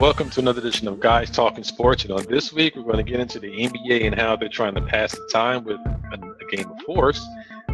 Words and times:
Welcome 0.00 0.30
to 0.30 0.40
another 0.40 0.60
edition 0.60 0.88
of 0.88 0.98
Guys 0.98 1.28
Talking 1.28 1.62
Sports. 1.62 2.04
You 2.04 2.08
know, 2.08 2.20
this 2.20 2.54
week 2.54 2.74
we're 2.74 2.84
going 2.84 2.96
to 2.96 3.02
get 3.02 3.20
into 3.20 3.38
the 3.38 3.48
NBA 3.48 4.06
and 4.06 4.14
how 4.14 4.34
they're 4.34 4.48
trying 4.48 4.74
to 4.76 4.80
pass 4.80 5.12
the 5.12 5.28
time 5.30 5.62
with 5.62 5.76
a, 5.76 6.36
a 6.40 6.56
game 6.56 6.70
of 6.70 6.80
horse, 6.86 7.22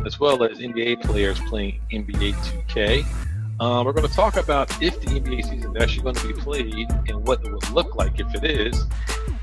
as 0.04 0.18
well 0.18 0.42
as 0.42 0.58
NBA 0.58 1.02
players 1.02 1.38
playing 1.42 1.78
NBA 1.92 2.34
2K. 2.34 3.06
Um, 3.60 3.86
we're 3.86 3.92
going 3.92 4.08
to 4.08 4.12
talk 4.12 4.38
about 4.38 4.82
if 4.82 5.00
the 5.02 5.06
NBA 5.06 5.44
season 5.44 5.76
is 5.76 5.80
actually 5.80 6.02
going 6.02 6.16
to 6.16 6.26
be 6.26 6.32
played 6.32 6.90
and 7.06 7.24
what 7.28 7.44
it 7.44 7.52
would 7.52 7.70
look 7.70 7.94
like 7.94 8.18
if 8.18 8.34
it 8.34 8.42
is. 8.42 8.84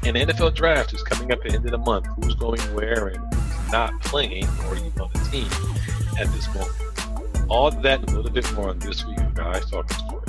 And 0.04 0.18
the 0.18 0.25
NFL 0.25 0.54
draft 0.54 0.93
is 0.93 1.02
coming 1.04 1.31
up 1.31 1.39
at 1.45 1.52
the 1.52 1.55
end 1.55 1.65
of 1.65 1.71
the 1.71 1.77
month. 1.77 2.05
Who's 2.21 2.36
going 2.36 2.59
where 2.75 3.07
and 3.07 3.34
who's 3.34 3.71
not 3.71 3.97
playing 4.02 4.45
or 4.68 4.75
even 4.75 4.91
on 5.00 5.09
the 5.13 5.29
team 5.31 5.47
at 6.20 6.27
this 6.34 6.54
moment. 6.54 7.50
All 7.50 7.71
that 7.71 8.02
and 8.02 8.09
a 8.09 8.13
little 8.13 8.29
bit 8.29 8.52
more 8.55 8.71
on 8.71 8.79
this 8.79 9.05
week 9.05 9.20
of 9.20 9.34
Guys 9.36 9.71
Talking 9.71 9.97
Sports. 9.97 10.22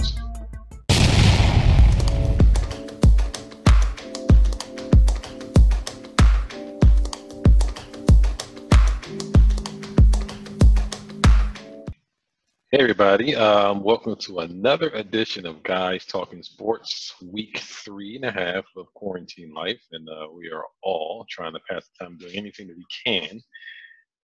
Hey, 12.74 12.80
everybody. 12.80 13.36
Um, 13.36 13.84
welcome 13.84 14.16
to 14.16 14.40
another 14.40 14.90
edition 14.94 15.46
of 15.46 15.62
Guys 15.62 16.04
Talking 16.04 16.42
Sports, 16.42 17.14
week 17.22 17.58
three 17.58 18.16
and 18.16 18.24
a 18.24 18.32
half 18.32 18.64
of 18.76 18.92
quarantine 18.94 19.54
life. 19.54 19.80
And 19.92 20.08
uh, 20.08 20.26
we 20.34 20.50
are 20.50 20.64
all 20.82 21.24
trying 21.30 21.52
to 21.52 21.60
pass 21.70 21.86
the 21.86 22.04
time 22.04 22.18
doing 22.18 22.34
anything 22.34 22.66
that 22.66 22.76
we 22.76 22.84
can, 23.06 23.40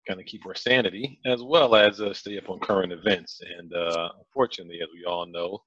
kind 0.06 0.18
of 0.18 0.24
keep 0.24 0.46
our 0.46 0.54
sanity, 0.54 1.20
as 1.26 1.42
well 1.42 1.74
as 1.74 2.00
uh, 2.00 2.14
stay 2.14 2.38
up 2.38 2.48
on 2.48 2.58
current 2.60 2.90
events. 2.90 3.38
And 3.58 3.70
uh, 3.74 4.08
unfortunately, 4.18 4.80
as 4.80 4.88
we 4.94 5.04
all 5.04 5.26
know, 5.26 5.58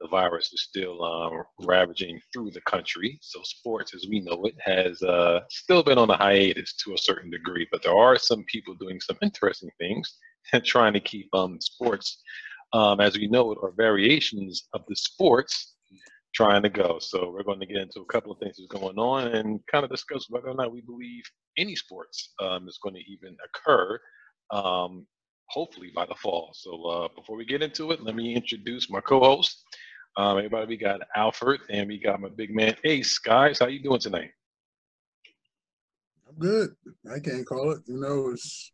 the 0.00 0.08
virus 0.08 0.52
is 0.52 0.62
still 0.62 1.02
um, 1.02 1.42
ravaging 1.60 2.20
through 2.32 2.50
the 2.50 2.60
country. 2.62 3.18
So 3.20 3.40
sports, 3.42 3.94
as 3.94 4.06
we 4.08 4.20
know 4.20 4.44
it, 4.44 4.54
has 4.60 5.02
uh, 5.02 5.40
still 5.50 5.82
been 5.82 5.98
on 5.98 6.10
a 6.10 6.16
hiatus 6.16 6.74
to 6.84 6.94
a 6.94 6.98
certain 6.98 7.30
degree. 7.30 7.66
But 7.70 7.82
there 7.82 7.96
are 7.96 8.18
some 8.18 8.44
people 8.44 8.74
doing 8.74 9.00
some 9.00 9.18
interesting 9.22 9.70
things 9.78 10.16
and 10.52 10.64
trying 10.64 10.92
to 10.92 11.00
keep 11.00 11.28
um, 11.34 11.60
sports, 11.60 12.22
um, 12.72 13.00
as 13.00 13.16
we 13.16 13.26
know 13.28 13.52
it, 13.52 13.58
or 13.60 13.72
variations 13.76 14.68
of 14.72 14.82
the 14.88 14.96
sports 14.96 15.74
trying 16.34 16.62
to 16.62 16.68
go. 16.68 16.98
So 17.00 17.30
we're 17.30 17.42
going 17.42 17.60
to 17.60 17.66
get 17.66 17.78
into 17.78 18.00
a 18.00 18.12
couple 18.12 18.30
of 18.30 18.38
things 18.38 18.56
that's 18.58 18.80
going 18.80 18.98
on 18.98 19.28
and 19.28 19.60
kind 19.70 19.84
of 19.84 19.90
discuss 19.90 20.26
whether 20.28 20.48
or 20.48 20.54
not 20.54 20.72
we 20.72 20.82
believe 20.82 21.24
any 21.56 21.74
sports 21.74 22.34
um, 22.40 22.68
is 22.68 22.78
going 22.82 22.94
to 22.94 23.00
even 23.10 23.36
occur, 23.44 23.98
um, 24.52 25.06
hopefully 25.46 25.90
by 25.94 26.06
the 26.06 26.14
fall. 26.14 26.50
So 26.54 26.82
uh, 26.84 27.08
before 27.16 27.36
we 27.36 27.44
get 27.44 27.62
into 27.62 27.90
it, 27.90 28.02
let 28.02 28.14
me 28.14 28.36
introduce 28.36 28.90
my 28.90 29.00
co-host. 29.00 29.64
Um, 30.18 30.36
everybody, 30.36 30.66
we 30.66 30.76
got 30.76 31.00
Alfred 31.14 31.60
and 31.70 31.86
we 31.86 31.96
got 31.96 32.20
my 32.20 32.28
big 32.28 32.52
man 32.52 32.74
Ace. 32.82 33.20
Guys, 33.20 33.60
how 33.60 33.68
you 33.68 33.80
doing 33.80 34.00
tonight? 34.00 34.32
I'm 36.28 36.34
good. 36.36 36.70
I 37.08 37.20
can't 37.20 37.46
call 37.46 37.70
it. 37.70 37.82
You 37.86 38.00
know, 38.00 38.30
it's 38.30 38.72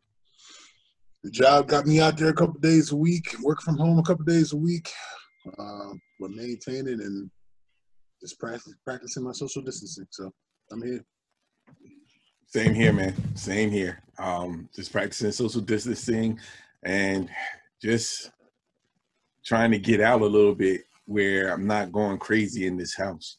the 1.23 1.31
job 1.31 1.69
got 1.69 1.85
me 1.85 2.01
out 2.01 2.17
there 2.17 2.31
a 2.31 2.35
couple 2.35 2.59
days 2.61 2.93
a 2.93 2.97
week, 2.97 3.37
work 3.43 3.61
from 3.61 3.77
home 3.77 3.99
a 3.99 4.03
couple 4.03 4.25
days 4.25 4.55
a 4.55 4.57
week, 4.57 4.91
uh, 5.59 5.91
but 6.19 6.31
maintaining 6.31 7.03
and 7.03 7.31
just 8.23 8.41
practice, 8.41 8.75
practicing 8.83 9.25
my 9.25 9.33
social 9.33 9.61
distancing. 9.61 10.07
So 10.13 10.33
I'm 10.73 10.83
here. 10.83 11.05
Same 12.47 12.73
here, 12.73 12.95
man. 12.95 13.37
Same 13.37 13.71
here. 13.71 14.03
Um, 14.19 14.71
just 14.75 14.91
practicing 14.91 15.31
social 15.31 15.61
distancing 15.61 16.41
and 16.85 17.29
just 17.83 18.31
trying 19.45 19.73
to 19.73 19.79
get 19.79 20.01
out 20.01 20.23
a 20.23 20.27
little 20.27 20.55
bit 20.55 20.85
where 21.07 21.53
I'm 21.53 21.67
not 21.67 21.93
going 21.93 22.19
crazy 22.19 22.67
in 22.67 22.77
this 22.77 22.97
house. 22.97 23.39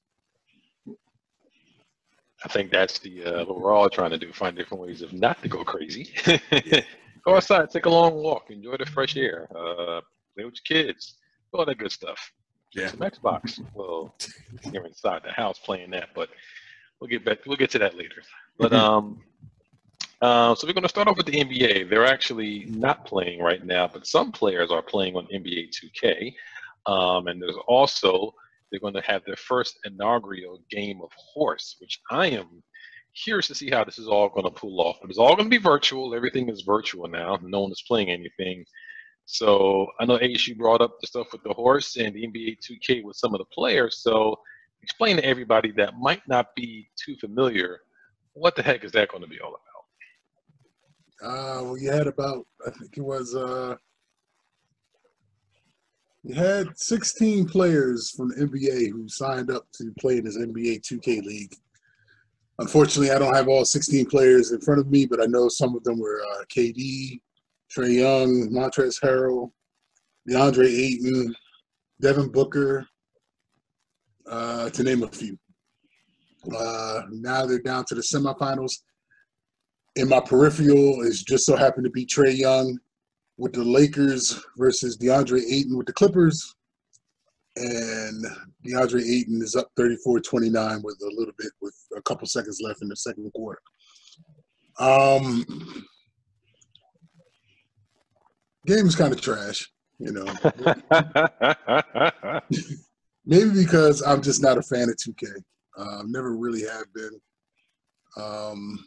I 2.43 2.47
think 2.47 2.71
that's 2.71 2.99
the 2.99 3.23
uh, 3.23 3.45
what 3.45 3.59
we're 3.59 3.73
all 3.73 3.89
trying 3.89 4.11
to 4.11 4.17
do: 4.17 4.31
find 4.31 4.55
different 4.55 4.83
ways 4.83 5.01
of 5.01 5.13
not 5.13 5.41
to 5.41 5.47
go 5.47 5.63
crazy. 5.63 6.13
go 7.25 7.35
outside, 7.35 7.69
take 7.71 7.85
a 7.85 7.89
long 7.89 8.13
walk, 8.15 8.51
enjoy 8.51 8.77
the 8.77 8.85
fresh 8.85 9.17
air, 9.17 9.47
uh, 9.51 10.01
play 10.35 10.45
with 10.45 10.55
your 10.69 10.83
kids, 10.83 11.15
all 11.53 11.65
that 11.65 11.77
good 11.77 11.91
stuff. 11.91 12.19
Yeah. 12.73 12.89
Some 12.89 12.99
Xbox. 12.99 13.63
Well, 13.73 14.15
you're 14.71 14.85
inside 14.85 15.21
the 15.23 15.31
house 15.31 15.57
playing 15.59 15.91
that, 15.91 16.09
but 16.13 16.29
we'll 16.99 17.09
get 17.09 17.25
back. 17.25 17.39
We'll 17.47 17.57
get 17.57 17.71
to 17.71 17.79
that 17.79 17.95
later. 17.95 18.21
But 18.59 18.71
Mm-hmm. 18.71 18.85
um, 18.85 19.23
uh, 20.21 20.55
so 20.55 20.65
we're 20.65 20.73
going 20.73 20.83
to 20.83 20.89
start 20.89 21.07
off 21.07 21.17
with 21.17 21.25
the 21.25 21.33
NBA. 21.33 21.89
They're 21.89 22.05
actually 22.05 22.65
not 22.69 23.05
playing 23.05 23.41
right 23.41 23.63
now, 23.65 23.87
but 23.87 24.07
some 24.07 24.31
players 24.31 24.71
are 24.71 24.81
playing 24.81 25.15
on 25.15 25.27
NBA 25.27 25.69
2K. 25.69 26.33
Um, 26.87 27.27
and 27.27 27.41
there's 27.41 27.57
also 27.67 28.33
they're 28.71 28.79
going 28.79 28.93
to 28.93 29.01
have 29.01 29.23
their 29.25 29.35
first 29.35 29.79
inaugural 29.85 30.61
game 30.69 30.99
of 31.03 31.09
horse, 31.33 31.75
which 31.79 31.99
I 32.11 32.27
am 32.27 32.63
curious 33.15 33.47
to 33.47 33.55
see 33.55 33.69
how 33.69 33.83
this 33.83 33.97
is 33.97 34.07
all 34.07 34.29
going 34.29 34.45
to 34.45 34.51
pull 34.51 34.81
off. 34.81 34.97
But 35.01 35.09
it's 35.09 35.19
all 35.19 35.35
going 35.35 35.49
to 35.49 35.57
be 35.57 35.61
virtual. 35.61 36.13
Everything 36.13 36.49
is 36.49 36.61
virtual 36.61 37.07
now. 37.07 37.39
No 37.41 37.61
one 37.61 37.71
is 37.71 37.83
playing 37.87 38.09
anything. 38.09 38.65
So 39.25 39.87
I 39.99 40.05
know 40.05 40.19
you 40.21 40.55
brought 40.55 40.81
up 40.81 40.97
the 41.01 41.07
stuff 41.07 41.27
with 41.31 41.43
the 41.43 41.53
horse 41.53 41.95
and 41.97 42.13
the 42.13 42.27
NBA 42.27 42.57
2K 42.59 43.03
with 43.03 43.15
some 43.15 43.33
of 43.33 43.39
the 43.39 43.45
players. 43.45 43.99
So 44.01 44.35
explain 44.83 45.17
to 45.17 45.25
everybody 45.25 45.71
that 45.77 45.97
might 45.97 46.21
not 46.27 46.47
be 46.55 46.87
too 46.95 47.15
familiar, 47.19 47.79
what 48.33 48.55
the 48.55 48.61
heck 48.61 48.83
is 48.83 48.91
that 48.91 49.09
going 49.09 49.23
to 49.23 49.29
be 49.29 49.39
all 49.39 49.55
about? 49.55 49.61
Uh, 51.27 51.63
well, 51.63 51.77
you 51.77 51.91
had 51.91 52.07
about, 52.07 52.45
I 52.67 52.69
think 52.71 52.97
it 52.97 53.01
was, 53.01 53.33
uh, 53.35 53.75
you 56.25 56.33
had 56.33 56.75
16 56.75 57.47
players 57.47 58.09
from 58.09 58.29
the 58.29 58.35
NBA 58.35 58.91
who 58.91 59.07
signed 59.07 59.51
up 59.51 59.67
to 59.73 59.93
play 59.99 60.17
in 60.17 60.25
this 60.25 60.37
NBA 60.37 60.81
2K 60.81 61.23
league. 61.23 61.53
Unfortunately, 62.57 63.11
I 63.11 63.19
don't 63.19 63.35
have 63.35 63.47
all 63.47 63.63
16 63.63 64.07
players 64.07 64.51
in 64.51 64.59
front 64.61 64.81
of 64.81 64.89
me, 64.89 65.05
but 65.05 65.21
I 65.21 65.25
know 65.25 65.49
some 65.49 65.75
of 65.75 65.83
them 65.83 65.99
were 65.99 66.23
uh, 66.33 66.45
KD, 66.45 67.19
Trae 67.71 67.99
Young, 67.99 68.49
Montrezl 68.49 69.01
Harrell, 69.03 69.51
DeAndre 70.27 70.65
Ayton, 70.65 71.35
Devin 72.01 72.29
Booker, 72.29 72.87
uh, 74.27 74.71
to 74.71 74.83
name 74.83 75.03
a 75.03 75.07
few. 75.07 75.37
Uh, 76.57 77.01
now 77.11 77.45
they're 77.45 77.59
down 77.59 77.85
to 77.85 77.95
the 77.95 78.01
semifinals. 78.01 78.71
In 79.95 80.09
my 80.09 80.21
peripheral 80.21 81.01
is 81.01 81.21
just 81.21 81.45
so 81.45 81.55
happened 81.55 81.83
to 81.83 81.91
be 81.91 82.05
Trae 82.05 82.35
Young 82.35 82.79
with 83.37 83.53
the 83.53 83.63
Lakers 83.63 84.41
versus 84.57 84.97
DeAndre 84.97 85.41
Ayton 85.51 85.77
with 85.77 85.87
the 85.87 85.93
Clippers. 85.93 86.55
And 87.57 88.25
DeAndre 88.65 89.01
Ayton 89.01 89.41
is 89.41 89.55
up 89.55 89.69
34-29 89.77 90.83
with 90.83 90.97
a 91.01 91.13
little 91.15 91.33
bit 91.37 91.51
with 91.61 91.75
a 91.97 92.01
couple 92.01 92.27
seconds 92.27 92.59
left 92.61 92.81
in 92.81 92.89
the 92.89 92.95
second 92.95 93.31
quarter. 93.33 93.61
Um 94.77 95.45
game 98.65 98.87
is 98.87 98.95
kind 98.95 99.13
of 99.13 99.21
trash, 99.21 99.71
you 99.99 100.11
know. 100.11 100.25
Maybe 103.25 103.51
because 103.51 104.01
I'm 104.01 104.21
just 104.21 104.41
not 104.41 104.57
a 104.57 104.61
fan 104.61 104.89
of 104.89 104.97
2K. 104.97 105.27
Uh, 105.77 106.03
never 106.05 106.35
really 106.35 106.63
have 106.63 106.91
been. 106.93 107.21
Um, 108.17 108.85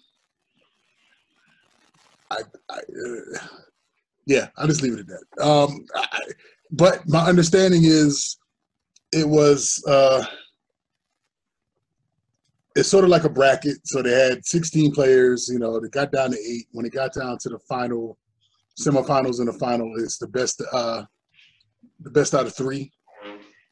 I, 2.31 2.43
I 2.71 2.79
uh, 2.79 3.39
yeah, 4.29 4.49
I'll 4.59 4.67
just 4.67 4.83
leave 4.83 4.93
it 4.93 5.01
at 5.01 5.07
that. 5.07 5.45
Um, 5.45 5.87
I, 5.95 6.21
but 6.71 7.09
my 7.09 7.27
understanding 7.27 7.81
is 7.85 8.37
it 9.11 9.27
was 9.27 9.83
uh, 9.89 10.23
it's 12.77 12.91
sort 12.91 13.05
of 13.05 13.11
like 13.11 13.25
a 13.25 13.31
bracket. 13.31 13.79
So 13.85 14.03
they 14.03 14.13
had 14.13 14.45
16 14.45 14.93
players. 14.93 15.49
You 15.51 15.59
know, 15.59 15.81
they 15.81 15.89
got 15.89 16.13
down 16.13 16.31
to 16.33 16.39
eight. 16.39 16.67
When 16.73 16.85
it 16.85 16.93
got 16.93 17.15
down 17.15 17.39
to 17.39 17.49
the 17.49 17.59
final 17.61 18.19
semifinals 18.79 19.39
and 19.39 19.49
the 19.49 19.55
final, 19.55 19.91
it's 19.97 20.19
the 20.19 20.29
best 20.29 20.63
uh, 20.73 21.05
the 22.01 22.11
best 22.11 22.35
out 22.35 22.47
of 22.47 22.55
three 22.55 22.93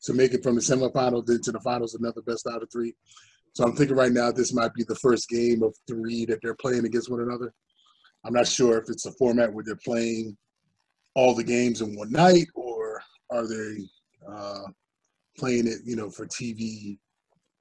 to 0.05 0.15
make 0.15 0.33
it 0.33 0.43
from 0.43 0.55
the 0.55 0.61
semifinals 0.63 1.29
into 1.29 1.53
the 1.53 1.61
finals. 1.61 1.95
Another 1.95 2.23
best 2.23 2.47
out 2.51 2.63
of 2.63 2.73
three. 2.73 2.95
So 3.53 3.65
I'm 3.65 3.77
thinking 3.77 3.97
right 3.97 4.13
now 4.13 4.33
this 4.33 4.55
might 4.55 4.73
be 4.73 4.85
the 4.85 4.97
first 4.97 5.29
game 5.29 5.63
of 5.63 5.75
three 5.87 6.25
that 6.27 6.39
they're 6.43 6.55
playing 6.55 6.87
against 6.87 7.11
one 7.11 7.21
another. 7.21 7.53
I'm 8.25 8.33
not 8.33 8.49
sure 8.49 8.79
if 8.79 8.89
it's 8.89 9.07
a 9.07 9.13
format 9.13 9.53
where 9.53 9.65
they're 9.65 9.77
playing 9.77 10.37
all 11.17 11.35
the 11.35 11.43
games 11.43 11.81
in 11.81 11.97
one 11.97 12.13
night 12.13 12.47
or 12.55 13.03
are 13.31 13.49
they 13.49 13.79
uh, 14.31 14.65
playing 15.39 15.67
it, 15.67 15.79
you 15.85 15.97
know, 15.97 16.11
for 16.11 16.27
TV 16.27 16.99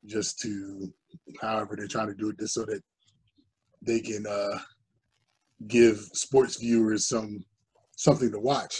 just 0.06 0.40
to, 0.42 0.94
however 1.42 1.76
they're 1.76 1.88
trying 1.88 2.08
to 2.08 2.14
do 2.14 2.30
it, 2.30 2.40
just 2.40 2.54
so 2.54 2.66
that 2.66 2.82
they 3.82 4.02
can 4.02 4.26
uh, 4.28 4.60
give 5.68 5.98
sports 6.14 6.58
viewers 6.60 7.08
some 7.08 7.44
something 7.96 8.30
to 8.30 8.40
watch. 8.40 8.76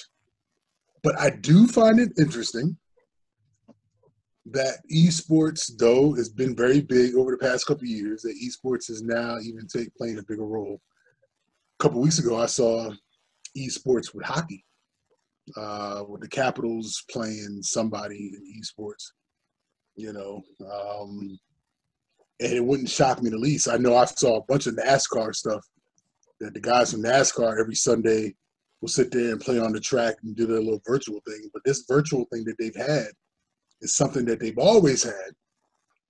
But 1.04 1.18
I 1.18 1.30
do 1.30 1.68
find 1.68 1.98
it 2.00 2.12
interesting 2.20 2.76
that 4.48 4.80
esports, 4.94 5.72
though, 5.78 6.14
has 6.14 6.28
been 6.28 6.54
very 6.54 6.82
big 6.82 7.16
over 7.16 7.32
the 7.32 7.38
past 7.38 7.66
couple 7.66 7.88
years. 7.88 8.24
That 8.24 8.36
esports 8.44 8.90
is 8.90 9.04
now 9.04 9.38
even 9.40 9.68
take, 9.68 9.96
playing 9.96 10.20
a 10.20 10.24
bigger 10.24 10.46
role. 10.46 10.82
A 11.80 11.84
couple 11.84 12.02
weeks 12.02 12.20
ago, 12.20 12.38
I 12.38 12.46
saw 12.46 12.92
esports 13.58 14.14
with 14.14 14.26
hockey, 14.26 14.64
uh, 15.58 16.04
with 16.08 16.22
the 16.22 16.28
Capitals 16.28 17.04
playing 17.10 17.60
somebody 17.62 18.34
in 18.34 18.62
esports. 18.62 19.12
You 19.96 20.12
know, 20.12 20.42
um, 20.62 21.40
and 22.42 22.54
it 22.54 22.64
wouldn't 22.64 22.90
shock 22.90 23.22
me 23.22 23.30
the 23.30 23.38
least. 23.38 23.70
I 23.70 23.78
know 23.78 23.96
I 23.96 24.06
saw 24.06 24.38
a 24.38 24.44
bunch 24.44 24.68
of 24.68 24.76
NASCAR 24.76 25.34
stuff 25.34 25.66
that 26.42 26.54
the 26.54 26.60
guys 26.60 26.92
from 26.92 27.04
NASCAR 27.04 27.60
every 27.60 27.76
Sunday 27.76 28.36
will 28.82 28.90
sit 28.90 29.12
there 29.12 29.32
and 29.32 29.40
play 29.40 29.58
on 29.58 29.72
the 29.72 29.80
track 29.80 30.16
and 30.24 30.36
do 30.36 30.46
their 30.46 30.60
little 30.60 30.82
virtual 30.86 31.22
thing. 31.28 31.50
But 31.54 31.64
this 31.64 31.86
virtual 31.88 32.26
thing 32.32 32.44
that 32.46 32.56
they've 32.60 32.76
had 32.76 33.08
is 33.82 33.96
something 33.96 34.26
that 34.26 34.40
they've 34.40 34.58
always 34.58 35.04
had. 35.04 35.32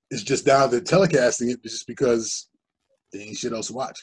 It's 0.09 0.23
just 0.23 0.47
now 0.47 0.67
they're 0.67 0.81
telecasting 0.81 1.51
it 1.51 1.61
just 1.63 1.87
because 1.87 2.49
they 3.11 3.19
ain't 3.21 3.37
shit 3.37 3.53
else 3.53 3.67
to 3.67 3.73
watch. 3.73 3.99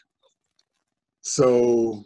So 1.23 2.03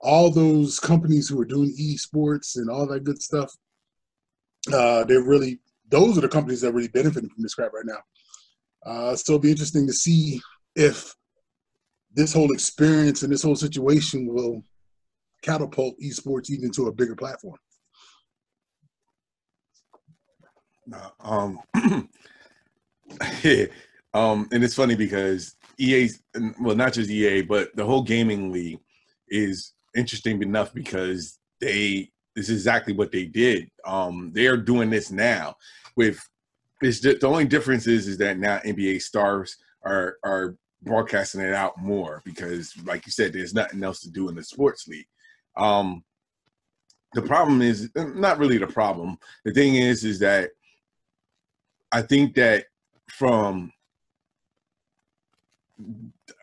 all 0.00 0.30
those 0.30 0.78
companies 0.78 1.28
who 1.28 1.40
are 1.40 1.46
doing 1.46 1.74
esports 1.80 2.56
and 2.56 2.70
all 2.70 2.86
that 2.86 3.04
good 3.04 3.20
stuff, 3.20 3.52
uh, 4.72 5.04
they're 5.04 5.22
really 5.22 5.60
those 5.90 6.18
are 6.18 6.20
the 6.20 6.28
companies 6.28 6.60
that 6.60 6.68
are 6.68 6.72
really 6.72 6.88
benefiting 6.88 7.30
from 7.30 7.42
this 7.42 7.54
crap 7.54 7.72
right 7.72 7.86
now. 7.86 7.98
Uh, 8.84 9.16
so 9.16 9.32
it'll 9.32 9.42
be 9.42 9.50
interesting 9.50 9.86
to 9.86 9.92
see 9.92 10.40
if 10.76 11.14
this 12.14 12.32
whole 12.32 12.52
experience 12.52 13.22
and 13.22 13.32
this 13.32 13.42
whole 13.42 13.56
situation 13.56 14.26
will 14.26 14.62
catapult 15.42 15.94
esports 16.00 16.50
even 16.50 16.70
to 16.70 16.88
a 16.88 16.92
bigger 16.92 17.16
platform. 17.16 17.56
Um, 21.20 21.60
yeah, 23.42 23.66
um, 24.14 24.48
and 24.52 24.64
it's 24.64 24.74
funny 24.74 24.94
because 24.94 25.54
EA, 25.78 26.08
well, 26.60 26.76
not 26.76 26.94
just 26.94 27.10
EA, 27.10 27.42
but 27.42 27.74
the 27.76 27.84
whole 27.84 28.02
gaming 28.02 28.50
league 28.50 28.80
is 29.28 29.74
interesting 29.98 30.42
enough 30.42 30.72
because 30.72 31.38
they 31.60 32.10
this 32.34 32.48
is 32.48 32.56
exactly 32.56 32.92
what 32.92 33.10
they 33.10 33.24
did. 33.24 33.68
Um, 33.84 34.30
they 34.32 34.46
are 34.46 34.56
doing 34.56 34.90
this 34.90 35.10
now 35.10 35.56
with 35.96 36.20
it's 36.80 37.00
just, 37.00 37.20
the 37.20 37.26
only 37.26 37.44
difference 37.44 37.86
is 37.86 38.06
is 38.06 38.18
that 38.18 38.38
now 38.38 38.58
NBA 38.58 39.02
stars 39.02 39.56
are 39.84 40.16
are 40.24 40.56
broadcasting 40.82 41.40
it 41.40 41.54
out 41.54 41.78
more 41.78 42.22
because, 42.24 42.72
like 42.84 43.04
you 43.06 43.12
said, 43.12 43.32
there's 43.32 43.54
nothing 43.54 43.82
else 43.82 44.00
to 44.00 44.10
do 44.10 44.28
in 44.28 44.34
the 44.34 44.44
sports 44.44 44.86
league. 44.86 45.08
Um, 45.56 46.04
the 47.14 47.22
problem 47.22 47.62
is 47.62 47.90
not 47.96 48.38
really 48.38 48.58
the 48.58 48.66
problem. 48.66 49.18
The 49.44 49.52
thing 49.52 49.74
is, 49.74 50.04
is 50.04 50.20
that 50.20 50.50
I 51.90 52.02
think 52.02 52.34
that 52.36 52.66
from 53.08 53.72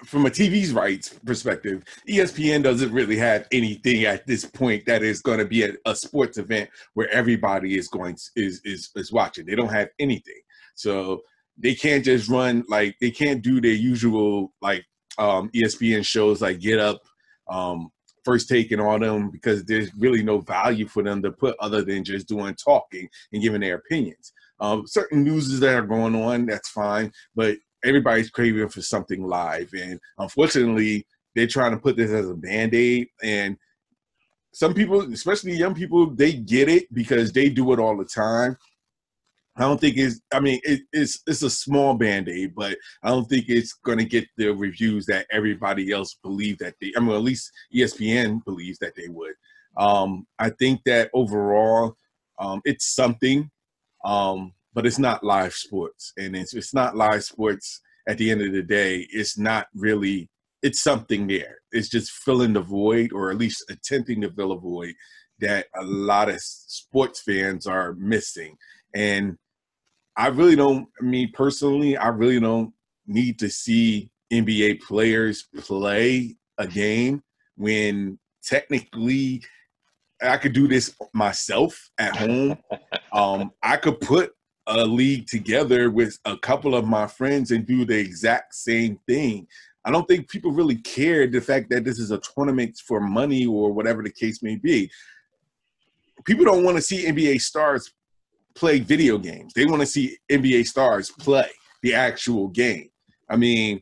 from 0.06 0.26
a 0.26 0.30
TV's 0.30 0.74
rights 0.74 1.10
perspective, 1.26 1.84
ESPN 2.10 2.64
doesn't 2.64 2.92
really 2.92 3.18
have 3.18 3.48
anything 3.52 4.06
at 4.06 4.26
this 4.28 4.46
point 4.46 4.86
that 4.86 5.04
is 5.04 5.22
going 5.22 5.40
to 5.40 5.46
be 5.46 5.64
a, 5.64 5.74
a, 5.86 5.96
sports 5.96 6.38
event 6.38 6.70
where 6.94 7.10
everybody 7.10 7.78
is 7.78 7.88
going 7.88 8.16
to, 8.16 8.24
is 8.36 8.62
is 8.64 8.90
is 8.96 9.12
watching. 9.12 9.46
They 9.46 9.56
don't 9.56 9.72
have 9.72 9.90
anything, 10.00 10.42
so 10.76 11.22
they 11.58 11.76
can't 11.76 12.04
just 12.04 12.30
run 12.30 12.64
like 12.68 12.96
they 13.00 13.12
can't 13.12 13.42
do 13.42 13.62
their 13.62 13.72
usual 13.72 14.54
like 14.62 14.86
um, 15.18 15.50
ESPN 15.50 16.06
shows 16.06 16.42
like 16.42 16.60
Get 16.60 16.80
Up, 16.80 17.02
um, 17.50 17.90
First 18.24 18.50
Take, 18.50 18.72
and 18.72 18.82
all 18.82 19.00
them 19.00 19.32
because 19.32 19.64
there's 19.66 19.94
really 19.96 20.24
no 20.24 20.40
value 20.40 20.88
for 20.88 21.04
them 21.04 21.22
to 21.24 21.32
put 21.32 21.56
other 21.60 21.82
than 21.82 22.04
just 22.04 22.28
doing 22.28 22.56
talking 22.56 23.08
and 23.32 23.42
giving 23.42 23.62
their 23.62 23.76
opinions. 23.76 24.34
Um, 24.60 24.88
certain 24.88 25.24
news 25.24 25.60
that 25.60 25.76
are 25.76 25.86
going 25.86 26.16
on, 26.16 26.46
that's 26.46 26.70
fine, 26.70 27.12
but 27.36 27.58
everybody's 27.86 28.30
craving 28.30 28.70
for 28.70 28.82
something 28.82 29.24
live, 29.24 29.70
and 29.74 30.00
unfortunately, 30.18 31.06
they're 31.36 31.48
trying 31.48 31.72
to 31.72 31.78
put 31.78 31.98
this 31.98 32.12
as 32.12 32.30
a 32.30 32.34
band 32.34 32.74
aid. 32.74 33.08
And 33.22 33.58
some 34.54 34.74
people, 34.74 35.02
especially 35.14 35.54
young 35.54 35.76
people, 35.76 36.10
they 36.10 36.34
get 36.34 36.70
it 36.70 36.92
because 36.94 37.32
they 37.34 37.50
do 37.50 37.74
it 37.74 37.80
all 37.80 37.98
the 37.98 38.06
time. 38.06 38.58
I 39.58 39.62
don't 39.62 39.80
think 39.80 39.98
it's. 39.98 40.20
I 40.34 40.42
mean, 40.42 40.60
it, 40.64 40.82
it's 40.92 41.22
it's 41.28 41.42
a 41.42 41.50
small 41.50 41.94
band 41.94 42.28
aid, 42.28 42.56
but 42.56 42.78
I 43.04 43.10
don't 43.10 43.26
think 43.26 43.46
it's 43.48 43.74
going 43.74 44.00
to 44.00 44.06
get 44.06 44.28
the 44.36 44.50
reviews 44.50 45.06
that 45.06 45.28
everybody 45.32 45.92
else 45.92 46.18
believe 46.22 46.58
that 46.58 46.76
they. 46.82 46.92
I 46.98 47.00
mean, 47.00 47.16
at 47.16 47.22
least 47.22 47.52
ESPN 47.74 48.44
believes 48.44 48.80
that 48.80 48.96
they 48.96 49.08
would. 49.08 49.34
Um, 49.78 50.28
I 50.40 50.50
think 50.50 50.82
that 50.86 51.10
overall, 51.14 51.96
um, 52.40 52.62
it's 52.66 52.86
something, 52.86 53.50
um, 54.04 54.54
but 54.76 54.86
it's 54.86 55.00
not 55.00 55.24
live 55.24 55.54
sports, 55.54 56.12
and 56.18 56.36
it's 56.36 56.54
it's 56.54 56.74
not 56.74 56.96
live 56.96 57.24
sports. 57.24 57.82
At 58.08 58.20
the 58.20 58.30
end 58.30 58.44
of 58.44 58.52
the 58.54 58.62
day, 58.62 59.08
it's 59.10 59.38
not 59.38 59.68
really. 59.74 60.30
It's 60.62 60.84
something 60.84 61.28
there. 61.28 61.58
It's 61.72 61.90
just 61.90 62.12
filling 62.12 62.54
the 62.54 62.62
void, 62.62 63.14
or 63.14 63.32
at 63.32 63.38
least 63.38 63.64
attempting 63.70 64.22
to 64.22 64.32
fill 64.32 64.52
a 64.52 64.60
void 64.60 64.94
that 65.40 65.68
a 65.76 65.84
lot 65.84 66.30
of 66.30 66.40
sports 66.42 67.22
fans 67.22 67.66
are 67.68 67.94
missing. 67.94 68.56
And 68.94 69.38
I 70.18 70.28
really 70.28 70.56
don't. 70.56 70.88
Me 71.02 71.28
personally, 71.28 71.98
I 71.98 72.10
really 72.10 72.40
don't 72.40 72.74
need 73.08 73.40
to 73.40 73.50
see 73.50 74.10
NBA 74.32 74.82
players 74.82 75.48
play 75.58 76.36
a 76.58 76.68
game 76.68 77.24
when 77.56 78.20
technically 78.44 79.42
I 80.22 80.38
could 80.38 80.54
do 80.54 80.68
this 80.68 80.96
myself 81.14 81.90
at 81.98 82.16
home. 82.16 82.58
um, 83.14 83.52
I 83.62 83.78
could 83.78 84.00
put 84.00 84.35
a 84.68 84.86
league 84.86 85.28
together 85.28 85.90
with 85.90 86.18
a 86.26 86.38
couple 86.38 86.76
of 86.76 86.86
my 86.86 87.08
friends 87.08 87.52
and 87.52 87.66
do 87.66 87.86
the 87.86 87.98
exact 87.98 88.56
same 88.56 89.00
thing. 89.08 89.48
I 89.86 89.92
don't 89.92 90.08
think 90.08 90.30
people 90.30 90.52
really 90.52 90.78
care 90.78 91.28
the 91.28 91.42
fact 91.42 91.70
that 91.70 91.84
this 91.84 92.00
is 92.00 92.12
a 92.12 92.20
tournament 92.20 92.80
for 92.88 93.00
money 93.00 93.46
or 93.46 93.72
whatever 93.72 94.02
the 94.02 94.12
case 94.12 94.42
may 94.42 94.56
be. 94.56 94.90
People 96.26 96.46
don't 96.46 96.64
want 96.64 96.78
to 96.78 96.82
see 96.82 97.06
NBA 97.06 97.42
stars 97.42 97.92
play 98.56 98.80
video 98.80 99.20
games. 99.20 99.54
They 99.54 99.66
want 99.66 99.82
to 99.82 99.86
see 99.86 100.18
NBA 100.32 100.66
stars 100.66 101.12
play 101.12 101.50
the 101.84 101.94
actual 101.94 102.48
game. 102.48 102.90
I 103.30 103.36
mean, 103.36 103.82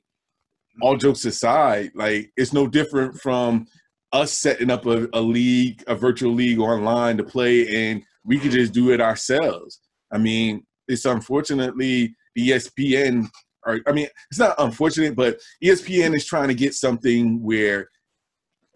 all 0.82 0.98
jokes 0.98 1.24
aside, 1.24 1.92
like 1.96 2.32
it's 2.36 2.52
no 2.52 2.68
different 2.68 3.16
from 3.22 3.68
us 4.12 4.34
setting 4.34 4.70
up 4.70 4.86
a, 4.86 5.08
a 5.14 5.22
league, 5.22 5.84
a 5.88 5.96
virtual 5.96 6.34
league 6.34 6.60
online 6.60 7.18
to 7.18 7.24
play, 7.24 7.90
and 7.90 8.04
we 8.26 8.40
could 8.40 8.52
just 8.52 8.74
do 8.74 8.92
it 8.92 9.00
ourselves. 9.00 9.80
I 10.12 10.18
mean, 10.18 10.66
it's 10.88 11.06
unfortunately 11.06 12.16
ESPN, 12.38 13.28
or 13.66 13.80
I 13.88 13.92
mean, 13.92 14.08
it's 14.30 14.40
not 14.40 14.56
unfortunate, 14.58 15.16
but 15.16 15.40
ESPN 15.64 16.16
is 16.16 16.26
trying 16.26 16.48
to 16.50 16.54
get 16.54 16.74
something 16.74 17.42
where, 17.42 17.90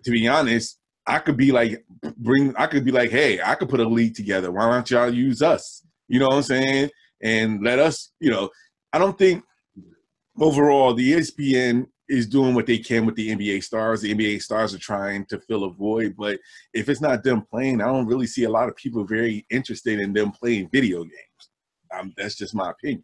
to 0.04 0.12
be 0.12 0.27
honest, 0.27 0.80
I 1.06 1.19
could 1.19 1.38
be 1.38 1.51
like, 1.51 1.86
bring, 2.18 2.56
I 2.57 2.68
could 2.68 2.83
be 2.86 2.92
like, 2.92 3.09
hey, 3.09 3.42
I 3.42 3.56
could 3.56 3.69
put 3.69 3.80
a 3.80 3.88
league 3.88 4.15
together. 4.15 4.51
Why 4.51 4.69
don't 4.69 4.89
y'all 4.89 5.13
use 5.13 5.42
us? 5.42 5.83
You 6.07 6.19
know 6.19 6.27
what 6.27 6.36
I'm 6.36 6.44
saying? 6.44 6.89
And 7.24 7.63
let 7.63 7.80
us, 7.80 8.12
you 8.19 8.30
know, 8.30 8.50
I 8.94 8.98
don't 9.00 9.18
think 9.18 9.44
overall 10.39 10.93
the 10.93 11.13
ESPN 11.13 11.88
is 12.10 12.27
doing 12.27 12.53
what 12.55 12.65
they 12.65 12.77
can 12.77 13.05
with 13.05 13.15
the 13.15 13.36
NBA 13.36 13.63
stars. 13.63 14.01
The 14.01 14.13
NBA 14.13 14.41
stars 14.41 14.74
are 14.74 14.79
trying 14.79 15.25
to 15.25 15.39
fill 15.39 15.65
a 15.65 15.70
void, 15.72 16.15
but 16.17 16.39
if 16.74 16.88
it's 16.88 17.01
not 17.01 17.24
them 17.24 17.41
playing, 17.41 17.81
I 17.81 17.86
don't 17.86 18.05
really 18.08 18.27
see 18.27 18.43
a 18.43 18.50
lot 18.50 18.70
of 18.70 18.75
people 18.75 19.05
very 19.05 19.46
interested 19.50 20.00
in 20.00 20.13
them 20.13 20.31
playing 20.31 20.70
video 20.72 21.03
games. 21.03 21.37
Um, 21.91 22.13
that's 22.17 22.36
just 22.36 22.56
my 22.56 22.72
opinion. 22.72 23.03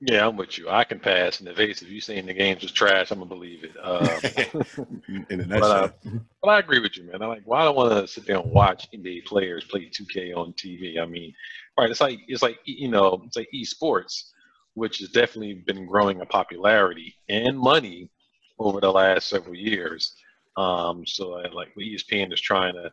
Yeah, 0.00 0.28
I'm 0.28 0.36
with 0.36 0.56
you. 0.58 0.68
I 0.70 0.84
can 0.84 1.00
pass 1.00 1.40
in 1.40 1.46
the 1.46 1.54
face. 1.54 1.82
If 1.82 1.88
you 1.88 2.00
saying 2.00 2.26
the 2.26 2.34
games 2.34 2.62
was 2.62 2.70
trash, 2.70 3.10
I'm 3.10 3.18
gonna 3.18 3.28
believe 3.28 3.64
it. 3.64 3.72
Um, 3.82 5.02
in 5.28 5.40
a. 5.40 5.44
But, 5.44 5.62
uh, 5.62 5.88
but, 6.40 6.48
I 6.48 6.60
agree 6.60 6.78
with 6.78 6.96
you, 6.96 7.04
man. 7.04 7.20
I 7.20 7.26
like. 7.26 7.42
Well, 7.44 7.60
I 7.60 7.64
don't 7.64 7.76
want 7.76 7.90
to 7.90 8.06
sit 8.06 8.24
there 8.24 8.36
and 8.36 8.50
watch 8.52 8.88
NBA 8.94 9.24
players 9.24 9.64
play 9.64 9.90
2K 9.90 10.36
on 10.36 10.52
TV. 10.52 11.00
I 11.00 11.06
mean, 11.06 11.34
right? 11.76 11.90
It's 11.90 12.00
like 12.00 12.20
it's 12.28 12.42
like 12.42 12.60
you 12.64 12.88
know, 12.88 13.22
it's 13.26 13.36
like 13.36 13.48
esports, 13.52 14.30
which 14.74 14.98
has 14.98 15.08
definitely 15.08 15.64
been 15.66 15.84
growing 15.86 16.20
in 16.20 16.26
popularity 16.26 17.16
and 17.28 17.58
money 17.58 18.08
over 18.60 18.80
the 18.80 18.92
last 18.92 19.28
several 19.28 19.56
years. 19.56 20.14
Um, 20.56 21.04
so 21.06 21.32
uh, 21.34 21.48
like 21.52 21.74
ESPN 21.74 22.32
is 22.32 22.40
trying 22.40 22.74
to, 22.74 22.92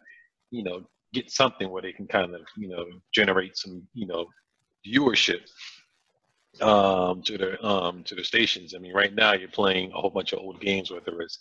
you 0.50 0.64
know, 0.64 0.84
get 1.16 1.32
something 1.32 1.70
where 1.70 1.82
they 1.82 1.94
can 1.94 2.08
kind 2.08 2.36
of 2.36 2.42
you 2.58 2.68
know 2.68 2.86
generate 3.14 3.58
some 3.58 3.82
you 3.94 4.06
know 4.06 4.28
viewership 4.88 5.42
um, 6.62 7.22
to 7.24 7.38
their 7.38 7.66
um, 7.66 8.04
to 8.04 8.16
their 8.16 8.24
stations. 8.24 8.74
I 8.76 8.80
mean, 8.80 8.94
right 8.94 9.14
now 9.14 9.34
you're 9.34 9.50
playing 9.50 9.92
a 9.92 9.96
whole 10.02 10.10
bunch 10.10 10.34
of 10.34 10.40
old 10.40 10.62
games, 10.62 10.92
whether 10.92 11.22
it's 11.22 11.40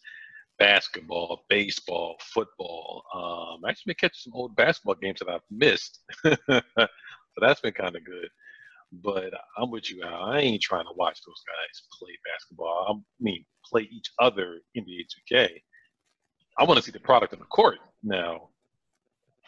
basketball, 0.59 1.45
baseball, 1.49 2.17
football. 2.21 3.03
Um, 3.15 3.65
I 3.65 3.71
actually 3.71 3.91
been 3.91 4.01
catching 4.01 4.31
some 4.31 4.35
old 4.35 4.57
basketball 4.57 4.97
games 4.97 5.21
that 5.21 5.29
I've 5.29 5.41
missed, 5.51 6.01
so 6.25 6.61
that's 7.41 7.61
been 7.61 7.73
kind 7.73 7.97
of 7.97 8.05
good. 8.05 8.29
But 9.03 9.33
I'm 9.59 9.71
with 9.71 9.91
you. 9.91 10.05
I 10.05 10.39
ain't 10.39 10.63
trying 10.63 10.85
to 10.85 10.95
watch 10.97 11.19
those 11.27 11.43
guys 11.47 11.83
play 11.99 12.13
basketball. 12.33 12.87
I 12.89 12.95
mean, 13.21 13.45
play 13.69 13.89
each 13.91 14.11
other 14.21 14.61
in 14.77 14.85
the 14.85 15.05
2K. 15.35 15.49
I 16.59 16.65
want 16.65 16.79
to 16.79 16.85
see 16.85 16.93
the 16.93 17.01
product 17.01 17.33
on 17.33 17.41
the 17.41 17.47
court 17.47 17.79
now. 18.05 18.51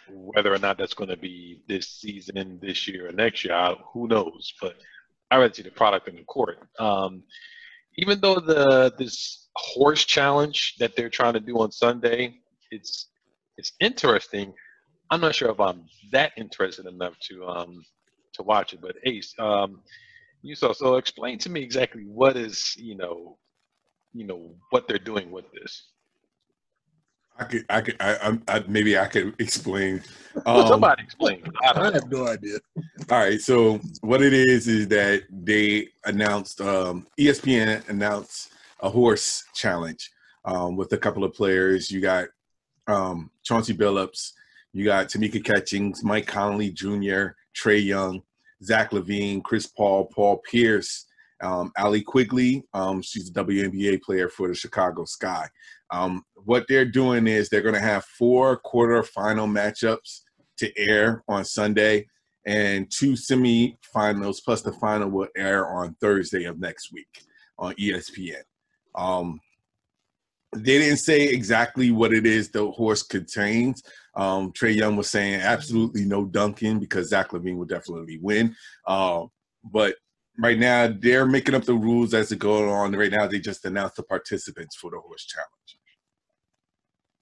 Whether 0.08 0.52
or 0.52 0.58
not 0.58 0.78
that's 0.78 0.94
going 0.94 1.10
to 1.10 1.16
be 1.16 1.62
this 1.68 1.88
season, 1.88 2.58
this 2.62 2.86
year, 2.86 3.08
or 3.08 3.12
next 3.12 3.44
year, 3.44 3.54
I, 3.54 3.74
who 3.92 4.08
knows? 4.08 4.52
But 4.60 4.76
I 5.30 5.36
rather 5.36 5.52
see 5.52 5.62
the 5.62 5.70
product 5.70 6.08
in 6.08 6.16
the 6.16 6.24
court. 6.24 6.58
Um, 6.78 7.24
even 7.98 8.20
though 8.20 8.40
the 8.40 8.92
this 8.98 9.48
horse 9.56 10.04
challenge 10.04 10.74
that 10.78 10.94
they're 10.96 11.10
trying 11.10 11.32
to 11.34 11.40
do 11.40 11.58
on 11.58 11.72
Sunday, 11.72 12.40
it's 12.70 13.08
it's 13.56 13.72
interesting. 13.80 14.52
I'm 15.10 15.20
not 15.20 15.34
sure 15.34 15.50
if 15.50 15.60
I'm 15.60 15.84
that 16.12 16.32
interested 16.36 16.86
enough 16.86 17.18
to 17.30 17.46
um, 17.46 17.82
to 18.34 18.42
watch 18.42 18.72
it. 18.72 18.80
But 18.80 18.96
Ace, 19.04 19.34
um, 19.38 19.80
you 20.42 20.54
saw. 20.54 20.72
So 20.72 20.96
explain 20.96 21.38
to 21.38 21.50
me 21.50 21.62
exactly 21.62 22.04
what 22.04 22.36
is 22.36 22.76
you 22.76 22.96
know, 22.96 23.38
you 24.12 24.26
know 24.26 24.54
what 24.70 24.86
they're 24.88 24.98
doing 24.98 25.30
with 25.30 25.46
this. 25.52 25.90
I 27.38 27.44
could, 27.44 27.64
I 27.68 27.80
could, 27.80 27.96
I, 28.00 28.38
I, 28.48 28.64
maybe 28.66 28.98
I 28.98 29.06
could 29.06 29.34
explain. 29.38 30.02
Um, 30.46 30.66
Somebody 30.66 31.02
explain. 31.02 31.42
I, 31.62 31.80
I 31.80 31.92
have 31.92 32.10
no 32.10 32.26
idea. 32.26 32.58
All 33.10 33.18
right, 33.18 33.40
so 33.40 33.78
what 34.00 34.22
it 34.22 34.32
is 34.32 34.68
is 34.68 34.88
that 34.88 35.24
they 35.30 35.88
announced, 36.04 36.60
um, 36.60 37.06
ESPN 37.18 37.86
announced 37.88 38.52
a 38.80 38.88
horse 38.88 39.44
challenge 39.54 40.10
um, 40.44 40.76
with 40.76 40.92
a 40.92 40.98
couple 40.98 41.24
of 41.24 41.34
players. 41.34 41.90
You 41.90 42.00
got 42.00 42.28
um, 42.86 43.30
Chauncey 43.44 43.74
Billups, 43.74 44.32
you 44.72 44.84
got 44.84 45.08
Tamika 45.08 45.44
Catchings, 45.44 46.04
Mike 46.04 46.26
Conley 46.26 46.70
Jr., 46.70 47.28
Trae 47.54 47.84
Young, 47.84 48.22
Zach 48.62 48.90
LaVine, 48.90 49.42
Chris 49.42 49.66
Paul, 49.66 50.06
Paul 50.06 50.42
Pierce, 50.50 51.06
um, 51.42 51.72
Allie 51.76 52.02
Quigley. 52.02 52.64
Um, 52.74 53.02
she's 53.02 53.28
a 53.28 53.32
WNBA 53.32 54.02
player 54.02 54.28
for 54.28 54.48
the 54.48 54.54
Chicago 54.54 55.04
Sky. 55.04 55.48
Um, 55.90 56.22
what 56.34 56.66
they're 56.68 56.84
doing 56.84 57.26
is 57.26 57.48
they're 57.48 57.62
going 57.62 57.74
to 57.74 57.80
have 57.80 58.04
four 58.04 58.60
quarterfinal 58.64 59.50
matchups 59.50 60.20
to 60.58 60.78
air 60.78 61.22
on 61.28 61.44
Sunday, 61.44 62.06
and 62.46 62.90
two 62.90 63.12
semifinals 63.12 64.38
plus 64.44 64.62
the 64.62 64.72
final 64.72 65.10
will 65.10 65.28
air 65.36 65.68
on 65.68 65.96
Thursday 66.00 66.44
of 66.44 66.58
next 66.58 66.92
week 66.92 67.24
on 67.58 67.74
ESPN. 67.74 68.42
Um, 68.94 69.40
they 70.52 70.78
didn't 70.78 70.98
say 70.98 71.24
exactly 71.24 71.90
what 71.90 72.12
it 72.12 72.24
is 72.26 72.50
the 72.50 72.70
horse 72.70 73.02
contains. 73.02 73.82
Um, 74.14 74.52
Trae 74.52 74.74
Young 74.74 74.96
was 74.96 75.10
saying 75.10 75.40
absolutely 75.40 76.04
no 76.04 76.24
dunking 76.24 76.78
because 76.78 77.10
Zach 77.10 77.30
LaVine 77.30 77.56
would 77.56 77.68
definitely 77.68 78.18
win. 78.18 78.54
Uh, 78.86 79.24
but 79.64 79.96
right 80.38 80.58
now 80.58 80.88
they're 80.98 81.26
making 81.26 81.54
up 81.54 81.64
the 81.64 81.74
rules 81.74 82.14
as 82.14 82.32
it 82.32 82.38
goes 82.38 82.70
on. 82.70 82.92
Right 82.92 83.10
now 83.10 83.26
they 83.26 83.38
just 83.38 83.64
announced 83.64 83.96
the 83.96 84.02
participants 84.04 84.76
for 84.76 84.90
the 84.90 84.98
horse 84.98 85.24
challenge, 85.24 85.75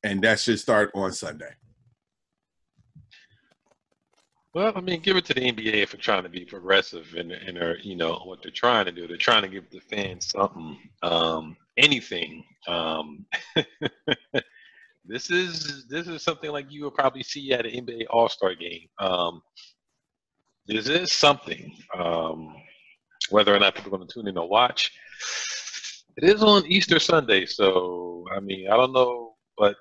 and 0.05 0.23
that 0.23 0.39
should 0.39 0.61
start 0.61 0.91
on 0.95 1.13
Sunday. 1.13 1.51
Well, 4.55 4.73
I 4.77 4.81
mean, 4.81 5.01
give 5.01 5.17
it 5.17 5.25
to 5.25 5.35
the 5.35 5.51
NBA 5.51 5.89
for 5.89 5.97
trying 5.97 6.23
to 6.23 6.29
be 6.29 6.45
progressive 6.45 7.13
and 7.19 7.33
and 7.33 7.59
are 7.59 7.77
you 7.83 7.97
know 7.97 8.23
what 8.25 8.41
they're 8.41 8.53
trying 8.53 8.85
to 8.85 8.93
do. 8.93 9.09
They're 9.09 9.17
trying 9.17 9.43
to 9.43 9.49
give 9.49 9.69
the 9.71 9.81
fans 9.81 10.29
something, 10.31 10.79
um, 11.03 11.57
anything. 11.77 12.45
Um, 12.69 13.27
this 15.05 15.31
is 15.31 15.87
this 15.89 16.07
is 16.07 16.23
something 16.23 16.53
like 16.53 16.71
you 16.71 16.85
will 16.85 16.93
probably 16.93 17.25
see 17.25 17.53
at 17.53 17.67
an 17.67 17.85
NBA 17.85 18.05
All 18.11 18.29
Star 18.29 18.55
game. 18.55 18.87
Um, 19.01 19.43
this 20.69 20.89
is 20.89 21.11
something. 21.11 21.75
Um, 21.99 22.55
whether 23.31 23.55
or 23.55 23.59
not 23.59 23.75
people 23.75 23.93
are 23.93 23.97
going 23.97 24.07
to 24.07 24.15
tune 24.15 24.29
in 24.29 24.39
or 24.39 24.49
watch, 24.49 24.93
it 26.17 26.23
is 26.25 26.45
on 26.45 26.65
Easter 26.67 27.01
Sunday. 27.01 27.45
So 27.45 28.25
I 28.33 28.39
mean, 28.39 28.71
I 28.71 28.77
don't 28.77 28.93
know, 28.93 29.35
but 29.59 29.75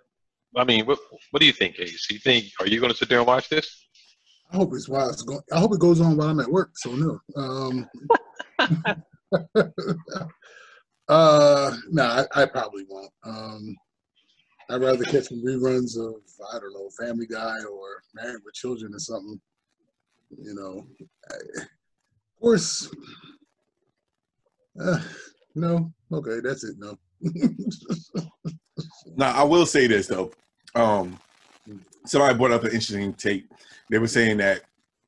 I 0.55 0.63
mean, 0.63 0.86
what 0.86 1.00
what 1.31 1.39
do 1.39 1.45
you 1.45 1.53
think, 1.53 1.79
Ace? 1.79 2.07
You 2.10 2.19
think 2.19 2.45
are 2.60 2.67
you 2.67 2.79
going 2.79 2.91
to 2.91 2.98
sit 2.98 3.10
there 3.10 3.19
and 3.19 3.27
watch 3.27 3.50
this? 3.50 3.88
I 4.51 4.57
hope 4.57 4.74
it's 4.74 4.88
while 4.88 5.10
it's 5.10 5.24
going. 5.24 5.41
I 5.51 5.60
hope 5.60 5.74
it 5.74 5.79
goes 5.79 6.00
on 6.00 6.15
while 6.15 6.29
I'm 6.29 6.39
at 6.39 6.51
work. 6.51 6.72
So 6.75 6.91
no. 6.91 7.19
Um, 7.36 7.89
uh, 11.07 11.72
no, 11.89 12.03
nah, 12.03 12.24
I, 12.36 12.43
I, 12.43 12.45
probably 12.45 12.86
won't. 12.88 13.12
Um, 13.25 13.75
I'd 14.69 14.81
rather 14.81 15.03
catch 15.05 15.25
some 15.25 15.43
reruns 15.43 15.98
of 15.98 16.22
I 16.53 16.60
don't 16.60 16.74
know 16.74 16.89
Family 17.00 17.25
Guy 17.25 17.55
or 17.72 18.03
Married 18.13 18.41
with 18.45 18.53
Children 18.53 18.93
or 18.93 19.00
something. 19.00 19.41
You 20.38 20.53
know, 20.53 20.86
I, 21.31 21.36
of 21.36 21.67
course. 22.39 22.89
Uh, 24.79 25.00
no, 25.55 25.91
okay, 26.12 26.39
that's 26.43 26.63
it. 26.63 26.75
No. 26.77 26.98
now 29.15 29.32
I 29.34 29.44
will 29.44 29.65
say 29.65 29.88
this 29.88 30.08
though. 30.08 30.32
Um, 30.75 31.20
somebody 32.06 32.38
brought 32.38 32.51
up 32.51 32.63
an 32.63 32.72
interesting 32.72 33.13
take. 33.13 33.46
They 33.89 33.98
were 33.98 34.08
saying 34.08 34.38
that 34.38 34.62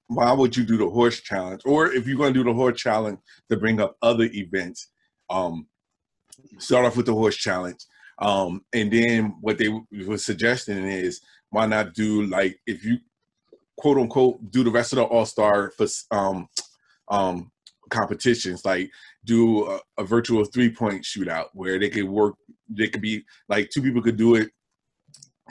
why 0.08 0.32
would 0.32 0.56
you 0.56 0.64
do 0.64 0.78
the 0.78 0.90
horse 0.90 1.20
challenge, 1.20 1.62
or 1.66 1.92
if 1.92 2.08
you're 2.08 2.18
going 2.18 2.34
to 2.34 2.40
do 2.40 2.44
the 2.44 2.54
horse 2.54 2.80
challenge 2.80 3.20
to 3.50 3.58
bring 3.58 3.82
up 3.82 3.98
other 4.02 4.26
events, 4.26 4.90
um, 5.30 5.68
start 6.60 6.86
off 6.86 6.96
with 6.96 7.08
the 7.08 7.14
horse 7.14 7.36
challenge, 7.36 7.80
um, 8.20 8.64
and 8.74 8.92
then 8.92 9.36
what 9.42 9.58
they 9.58 9.70
were 9.70 10.18
suggesting 10.18 10.78
is 10.88 11.22
why 11.50 11.66
not 11.66 11.94
do 11.94 12.24
like 12.24 12.60
if 12.68 12.84
you 12.84 12.98
quote 13.78 13.98
unquote 13.98 14.52
do 14.52 14.64
the 14.64 14.72
rest 14.72 14.94
of 14.94 14.98
the 14.98 15.04
All 15.04 15.26
Star 15.26 15.72
for 15.72 15.88
um, 16.12 16.48
um, 17.10 17.52
competitions, 17.90 18.66
like 18.66 18.90
do 19.26 19.66
a, 19.68 19.80
a 19.98 20.04
virtual 20.04 20.46
three 20.46 20.70
point 20.70 21.04
shootout 21.04 21.48
where 21.54 21.80
they 21.80 21.90
could 21.90 22.10
work. 22.10 22.36
They 22.70 22.88
could 22.88 23.02
be 23.02 23.24
like 23.50 23.70
two 23.70 23.82
people 23.82 24.02
could 24.02 24.18
do 24.18 24.36
it 24.36 24.50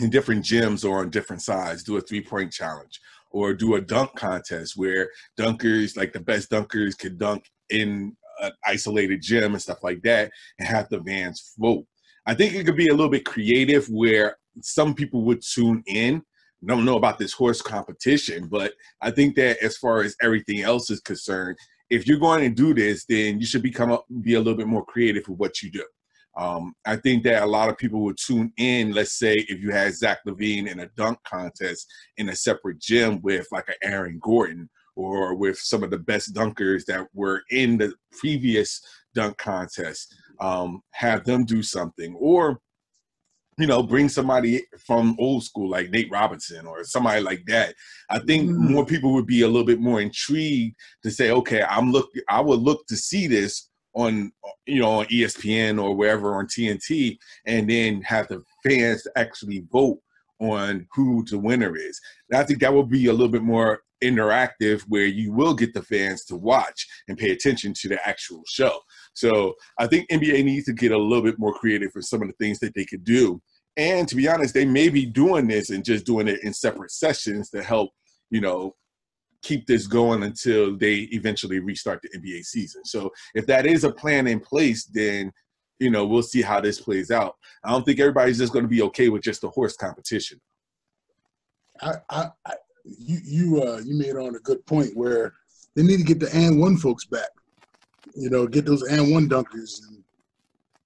in 0.01 0.11
different 0.11 0.45
gyms 0.45 0.89
or 0.89 1.01
on 1.01 1.11
different 1.11 1.43
sides, 1.43 1.85
do 1.85 1.97
a 1.97 2.01
three 2.01 2.21
point 2.21 2.53
challenge 2.53 3.01
or 3.31 3.53
do 3.53 3.75
a 3.75 3.81
dunk 3.81 4.15
contest 4.15 4.77
where 4.77 5.11
dunkers, 5.39 5.97
like 5.97 6.13
the 6.13 6.21
best 6.21 6.51
dunkers, 6.51 6.97
could 6.97 7.19
dunk 7.19 7.51
in 7.71 8.17
an 8.41 8.53
isolated 8.65 9.21
gym 9.21 9.53
and 9.53 9.63
stuff 9.63 9.83
like 9.83 10.01
that 10.03 10.31
and 10.59 10.69
have 10.69 10.89
the 10.89 11.03
fans 11.03 11.53
vote. 11.59 11.85
I 12.27 12.35
think 12.35 12.55
it 12.55 12.65
could 12.65 12.77
be 12.77 12.89
a 12.89 12.95
little 12.95 13.11
bit 13.11 13.25
creative 13.25 13.89
where 13.89 14.37
some 14.63 14.95
people 14.95 15.23
would 15.25 15.43
tune 15.43 15.83
in. 15.87 16.23
Don't 16.65 16.85
know 16.85 16.97
about 16.97 17.19
this 17.19 17.33
horse 17.33 17.61
competition, 17.61 18.47
but 18.47 18.73
I 19.03 19.11
think 19.11 19.35
that 19.37 19.59
as 19.63 19.77
far 19.77 20.03
as 20.03 20.17
everything 20.23 20.61
else 20.61 20.89
is 20.89 21.01
concerned, 21.01 21.59
if 21.95 22.07
you're 22.07 22.19
going 22.19 22.43
to 22.43 22.51
do 22.51 22.75
this, 22.75 23.05
then 23.05 23.39
you 23.39 23.47
should 23.47 23.63
become 23.63 23.93
a, 23.93 23.99
be 24.21 24.35
a 24.35 24.39
little 24.39 24.57
bit 24.57 24.67
more 24.67 24.85
creative 24.85 25.29
with 25.29 25.39
what 25.39 25.63
you 25.63 25.71
do. 25.71 25.85
Um, 26.37 26.75
I 26.85 26.97
think 26.97 27.23
that 27.23 27.45
a 27.45 27.47
lot 27.47 27.69
of 27.69 27.79
people 27.79 28.01
would 28.01 28.19
tune 28.19 28.53
in. 28.57 28.93
Let's 28.93 29.17
say 29.17 29.35
if 29.35 29.61
you 29.61 29.71
had 29.71 29.95
Zach 29.95 30.19
LaVine 30.27 30.67
in 30.69 30.81
a 30.81 30.89
dunk 30.97 31.19
contest 31.25 31.87
in 32.17 32.29
a 32.29 32.37
separate 32.37 32.81
gym 32.81 33.21
with 33.23 33.47
like 33.53 33.69
an 33.69 33.77
Aaron 33.83 34.19
Gordon 34.21 34.69
or 34.97 35.37
with 35.37 35.59
some 35.59 35.85
of 35.85 35.91
the 35.91 35.99
best 35.99 36.35
dunkers 36.35 36.85
that 36.87 37.07
were 37.15 37.43
in 37.51 37.79
the 37.79 37.93
previous 38.19 38.81
dunk 39.15 39.37
contest, 39.39 40.13
um, 40.41 40.81
have 40.91 41.25
them 41.25 41.45
do 41.45 41.63
something, 41.63 42.17
or 42.19 42.61
you 43.59 43.67
know, 43.67 43.83
bring 43.83 44.09
somebody 44.09 44.63
from 44.79 45.17
old 45.19 45.45
school 45.45 45.71
like 45.71 45.91
Nate 45.91 46.11
Robinson 46.11 46.67
or 46.67 46.85
somebody 46.85 47.21
like 47.21 47.45
that. 47.47 47.75
I 48.11 48.19
think 48.19 48.51
mm. 48.51 48.57
more 48.57 48.85
people 48.85 49.13
would 49.15 49.27
be 49.27 49.43
a 49.43 49.49
little 49.49 49.67
bit 49.67 49.81
more 49.81 50.01
intrigued 50.01 50.77
to 51.03 51.11
say, 51.11 51.31
okay, 51.31 51.63
I'm 51.63 51.93
look, 51.93 52.11
I 52.29 52.41
would 52.41 52.61
look 52.61 52.87
to 52.89 52.97
see 52.97 53.27
this 53.27 53.69
on 53.95 54.33
you 54.67 54.81
know 54.81 55.01
on 55.01 55.07
ESPN 55.07 55.83
or 55.83 55.95
wherever 55.95 56.35
on 56.37 56.47
TNT, 56.47 57.17
and 57.47 57.69
then 57.69 58.03
have 58.03 58.29
the 58.29 58.43
fans 58.67 59.07
actually 59.17 59.65
vote 59.71 59.99
on 60.41 60.87
who 60.93 61.25
the 61.25 61.39
winner 61.39 61.77
is. 61.77 62.01
And 62.31 62.41
I 62.41 62.45
think 62.45 62.61
that 62.61 62.73
will 62.73 62.87
be 62.87 63.07
a 63.07 63.13
little 63.13 63.29
bit 63.29 63.43
more 63.43 63.83
interactive, 64.03 64.83
where 64.89 65.07
you 65.07 65.33
will 65.33 65.55
get 65.55 65.73
the 65.73 65.83
fans 65.83 66.25
to 66.27 66.37
watch 66.37 66.87
and 67.09 67.17
pay 67.17 67.31
attention 67.31 67.73
to 67.75 67.89
the 67.89 68.07
actual 68.07 68.43
show. 68.47 68.79
So 69.15 69.55
I 69.79 69.87
think 69.87 70.09
NBA 70.11 70.45
needs 70.45 70.67
to 70.67 70.73
get 70.73 70.93
a 70.93 70.99
little 70.99 71.25
bit 71.25 71.39
more 71.39 71.55
creative 71.55 71.93
for 71.93 72.03
some 72.03 72.23
of 72.23 72.29
the 72.29 72.35
things 72.35 72.59
that 72.61 72.75
they 72.75 72.85
could 72.85 73.05
do. 73.05 73.41
And 73.77 74.07
to 74.09 74.15
be 74.17 74.29
honest, 74.29 74.55
they 74.55 74.65
may 74.65 74.89
be 74.89 75.07
doing 75.07 75.49
this 75.49 75.71
and 75.71 75.85
just 75.85 76.07
doing 76.07 76.29
it 76.29 76.45
in 76.45 76.53
separate 76.53 76.93
sessions 76.93 77.51
to 77.51 77.63
help, 77.63 77.91
you 78.31 78.41
know, 78.41 78.75
keep 79.43 79.67
this 79.67 79.87
going 79.87 80.23
until 80.23 80.77
they 80.77 81.09
eventually 81.13 81.61
restart 81.61 82.01
the 82.03 82.19
NBA 82.19 82.45
season. 82.45 82.85
So 82.85 83.11
if 83.35 83.47
that 83.47 83.67
is 83.67 83.85
a 83.85 83.93
plan 83.93 84.27
in 84.27 84.41
place, 84.41 84.85
then 84.85 85.33
you 85.79 85.91
know 85.91 86.07
we'll 86.07 86.23
see 86.23 86.41
how 86.43 86.61
this 86.61 86.81
plays 86.81 87.11
out. 87.11 87.35
I 87.65 87.71
don't 87.71 87.85
think 87.85 88.01
everybody's 88.01 88.39
just 88.39 88.53
going 88.53 88.65
to 88.65 88.69
be 88.69 88.83
okay 88.83 89.11
with 89.11 89.23
just 89.23 89.45
a 89.45 89.49
horse 89.49 89.77
competition. 89.77 90.41
I, 91.81 91.95
I, 92.11 92.27
I 92.47 92.55
you 92.85 93.19
you 93.25 93.63
uh, 93.63 93.81
you 93.85 93.97
made 93.97 94.17
on 94.17 94.35
a 94.35 94.41
good 94.41 94.65
point 94.67 94.97
where 94.97 95.35
they 95.77 95.83
need 95.83 95.99
to 95.99 96.05
get 96.05 96.21
the 96.21 96.35
and 96.35 96.61
one 96.61 96.77
folks 96.77 97.05
back. 97.05 97.29
You 98.15 98.31
know, 98.31 98.47
get 98.47 98.65
those 98.65 98.83
and 98.83 99.13
one 99.13 99.29
dunkers 99.29 99.81
and 99.89 100.05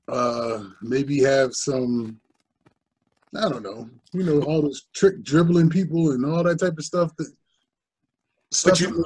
uh, 0.09 0.65
maybe 0.83 1.21
have 1.23 1.55
some. 1.55 2.21
I 3.37 3.49
don't 3.49 3.63
know, 3.63 3.91
you 4.13 4.23
know, 4.23 4.41
all 4.43 4.63
those 4.63 4.87
trick 4.95 5.23
dribbling 5.23 5.69
people 5.69 6.13
and 6.13 6.25
all 6.25 6.43
that 6.45 6.61
type 6.61 6.79
of 6.79 6.85
stuff 6.85 7.15
that 7.17 7.31
but 8.65 8.81
you, 8.81 9.05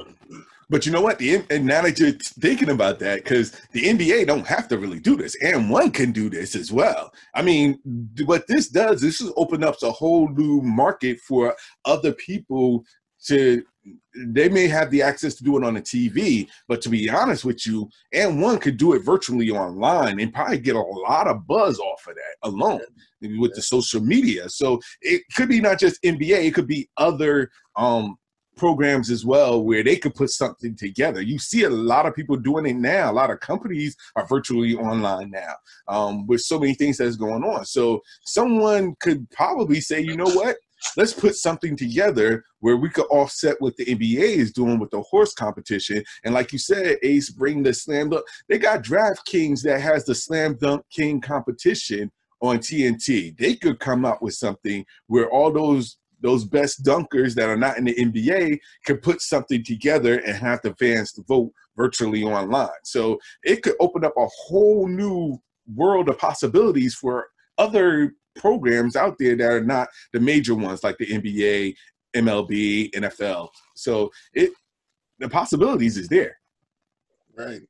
but 0.69 0.85
you 0.85 0.91
know 0.91 1.01
what? 1.01 1.17
The 1.17 1.43
and 1.49 1.65
now 1.65 1.81
that 1.81 1.99
you're 1.99 2.11
thinking 2.11 2.69
about 2.69 2.99
that, 2.99 3.23
because 3.23 3.51
the 3.73 3.83
NBA 3.83 4.25
don't 4.27 4.47
have 4.47 4.67
to 4.69 4.77
really 4.77 4.99
do 4.99 5.17
this, 5.17 5.35
and 5.41 5.69
one 5.69 5.91
can 5.91 6.11
do 6.11 6.29
this 6.29 6.55
as 6.55 6.71
well. 6.71 7.13
I 7.35 7.41
mean, 7.41 7.79
what 8.25 8.47
this 8.47 8.69
does, 8.69 9.01
this 9.01 9.19
is 9.21 9.31
open 9.35 9.63
up 9.63 9.75
a 9.83 9.91
whole 9.91 10.29
new 10.29 10.61
market 10.61 11.19
for 11.19 11.55
other 11.85 12.13
people 12.13 12.85
to. 13.25 13.63
They 14.15 14.47
may 14.47 14.67
have 14.67 14.91
the 14.91 15.01
access 15.01 15.35
to 15.35 15.43
do 15.43 15.57
it 15.57 15.63
on 15.63 15.77
a 15.77 15.81
TV, 15.81 16.47
but 16.67 16.81
to 16.83 16.89
be 16.89 17.09
honest 17.09 17.43
with 17.43 17.65
you, 17.67 17.89
and 18.13 18.41
one 18.41 18.59
could 18.59 18.77
do 18.77 18.93
it 18.93 19.03
virtually 19.03 19.49
online 19.49 20.19
and 20.19 20.33
probably 20.33 20.59
get 20.59 20.75
a 20.75 20.81
lot 20.81 21.27
of 21.27 21.45
buzz 21.47 21.79
off 21.79 22.07
of 22.07 22.15
that 22.15 22.47
alone 22.47 22.81
with 23.39 23.53
the 23.55 23.61
social 23.61 24.01
media. 24.01 24.47
So 24.49 24.79
it 25.01 25.23
could 25.35 25.49
be 25.49 25.59
not 25.59 25.79
just 25.79 26.01
NBA; 26.03 26.45
it 26.45 26.53
could 26.53 26.67
be 26.67 26.89
other 26.97 27.49
um, 27.75 28.17
programs 28.55 29.09
as 29.09 29.25
well 29.25 29.63
where 29.63 29.83
they 29.83 29.97
could 29.97 30.15
put 30.15 30.29
something 30.29 30.75
together. 30.75 31.21
You 31.21 31.39
see 31.39 31.63
a 31.63 31.69
lot 31.69 32.05
of 32.05 32.15
people 32.15 32.37
doing 32.37 32.65
it 32.65 32.75
now. 32.75 33.11
A 33.11 33.13
lot 33.13 33.31
of 33.31 33.39
companies 33.39 33.95
are 34.15 34.25
virtually 34.27 34.75
online 34.75 35.31
now 35.31 35.55
um, 35.87 36.27
with 36.27 36.41
so 36.41 36.59
many 36.59 36.73
things 36.73 36.97
that's 36.97 37.15
going 37.15 37.43
on. 37.43 37.65
So 37.65 38.01
someone 38.25 38.95
could 38.99 39.29
probably 39.31 39.81
say, 39.81 40.01
you 40.01 40.15
know 40.15 40.29
what? 40.29 40.57
Let's 40.97 41.13
put 41.13 41.35
something 41.35 41.75
together 41.75 42.43
where 42.59 42.77
we 42.77 42.89
could 42.89 43.05
offset 43.05 43.55
what 43.59 43.75
the 43.77 43.85
NBA 43.85 44.37
is 44.37 44.51
doing 44.51 44.79
with 44.79 44.91
the 44.91 45.01
horse 45.01 45.33
competition. 45.33 46.03
And 46.23 46.33
like 46.33 46.51
you 46.51 46.59
said, 46.59 46.97
Ace, 47.03 47.29
bring 47.29 47.63
the 47.63 47.73
slam 47.73 48.09
dunk. 48.09 48.25
They 48.49 48.57
got 48.57 48.83
DraftKings 48.83 49.61
that 49.63 49.81
has 49.81 50.05
the 50.05 50.15
slam 50.15 50.57
dunk 50.59 50.83
king 50.91 51.21
competition 51.21 52.11
on 52.41 52.59
TNT. 52.59 53.37
They 53.37 53.55
could 53.55 53.79
come 53.79 54.05
up 54.05 54.21
with 54.21 54.33
something 54.33 54.85
where 55.07 55.29
all 55.29 55.51
those 55.51 55.97
those 56.23 56.45
best 56.45 56.85
dunkers 56.85 57.35
that 57.35 57.49
are 57.49 57.57
not 57.57 57.77
in 57.77 57.83
the 57.83 57.93
NBA 57.93 58.57
can 58.85 58.97
put 58.97 59.21
something 59.21 59.61
together 59.61 60.19
and 60.19 60.37
have 60.37 60.61
the 60.63 60.73
fans 60.75 61.11
to 61.13 61.23
vote 61.27 61.51
virtually 61.75 62.23
online. 62.23 62.69
So 62.83 63.19
it 63.43 63.61
could 63.61 63.75
open 63.81 64.05
up 64.05 64.13
a 64.17 64.25
whole 64.27 64.87
new 64.87 65.37
world 65.75 66.07
of 66.07 66.17
possibilities 66.17 66.95
for 66.95 67.27
other 67.57 68.13
programs 68.35 68.95
out 68.95 69.15
there 69.19 69.35
that 69.35 69.51
are 69.51 69.63
not 69.63 69.87
the 70.11 70.19
major 70.19 70.55
ones 70.55 70.83
like 70.83 70.97
the 70.97 71.07
NBA, 71.07 71.75
MLB, 72.15 72.91
NFL. 72.91 73.49
So 73.75 74.11
it 74.33 74.51
the 75.19 75.29
possibilities 75.29 75.97
is 75.97 76.07
there. 76.07 76.37
Right. 77.37 77.61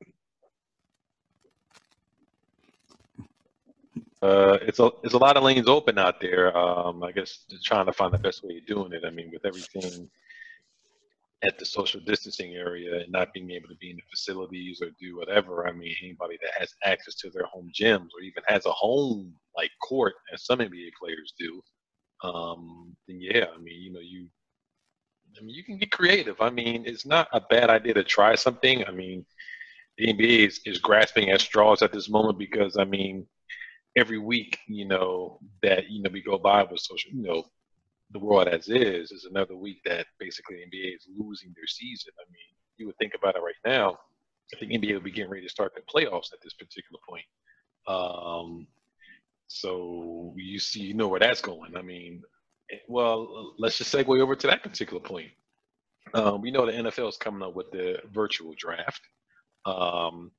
Uh, 4.22 4.58
it's 4.62 4.80
a 4.80 4.90
it's 5.04 5.14
a 5.14 5.18
lot 5.18 5.36
of 5.36 5.44
lanes 5.44 5.68
open 5.68 5.98
out 6.00 6.22
there. 6.22 6.56
Um, 6.58 7.04
I 7.04 7.12
guess 7.12 7.46
trying 7.64 7.86
to 7.86 7.94
find 7.94 8.14
the 8.14 8.18
best 8.18 8.44
way 8.44 8.58
of 8.58 8.66
doing 8.66 8.94
it. 8.94 9.04
I 9.06 9.10
mean, 9.10 9.30
with 9.32 9.46
everything 9.46 10.10
at 11.44 11.60
the 11.60 11.66
social 11.66 12.00
distancing 12.06 12.54
area 12.54 13.02
and 13.02 13.12
not 13.12 13.34
being 13.34 13.52
able 13.52 13.68
to 13.68 13.76
be 13.76 13.90
in 13.90 13.98
the 13.98 14.04
facilities 14.10 14.82
or 14.82 14.90
do 15.00 15.18
whatever. 15.18 15.68
I 15.68 15.74
mean, 15.74 15.94
anybody 16.02 16.38
that 16.42 16.54
has 16.58 16.74
access 16.84 17.16
to 17.16 17.30
their 17.30 17.46
home 17.46 17.70
gyms 17.78 18.08
or 18.16 18.22
even 18.24 18.44
has 18.48 18.66
a 18.66 18.72
home 18.72 19.34
like 19.56 19.72
court, 19.82 20.14
as 20.34 20.46
some 20.46 20.60
NBA 20.60 20.92
players 21.00 21.34
do, 21.38 21.62
um, 22.24 22.96
then 23.08 23.20
yeah, 23.20 23.46
I 23.54 23.58
mean, 23.62 23.82
you 23.82 23.94
know, 23.94 24.00
you, 24.00 24.28
I 25.38 25.44
mean, 25.44 25.56
you 25.56 25.64
can 25.64 25.78
get 25.78 25.92
creative. 25.92 26.40
I 26.40 26.50
mean, 26.50 26.84
it's 26.86 27.06
not 27.06 27.28
a 27.34 27.42
bad 27.42 27.70
idea 27.70 27.94
to 27.96 28.04
try 28.04 28.36
something. 28.36 28.86
I 28.86 28.92
mean, 28.92 29.26
the 29.98 30.14
NBA 30.14 30.48
is, 30.48 30.62
is 30.66 30.80
grasping 30.80 31.30
at 31.30 31.42
straws 31.42 31.82
at 31.82 31.92
this 31.92 32.10
moment 32.10 32.40
because 32.40 32.78
I 32.78 32.86
mean, 32.86 33.28
every 33.98 34.18
week, 34.18 34.60
you 34.68 34.86
know, 34.88 35.40
that 35.62 35.90
you 35.90 36.02
know 36.02 36.10
we 36.12 36.22
go 36.22 36.38
by 36.38 36.64
with 36.64 36.80
social, 36.80 37.12
you 37.12 37.24
know, 37.24 37.44
the 38.14 38.20
world 38.20 38.48
as 38.48 38.70
is 38.70 39.12
is 39.12 39.26
another 39.30 39.56
week 39.56 39.82
that 39.86 40.06
basically 40.20 40.58
the 40.58 40.78
NBA 40.78 40.96
is 40.96 41.08
losing 41.18 41.52
their 41.56 41.68
season. 41.68 42.14
I 42.20 42.26
mean, 42.32 42.56
you 42.78 42.86
would 42.86 42.98
think 42.98 43.14
about 43.16 43.36
it 43.36 43.42
right 43.42 43.56
now. 43.66 43.98
I 44.54 44.60
think 44.60 44.72
NBA 44.72 44.94
will 44.94 45.02
be 45.02 45.12
getting 45.12 45.32
ready 45.32 45.44
to 45.44 45.50
start 45.50 45.74
the 45.76 45.82
playoffs 45.82 46.32
at 46.32 46.40
this 46.44 46.54
particular 46.54 47.00
point. 47.08 47.26
Um, 47.88 48.68
so 49.48 50.34
you 50.38 50.60
see, 50.60 50.82
you 50.82 50.94
know 50.94 51.08
where 51.08 51.20
that's 51.20 51.42
going. 51.42 51.76
I 51.76 51.82
mean, 51.82 52.22
eh, 52.72 52.78
well, 52.88 53.56
let's 53.58 53.78
just 53.78 53.94
segue 53.94 54.22
over 54.22 54.36
to 54.36 54.48
that 54.48 54.64
particular 54.64 55.02
point. 55.02 55.32
Um, 56.14 56.42
we 56.42 56.52
know 56.52 56.66
the 56.66 56.72
NFL 56.72 57.10
is 57.10 57.18
coming 57.18 57.42
up 57.42 57.56
with 57.56 57.72
the 57.72 58.00
virtual 58.12 58.54
draft. 58.58 59.02
Um, 59.66 60.32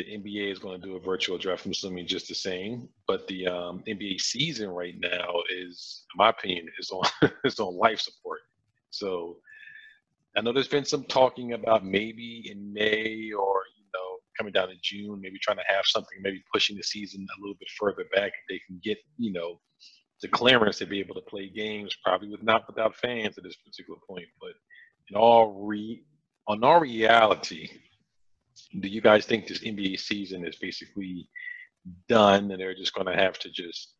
the 0.00 0.16
NBA 0.16 0.50
is 0.50 0.58
going 0.58 0.80
to 0.80 0.86
do 0.86 0.96
a 0.96 1.00
virtual 1.00 1.36
draft. 1.36 1.66
I'm 1.66 1.72
assuming 1.72 2.06
just 2.06 2.28
the 2.28 2.34
same, 2.34 2.88
but 3.06 3.26
the 3.28 3.46
um, 3.46 3.82
NBA 3.86 4.18
season 4.20 4.70
right 4.70 4.94
now 4.98 5.42
is, 5.54 6.04
in 6.14 6.18
my 6.18 6.30
opinion, 6.30 6.68
is 6.78 6.90
on 6.90 7.04
is 7.44 7.60
on 7.60 7.76
life 7.76 8.00
support. 8.00 8.40
So 8.88 9.36
I 10.36 10.40
know 10.40 10.52
there's 10.52 10.68
been 10.68 10.86
some 10.86 11.04
talking 11.04 11.52
about 11.52 11.84
maybe 11.84 12.50
in 12.50 12.72
May 12.72 13.30
or 13.32 13.62
you 13.76 13.84
know 13.92 14.18
coming 14.38 14.54
down 14.54 14.70
in 14.70 14.78
June, 14.82 15.20
maybe 15.20 15.38
trying 15.38 15.58
to 15.58 15.74
have 15.74 15.84
something, 15.84 16.18
maybe 16.22 16.42
pushing 16.50 16.76
the 16.76 16.82
season 16.82 17.26
a 17.36 17.40
little 17.42 17.56
bit 17.58 17.68
further 17.78 18.04
back 18.14 18.32
if 18.32 18.48
they 18.48 18.60
can 18.66 18.80
get 18.82 18.96
you 19.18 19.32
know 19.32 19.60
the 20.22 20.28
clearance 20.28 20.78
to 20.78 20.86
be 20.86 21.00
able 21.00 21.14
to 21.14 21.22
play 21.22 21.50
games, 21.50 21.94
probably 22.02 22.28
with 22.28 22.42
not 22.42 22.66
without 22.66 22.96
fans 22.96 23.36
at 23.36 23.44
this 23.44 23.56
particular 23.56 23.98
point. 24.08 24.26
But 24.40 24.52
in 25.10 25.16
all 25.16 25.66
re 25.66 26.02
on 26.48 26.64
all 26.64 26.80
reality, 26.80 27.68
do 28.80 28.88
you 28.88 29.00
guys 29.00 29.26
think 29.26 29.46
this 29.46 29.64
NBA 29.64 29.98
season 29.98 30.46
is 30.46 30.56
basically 30.56 31.28
done 32.08 32.50
and 32.50 32.60
they're 32.60 32.74
just 32.74 32.94
going 32.94 33.06
to 33.06 33.16
have 33.16 33.38
to 33.40 33.50
just, 33.50 33.94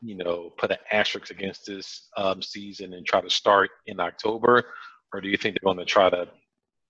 you 0.00 0.16
know, 0.16 0.50
put 0.58 0.70
an 0.70 0.78
asterisk 0.90 1.30
against 1.30 1.66
this 1.66 2.08
um, 2.16 2.42
season 2.42 2.94
and 2.94 3.06
try 3.06 3.20
to 3.20 3.30
start 3.30 3.70
in 3.86 4.00
October? 4.00 4.64
Or 5.12 5.20
do 5.20 5.28
you 5.28 5.36
think 5.36 5.54
they're 5.54 5.72
going 5.72 5.78
to 5.78 5.84
try 5.84 6.10
to 6.10 6.28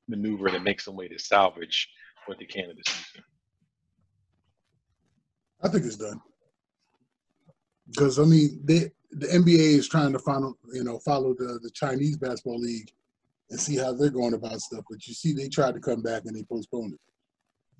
maneuver 0.08 0.50
to 0.50 0.60
make 0.60 0.80
some 0.80 0.96
way 0.96 1.08
to 1.08 1.18
salvage 1.18 1.88
what 2.26 2.38
they 2.38 2.46
can 2.46 2.70
of 2.70 2.76
the 2.76 2.82
season? 2.86 3.24
I 5.62 5.68
think 5.68 5.84
it's 5.84 5.96
done. 5.96 6.20
Because 7.88 8.18
I 8.18 8.24
mean, 8.24 8.60
they, 8.64 8.90
the 9.10 9.26
NBA 9.26 9.78
is 9.78 9.88
trying 9.88 10.12
to 10.12 10.18
follow, 10.18 10.54
you 10.72 10.84
know, 10.84 10.98
follow 10.98 11.34
the, 11.34 11.58
the 11.62 11.70
Chinese 11.70 12.16
basketball 12.16 12.58
league 12.58 12.90
and 13.50 13.60
see 13.60 13.76
how 13.76 13.92
they're 13.92 14.10
going 14.10 14.34
about 14.34 14.60
stuff. 14.60 14.84
But 14.88 15.06
you 15.06 15.14
see, 15.14 15.32
they 15.32 15.48
tried 15.48 15.74
to 15.74 15.80
come 15.80 16.02
back 16.02 16.22
and 16.24 16.34
they 16.34 16.42
postponed 16.42 16.94
it 16.94 17.00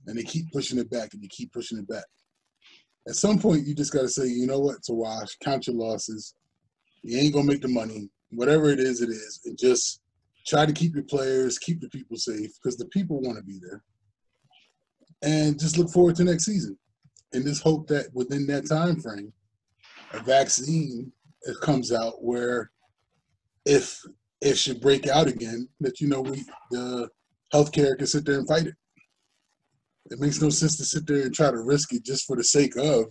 and 0.06 0.18
they 0.18 0.22
keep 0.22 0.50
pushing 0.52 0.78
it 0.78 0.90
back 0.90 1.12
and 1.12 1.22
you 1.22 1.28
keep 1.30 1.52
pushing 1.52 1.78
it 1.78 1.88
back. 1.88 2.04
At 3.06 3.16
some 3.16 3.38
point, 3.38 3.66
you 3.66 3.74
just 3.74 3.92
got 3.92 4.02
to 4.02 4.08
say, 4.08 4.26
you 4.26 4.46
know 4.46 4.60
what, 4.60 4.82
to 4.84 4.92
wash, 4.92 5.36
count 5.42 5.66
your 5.66 5.76
losses. 5.76 6.34
You 7.02 7.18
ain't 7.18 7.34
gonna 7.34 7.46
make 7.46 7.60
the 7.60 7.68
money. 7.68 8.08
Whatever 8.30 8.70
it 8.70 8.80
is, 8.80 9.02
it 9.02 9.10
is, 9.10 9.40
and 9.44 9.58
just 9.58 10.00
try 10.46 10.64
to 10.64 10.72
keep 10.72 10.94
your 10.94 11.04
players, 11.04 11.58
keep 11.58 11.80
the 11.80 11.88
people 11.90 12.16
safe 12.16 12.50
because 12.54 12.76
the 12.76 12.86
people 12.86 13.20
want 13.20 13.36
to 13.36 13.44
be 13.44 13.60
there, 13.60 13.82
and 15.22 15.58
just 15.60 15.78
look 15.78 15.90
forward 15.90 16.16
to 16.16 16.24
next 16.24 16.46
season. 16.46 16.78
And 17.32 17.44
just 17.44 17.62
hope 17.62 17.88
that 17.88 18.06
within 18.14 18.46
that 18.46 18.68
time 18.68 19.00
frame, 19.00 19.32
a 20.12 20.20
vaccine 20.20 21.12
comes 21.60 21.92
out 21.92 22.24
where, 22.24 22.70
if 23.66 24.00
it 24.40 24.56
should 24.56 24.80
break 24.80 25.06
out 25.06 25.26
again, 25.26 25.68
that 25.80 26.00
you 26.00 26.08
know 26.08 26.22
we 26.22 26.44
the 26.70 27.08
healthcare 27.52 27.96
can 27.96 28.06
sit 28.06 28.24
there 28.24 28.38
and 28.38 28.48
fight 28.48 28.66
it. 28.66 28.74
It 30.14 30.20
makes 30.20 30.40
no 30.40 30.48
sense 30.48 30.76
to 30.76 30.84
sit 30.84 31.08
there 31.08 31.22
and 31.22 31.34
try 31.34 31.50
to 31.50 31.58
risk 31.58 31.92
it 31.92 32.04
just 32.04 32.24
for 32.24 32.36
the 32.36 32.44
sake 32.44 32.76
of, 32.76 33.06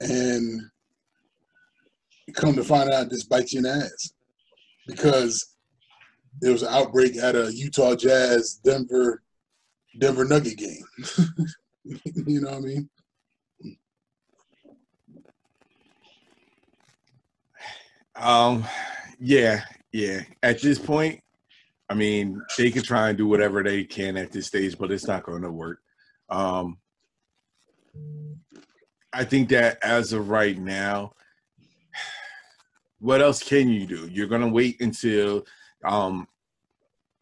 and 0.00 0.60
come 2.34 2.56
to 2.56 2.64
find 2.64 2.90
out 2.90 3.08
this 3.08 3.22
bites 3.22 3.52
you 3.52 3.58
in 3.58 3.62
the 3.62 3.70
ass 3.70 4.12
because 4.88 5.54
there 6.40 6.50
was 6.50 6.64
an 6.64 6.74
outbreak 6.74 7.16
at 7.18 7.36
a 7.36 7.54
Utah 7.54 7.94
Jazz 7.94 8.60
Denver 8.64 9.22
Denver 10.00 10.24
Nugget 10.24 10.58
game. 10.58 10.84
you 11.84 12.40
know 12.40 12.50
what 12.50 12.56
I 12.56 12.60
mean? 12.60 12.90
Um, 18.16 18.64
yeah, 19.20 19.62
yeah. 19.92 20.22
At 20.42 20.60
this 20.60 20.80
point, 20.80 21.20
I 21.88 21.94
mean, 21.94 22.42
they 22.58 22.72
can 22.72 22.82
try 22.82 23.10
and 23.10 23.16
do 23.16 23.28
whatever 23.28 23.62
they 23.62 23.84
can 23.84 24.16
at 24.16 24.32
this 24.32 24.48
stage, 24.48 24.76
but 24.76 24.90
it's 24.90 25.06
not 25.06 25.22
going 25.22 25.42
to 25.42 25.52
work. 25.52 25.78
Um, 26.32 26.78
I 29.12 29.24
think 29.24 29.50
that 29.50 29.78
as 29.82 30.14
of 30.14 30.30
right 30.30 30.58
now, 30.58 31.12
what 32.98 33.20
else 33.20 33.42
can 33.42 33.68
you 33.68 33.86
do? 33.86 34.08
You're 34.10 34.28
to 34.40 34.48
wait 34.48 34.80
until 34.80 35.44
um, 35.84 36.26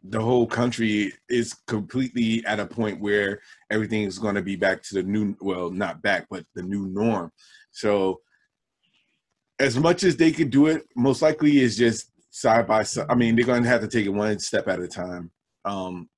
the 0.03 0.21
whole 0.21 0.47
country 0.47 1.13
is 1.29 1.53
completely 1.67 2.45
at 2.45 2.61
a 2.61 2.65
point 2.65 3.01
where 3.01 3.41
everything 3.69 4.03
is 4.03 4.17
to 4.35 4.41
be 4.41 4.55
back 4.55 4.81
to 4.83 4.95
the 4.95 5.03
new, 5.03 5.35
well, 5.41 5.69
not 5.69 6.01
back, 6.01 6.27
but 6.29 6.45
the 6.55 6.63
new 6.63 6.87
norm. 6.87 7.31
So, 7.71 8.21
as 9.59 9.77
much 9.77 10.03
as 10.03 10.15
they 10.15 10.31
could 10.31 10.49
do 10.49 10.67
it, 10.67 10.83
most 10.95 11.21
likely 11.21 11.59
is 11.59 11.77
just 11.77 12.11
side 12.31 12.65
by 12.65 12.83
side. 12.83 13.07
I 13.09 13.15
mean, 13.15 13.35
they're 13.35 13.45
to 13.63 13.69
have 13.69 13.81
to 13.81 13.87
take 13.87 14.05
it 14.05 14.09
one 14.09 14.39
step 14.39 14.67
at 14.67 14.79
a 14.79 14.87
time. 14.87 15.29
Um, 15.65 16.09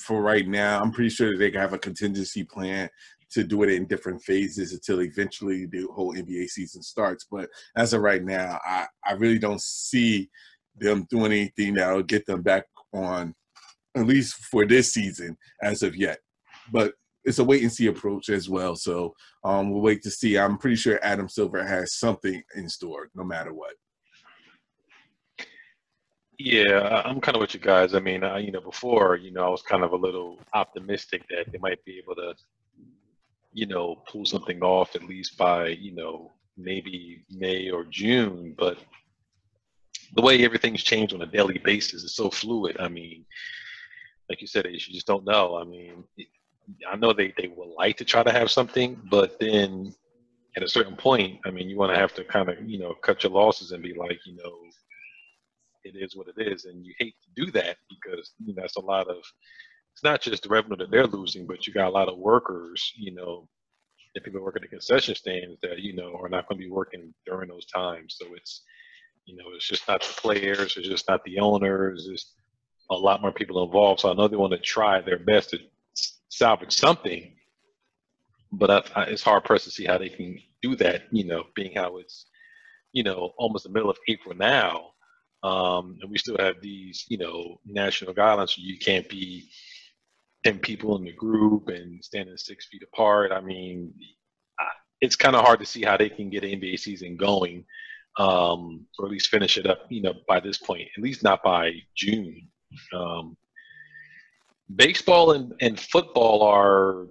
for 0.00 0.22
right 0.22 0.46
now, 0.46 0.80
I'm 0.80 0.92
pretty 0.92 1.10
sure 1.10 1.36
they 1.36 1.50
have 1.52 1.72
a 1.72 1.78
contingency 1.78 2.44
plan 2.44 2.90
to 3.30 3.44
do 3.44 3.62
it 3.62 3.70
in 3.70 3.86
different 3.86 4.22
phases 4.22 4.72
until 4.72 5.02
eventually 5.02 5.66
the 5.66 5.86
whole 5.94 6.14
NBA 6.14 6.48
season 6.48 6.82
starts. 6.82 7.26
But 7.30 7.48
as 7.76 7.92
of 7.92 8.02
right 8.02 8.22
now, 8.22 8.58
I, 8.64 8.86
I 9.04 9.12
really 9.12 9.38
don't 9.38 9.60
see 9.60 10.30
them 10.76 11.06
doing 11.10 11.32
anything 11.32 11.74
that'll 11.74 12.02
get 12.02 12.26
them 12.26 12.42
back 12.42 12.64
on, 12.92 13.34
at 13.96 14.06
least 14.06 14.34
for 14.34 14.66
this 14.66 14.92
season 14.92 15.36
as 15.62 15.82
of 15.82 15.96
yet. 15.96 16.18
But 16.72 16.94
it's 17.24 17.38
a 17.38 17.44
wait 17.44 17.62
and 17.62 17.72
see 17.72 17.86
approach 17.88 18.30
as 18.30 18.48
well. 18.48 18.74
So 18.76 19.14
um, 19.44 19.70
we'll 19.70 19.82
wait 19.82 20.02
to 20.02 20.10
see. 20.10 20.38
I'm 20.38 20.56
pretty 20.56 20.76
sure 20.76 20.98
Adam 21.02 21.28
Silver 21.28 21.66
has 21.66 21.98
something 21.98 22.42
in 22.54 22.68
store 22.68 23.10
no 23.14 23.24
matter 23.24 23.52
what. 23.52 23.74
Yeah, 26.38 27.02
I'm 27.04 27.20
kind 27.20 27.36
of 27.36 27.40
with 27.40 27.54
you 27.54 27.60
guys. 27.60 27.94
I 27.94 28.00
mean, 28.00 28.22
you 28.40 28.52
know, 28.52 28.60
before, 28.60 29.16
you 29.16 29.32
know, 29.32 29.44
I 29.44 29.48
was 29.48 29.62
kind 29.62 29.82
of 29.82 29.92
a 29.92 29.96
little 29.96 30.38
optimistic 30.54 31.24
that 31.30 31.50
they 31.50 31.58
might 31.58 31.84
be 31.84 31.98
able 31.98 32.14
to, 32.14 32.34
you 33.52 33.66
know, 33.66 33.96
pull 34.08 34.24
something 34.24 34.62
off 34.62 34.94
at 34.94 35.02
least 35.02 35.36
by, 35.36 35.68
you 35.68 35.92
know, 35.94 36.30
maybe 36.56 37.24
May 37.30 37.70
or 37.70 37.84
June. 37.84 38.54
But 38.56 38.78
the 40.14 40.22
way 40.22 40.44
everything's 40.44 40.84
changed 40.84 41.12
on 41.12 41.22
a 41.22 41.26
daily 41.26 41.58
basis 41.58 42.04
is 42.04 42.14
so 42.14 42.30
fluid. 42.30 42.76
I 42.78 42.86
mean, 42.86 43.24
like 44.30 44.40
you 44.40 44.46
said, 44.46 44.66
you 44.66 44.78
just 44.78 45.08
don't 45.08 45.24
know. 45.24 45.56
I 45.56 45.64
mean, 45.64 46.04
I 46.88 46.94
know 46.94 47.12
they, 47.12 47.34
they 47.36 47.48
would 47.48 47.74
like 47.76 47.96
to 47.96 48.04
try 48.04 48.22
to 48.22 48.30
have 48.30 48.48
something, 48.48 49.00
but 49.10 49.40
then 49.40 49.92
at 50.56 50.62
a 50.62 50.68
certain 50.68 50.94
point, 50.94 51.40
I 51.44 51.50
mean, 51.50 51.68
you 51.68 51.76
want 51.76 51.92
to 51.92 51.98
have 51.98 52.14
to 52.14 52.22
kind 52.22 52.48
of, 52.48 52.62
you 52.68 52.78
know, 52.78 52.94
cut 53.02 53.24
your 53.24 53.32
losses 53.32 53.72
and 53.72 53.82
be 53.82 53.94
like, 53.94 54.20
you 54.24 54.36
know, 54.36 54.54
it 55.84 55.94
is 55.96 56.16
what 56.16 56.28
it 56.28 56.52
is. 56.52 56.64
And 56.64 56.84
you 56.84 56.94
hate 56.98 57.14
to 57.22 57.44
do 57.44 57.50
that 57.52 57.76
because, 57.88 58.32
you 58.38 58.54
know, 58.54 58.62
that's 58.62 58.76
a 58.76 58.80
lot 58.80 59.08
of, 59.08 59.16
it's 59.94 60.04
not 60.04 60.20
just 60.20 60.42
the 60.42 60.48
revenue 60.48 60.76
that 60.76 60.90
they're 60.90 61.06
losing, 61.06 61.46
but 61.46 61.66
you 61.66 61.72
got 61.72 61.88
a 61.88 61.90
lot 61.90 62.08
of 62.08 62.18
workers, 62.18 62.92
you 62.96 63.14
know, 63.14 63.48
if 64.14 64.24
people 64.24 64.40
work 64.40 64.56
at 64.56 64.62
the 64.62 64.68
concession 64.68 65.14
stands 65.14 65.58
that, 65.62 65.80
you 65.80 65.94
know, 65.94 66.16
are 66.22 66.28
not 66.28 66.48
going 66.48 66.58
to 66.58 66.64
be 66.64 66.70
working 66.70 67.12
during 67.26 67.48
those 67.48 67.66
times. 67.66 68.16
So 68.18 68.26
it's, 68.34 68.62
you 69.26 69.36
know, 69.36 69.44
it's 69.54 69.68
just 69.68 69.86
not 69.86 70.00
the 70.00 70.20
players, 70.20 70.76
it's 70.76 70.88
just 70.88 71.08
not 71.08 71.22
the 71.24 71.38
owners, 71.38 72.08
it's 72.10 72.34
a 72.90 72.94
lot 72.94 73.20
more 73.20 73.32
people 73.32 73.62
involved. 73.62 74.00
So 74.00 74.10
I 74.10 74.14
know 74.14 74.28
they 74.28 74.36
want 74.36 74.52
to 74.52 74.58
try 74.58 75.00
their 75.00 75.18
best 75.18 75.50
to 75.50 75.58
salvage 76.28 76.72
something, 76.72 77.32
but 78.52 78.70
I, 78.70 79.00
I, 79.00 79.04
it's 79.04 79.22
hard 79.22 79.44
pressed 79.44 79.64
to 79.64 79.70
see 79.70 79.84
how 79.84 79.98
they 79.98 80.08
can 80.08 80.38
do 80.62 80.76
that. 80.76 81.02
You 81.10 81.24
know, 81.24 81.44
being 81.54 81.74
how 81.74 81.98
it's 81.98 82.26
you 82.92 83.02
know 83.02 83.32
almost 83.36 83.64
the 83.64 83.70
middle 83.70 83.90
of 83.90 83.98
April 84.08 84.34
now, 84.34 84.92
um, 85.42 85.98
and 86.00 86.10
we 86.10 86.18
still 86.18 86.36
have 86.38 86.56
these 86.60 87.04
you 87.08 87.18
know 87.18 87.60
national 87.64 88.14
guidelines. 88.14 88.50
So 88.50 88.56
you 88.58 88.78
can't 88.78 89.08
be 89.08 89.48
ten 90.44 90.58
people 90.58 90.96
in 90.96 91.04
the 91.04 91.12
group 91.12 91.68
and 91.68 92.02
standing 92.04 92.36
six 92.36 92.66
feet 92.66 92.82
apart. 92.82 93.32
I 93.32 93.40
mean, 93.40 93.92
it's 95.00 95.16
kind 95.16 95.36
of 95.36 95.44
hard 95.44 95.60
to 95.60 95.66
see 95.66 95.82
how 95.82 95.96
they 95.96 96.08
can 96.08 96.30
get 96.30 96.44
an 96.44 96.60
NBA 96.60 96.78
season 96.78 97.16
going, 97.16 97.64
um, 98.18 98.86
or 98.98 99.06
at 99.06 99.12
least 99.12 99.28
finish 99.28 99.58
it 99.58 99.66
up. 99.66 99.86
You 99.88 100.02
know, 100.02 100.14
by 100.26 100.40
this 100.40 100.58
point, 100.58 100.88
at 100.96 101.02
least 101.02 101.22
not 101.22 101.42
by 101.42 101.72
June. 101.96 102.48
Um, 102.94 103.36
baseball 104.74 105.32
and, 105.32 105.54
and 105.60 105.78
football 105.78 106.42
are 106.42 107.06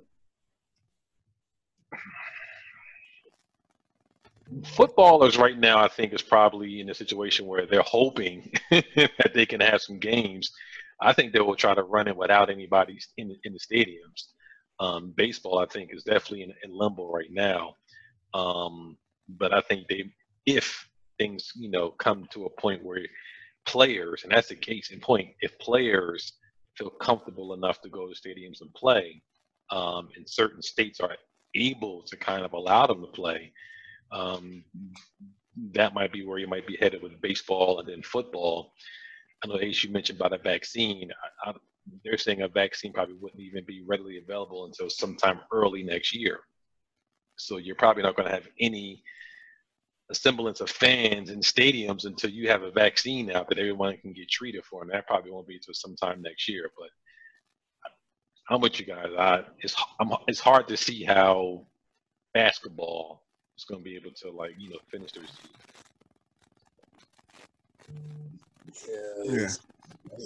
footballers 4.66 5.38
right 5.38 5.58
now 5.58 5.78
i 5.84 5.88
think 5.88 6.14
is 6.14 6.22
probably 6.22 6.80
in 6.80 6.90
a 6.90 6.94
situation 6.94 7.46
where 7.46 7.66
they're 7.66 7.82
hoping 7.82 8.52
that 8.72 9.32
they 9.34 9.46
can 9.46 9.60
have 9.60 9.82
some 9.82 10.00
games. 10.00 10.52
I 11.00 11.14
think 11.14 11.32
they 11.32 11.40
will 11.40 11.56
try 11.56 11.76
to 11.76 11.84
run 11.84 12.08
it 12.08 12.18
without 12.18 12.50
anybody 12.50 13.00
in, 13.18 13.36
in 13.44 13.54
the 13.54 13.60
stadiums. 13.60 14.34
Um, 14.80 15.14
baseball 15.16 15.60
i 15.60 15.66
think 15.66 15.90
is 15.94 16.04
definitely 16.04 16.44
in, 16.44 16.54
in 16.64 16.72
limbo 16.72 17.12
right 17.12 17.32
now. 17.32 17.76
Um, 18.34 18.98
but 19.28 19.54
i 19.54 19.62
think 19.62 19.88
they 19.88 20.12
if 20.46 20.88
things 21.18 21.52
you 21.56 21.70
know 21.70 21.90
come 21.92 22.28
to 22.32 22.46
a 22.46 22.62
point 22.62 22.84
where 22.84 23.02
players 23.66 24.24
and 24.24 24.32
that's 24.32 24.48
the 24.48 24.56
case 24.56 24.92
in 24.92 25.00
point 25.00 25.30
if 25.42 25.58
players 25.60 26.34
feel 26.78 26.90
comfortable 26.90 27.54
enough 27.54 27.82
to 27.82 27.90
go 27.90 28.08
to 28.08 28.14
stadiums 28.14 28.62
and 28.62 28.74
play, 28.74 29.22
um, 29.72 30.10
and 30.16 30.30
certain 30.30 30.62
states 30.62 31.00
are 31.00 31.16
able 31.56 32.04
to 32.04 32.16
kind 32.16 32.46
of 32.46 32.54
allow 32.54 32.86
them 32.86 33.02
to 33.02 33.08
play, 33.08 33.52
um, 34.12 34.64
that 35.74 35.94
might 35.94 36.12
be 36.12 36.26
where 36.26 36.38
you 36.38 36.48
might 36.48 36.68
be 36.68 36.78
headed 36.80 37.02
with 37.02 37.20
baseball 37.22 37.80
and 37.80 37.90
then 37.90 38.02
football. 38.02 38.74
I 39.44 39.48
know 39.48 39.60
Ace, 39.60 39.84
you 39.84 39.92
mentioned 39.92 40.20
about 40.20 40.34
a 40.34 40.38
vaccine. 40.38 41.12
I, 41.46 41.50
I, 41.50 41.54
they're 42.04 42.18
saying 42.18 42.42
a 42.42 42.48
vaccine 42.48 42.94
probably 42.94 43.16
wouldn't 43.16 43.42
even 43.42 43.64
be 43.66 43.84
readily 43.86 44.18
available 44.18 44.66
until 44.66 44.90
sometime 44.90 45.40
early 45.52 45.84
next 45.84 46.14
year. 46.14 46.42
So 47.38 47.58
you're 47.58 47.76
probably 47.76 48.04
not 48.04 48.16
going 48.16 48.28
to 48.28 48.34
have 48.34 48.48
any 48.60 49.04
semblance 50.14 50.62
of 50.62 50.70
fans 50.70 51.30
in 51.30 51.40
stadiums 51.40 52.06
until 52.06 52.30
you 52.30 52.50
have 52.50 52.64
a 52.64 52.72
vaccine 52.72 53.32
out 53.32 53.50
that 53.50 53.60
everyone 53.60 53.98
can 53.98 54.14
get 54.14 54.30
treated 54.30 54.64
for, 54.66 54.82
and 54.82 54.92
that 54.92 55.08
probably 55.08 55.32
won't 55.32 55.48
be 55.48 55.56
until 55.56 55.74
sometime 55.74 56.22
next 56.22 56.48
year. 56.48 56.72
But 56.78 56.90
I'm 58.50 58.62
with 58.62 58.80
you 58.80 58.86
guys. 58.86 59.08
I, 59.18 59.44
it's 59.60 59.76
I'm, 60.00 60.12
it's 60.28 60.40
hard 60.40 60.68
to 60.70 60.78
see 60.78 61.04
how 61.04 61.66
basketball 62.34 63.27
is 63.58 63.66
going 63.66 63.82
to 63.82 63.84
be 63.84 63.96
able 63.96 64.12
to 64.12 64.32
like 64.32 64.52
you 64.58 64.70
know 64.70 64.80
finish 64.92 65.12
the 65.12 65.22
season. 65.22 65.36
Yeah, 68.68 69.44
it's, 69.44 69.60
yeah. 70.06 70.26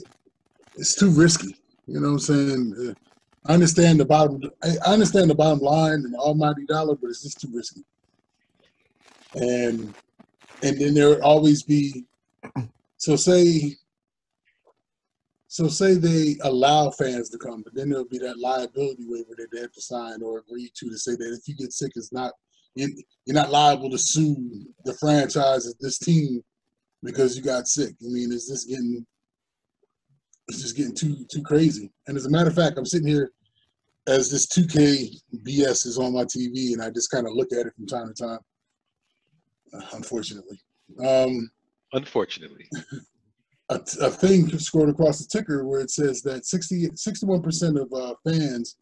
it's 0.75 0.95
too 0.95 1.09
risky. 1.09 1.55
You 1.87 1.99
know 1.99 2.13
what 2.13 2.13
I'm 2.13 2.19
saying? 2.19 2.75
Uh, 2.89 2.93
I 3.49 3.53
understand 3.53 3.99
the 3.99 4.05
bottom. 4.05 4.41
I 4.63 4.91
understand 4.91 5.29
the 5.29 5.35
bottom 5.35 5.59
line 5.59 5.93
and 5.93 6.13
the 6.13 6.17
almighty 6.17 6.65
dollar, 6.65 6.95
but 6.95 7.09
it's 7.09 7.23
just 7.23 7.39
too 7.41 7.51
risky 7.53 7.83
and 9.35 9.93
and 10.63 10.79
then 10.79 10.93
there 10.93 11.09
would 11.09 11.21
always 11.21 11.63
be 11.63 12.05
so 12.97 13.15
say 13.15 13.75
so 15.47 15.67
say 15.67 15.95
they 15.95 16.37
allow 16.43 16.89
fans 16.91 17.29
to 17.29 17.37
come, 17.37 17.61
but 17.61 17.75
then 17.75 17.89
there'll 17.89 18.07
be 18.07 18.19
that 18.19 18.39
liability 18.39 19.03
waiver 19.05 19.35
that 19.37 19.47
they 19.51 19.59
have 19.59 19.73
to 19.73 19.81
sign 19.81 20.21
or 20.21 20.39
agree 20.39 20.71
to 20.75 20.89
to 20.89 20.97
say 20.97 21.11
that 21.11 21.37
if 21.37 21.47
you 21.47 21.55
get 21.55 21.73
sick, 21.73 21.91
it's 21.95 22.13
not 22.13 22.31
you're 22.75 22.89
not 23.27 23.51
liable 23.51 23.89
to 23.89 23.97
sue 23.97 24.65
the 24.85 24.93
franchise 24.95 25.65
of 25.65 25.77
this 25.79 25.97
team 25.97 26.41
because 27.03 27.35
you 27.35 27.43
got 27.43 27.67
sick. 27.67 27.93
I 28.01 28.07
mean, 28.07 28.31
it's 28.31 28.49
just 28.49 28.69
getting 28.69 29.05
it's 30.47 30.61
just 30.61 30.75
getting 30.75 30.95
too 30.95 31.25
too 31.31 31.43
crazy. 31.43 31.91
And 32.07 32.17
as 32.17 32.25
a 32.25 32.29
matter 32.29 32.49
of 32.49 32.55
fact, 32.55 32.77
I'm 32.77 32.85
sitting 32.85 33.07
here 33.07 33.31
as 34.07 34.31
this 34.31 34.47
2K 34.47 35.09
BS 35.47 35.85
is 35.85 35.99
on 35.99 36.13
my 36.13 36.23
TV, 36.23 36.73
and 36.73 36.81
I 36.81 36.89
just 36.89 37.11
kind 37.11 37.27
of 37.27 37.33
look 37.33 37.51
at 37.53 37.67
it 37.67 37.73
from 37.75 37.87
time 37.87 38.07
to 38.07 38.13
time 38.13 38.39
unfortunately. 39.93 40.59
Um, 41.03 41.49
unfortunately. 41.93 42.67
A, 43.69 43.75
a, 44.01 44.09
thing 44.09 44.49
scored 44.59 44.89
across 44.89 45.19
the 45.19 45.27
ticker 45.31 45.65
where 45.65 45.79
it 45.79 45.91
says 45.91 46.21
that 46.23 46.45
60, 46.45 46.89
61% 46.89 47.81
of 47.81 47.93
uh, 47.93 48.15
fans 48.27 48.75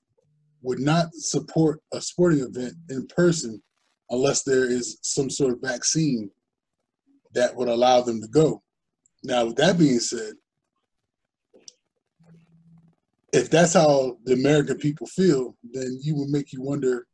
would 0.64 0.80
not 0.80 1.14
support 1.14 1.80
a 1.94 2.02
sporting 2.02 2.40
event 2.40 2.74
in 2.90 3.06
person 3.08 3.62
unless 4.10 4.44
there 4.44 4.66
is 4.66 4.98
some 5.02 5.30
sort 5.30 5.54
of 5.54 5.62
vaccine 5.62 6.30
that 7.34 7.56
would 7.56 7.68
allow 7.68 8.02
them 8.02 8.22
to 8.22 8.28
go. 8.28 8.62
Now, 9.24 9.46
with 9.46 9.56
that 9.58 9.78
being 9.78 10.00
said, 10.00 10.34
if 13.32 13.50
that's 13.50 13.74
how 13.74 14.18
the 14.24 14.34
American 14.34 14.78
people 14.78 15.06
feel, 15.08 15.56
then 15.72 16.00
you 16.02 16.16
would 16.16 16.30
make 16.30 16.52
you 16.52 16.62
wonder 16.62 17.06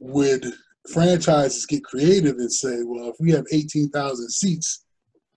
would 0.00 0.52
franchises 0.92 1.66
get 1.66 1.84
creative 1.84 2.36
and 2.38 2.52
say, 2.52 2.82
well, 2.84 3.10
if 3.10 3.16
we 3.20 3.30
have 3.30 3.44
18,000 3.52 4.30
seats, 4.30 4.84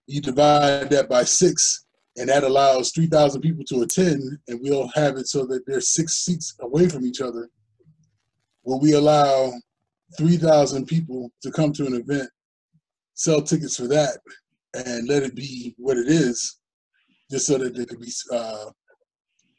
you 0.08 0.22
divide 0.22 0.90
that 0.90 1.10
by 1.10 1.24
six, 1.24 1.86
and 2.18 2.30
that 2.30 2.44
allows 2.44 2.92
3,000 2.92 3.42
people 3.42 3.64
to 3.66 3.82
attend, 3.82 4.22
and 4.48 4.60
we'll 4.62 4.90
have 4.90 5.18
it 5.18 5.28
so 5.28 5.46
that 5.46 5.66
there's 5.66 5.90
six 5.90 6.16
seats 6.16 6.56
away 6.62 6.88
from 6.90 7.06
each 7.06 7.22
other. 7.22 7.50
Will 8.64 8.80
we 8.80 8.94
allow 8.94 9.52
3,000 10.18 10.86
people 10.86 11.32
to 11.42 11.52
come 11.52 11.72
to 11.74 11.86
an 11.86 11.94
event, 11.94 12.30
sell 13.14 13.42
tickets 13.42 13.78
for 13.78 13.88
that, 13.88 14.18
and 14.74 15.08
let 15.08 15.24
it 15.24 15.36
be 15.36 15.76
what 15.78 15.98
it 15.98 16.08
is, 16.08 16.60
just 17.30 17.48
so 17.48 17.58
that 17.58 17.76
there 17.76 17.86
could 17.86 18.00
be 18.00 18.12
uh, 18.32 18.66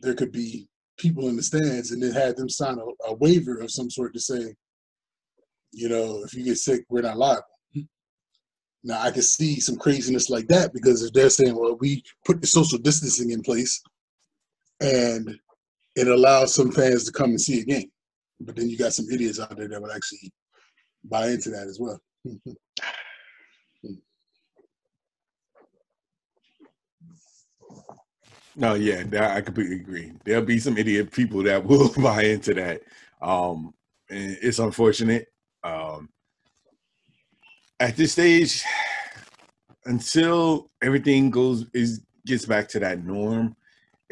there 0.00 0.14
could 0.14 0.32
be 0.32 0.66
people 0.98 1.28
in 1.28 1.36
the 1.36 1.42
stands, 1.42 1.90
and 1.90 2.02
then 2.02 2.12
have 2.12 2.36
them 2.36 2.48
sign 2.48 2.78
a, 2.78 3.10
a 3.10 3.14
waiver 3.14 3.58
of 3.60 3.70
some 3.70 3.90
sort 3.90 4.12
to 4.14 4.20
say, 4.20 4.54
you 5.72 5.88
know, 5.88 6.22
if 6.24 6.34
you 6.34 6.44
get 6.44 6.58
sick, 6.58 6.84
we're 6.88 7.02
not 7.02 7.16
liable. 7.16 7.44
Now 8.84 9.00
I 9.00 9.10
can 9.10 9.22
see 9.22 9.60
some 9.60 9.76
craziness 9.76 10.28
like 10.28 10.48
that 10.48 10.72
because 10.72 11.02
if 11.02 11.12
they're 11.12 11.30
saying, 11.30 11.54
well, 11.54 11.76
we 11.80 12.02
put 12.24 12.40
the 12.40 12.46
social 12.46 12.78
distancing 12.78 13.30
in 13.30 13.42
place 13.42 13.80
and 14.80 15.38
it 15.94 16.08
allows 16.08 16.54
some 16.54 16.72
fans 16.72 17.04
to 17.04 17.12
come 17.12 17.30
and 17.30 17.40
see 17.40 17.60
a 17.60 17.64
game. 17.64 17.90
But 18.40 18.56
then 18.56 18.68
you 18.68 18.76
got 18.76 18.92
some 18.92 19.06
idiots 19.10 19.38
out 19.38 19.56
there 19.56 19.68
that 19.68 19.80
would 19.80 19.94
actually 19.94 20.32
buy 21.04 21.28
into 21.28 21.50
that 21.50 21.66
as 21.66 21.78
well. 21.80 22.00
no, 28.56 28.74
yeah, 28.74 29.34
I 29.34 29.40
completely 29.40 29.76
agree. 29.76 30.12
There'll 30.24 30.44
be 30.44 30.58
some 30.58 30.76
idiot 30.76 31.12
people 31.12 31.42
that 31.44 31.64
will 31.68 31.92
buy 31.94 32.24
into 32.24 32.54
that. 32.54 32.82
Um, 33.20 33.74
and 34.10 34.36
it's 34.42 34.58
unfortunate. 34.58 35.28
Um, 35.64 36.08
at 37.80 37.96
this 37.96 38.12
stage, 38.12 38.62
until 39.84 40.70
everything 40.82 41.30
goes 41.30 41.66
is 41.74 42.00
gets 42.24 42.46
back 42.46 42.68
to 42.68 42.78
that 42.80 43.04
norm, 43.04 43.56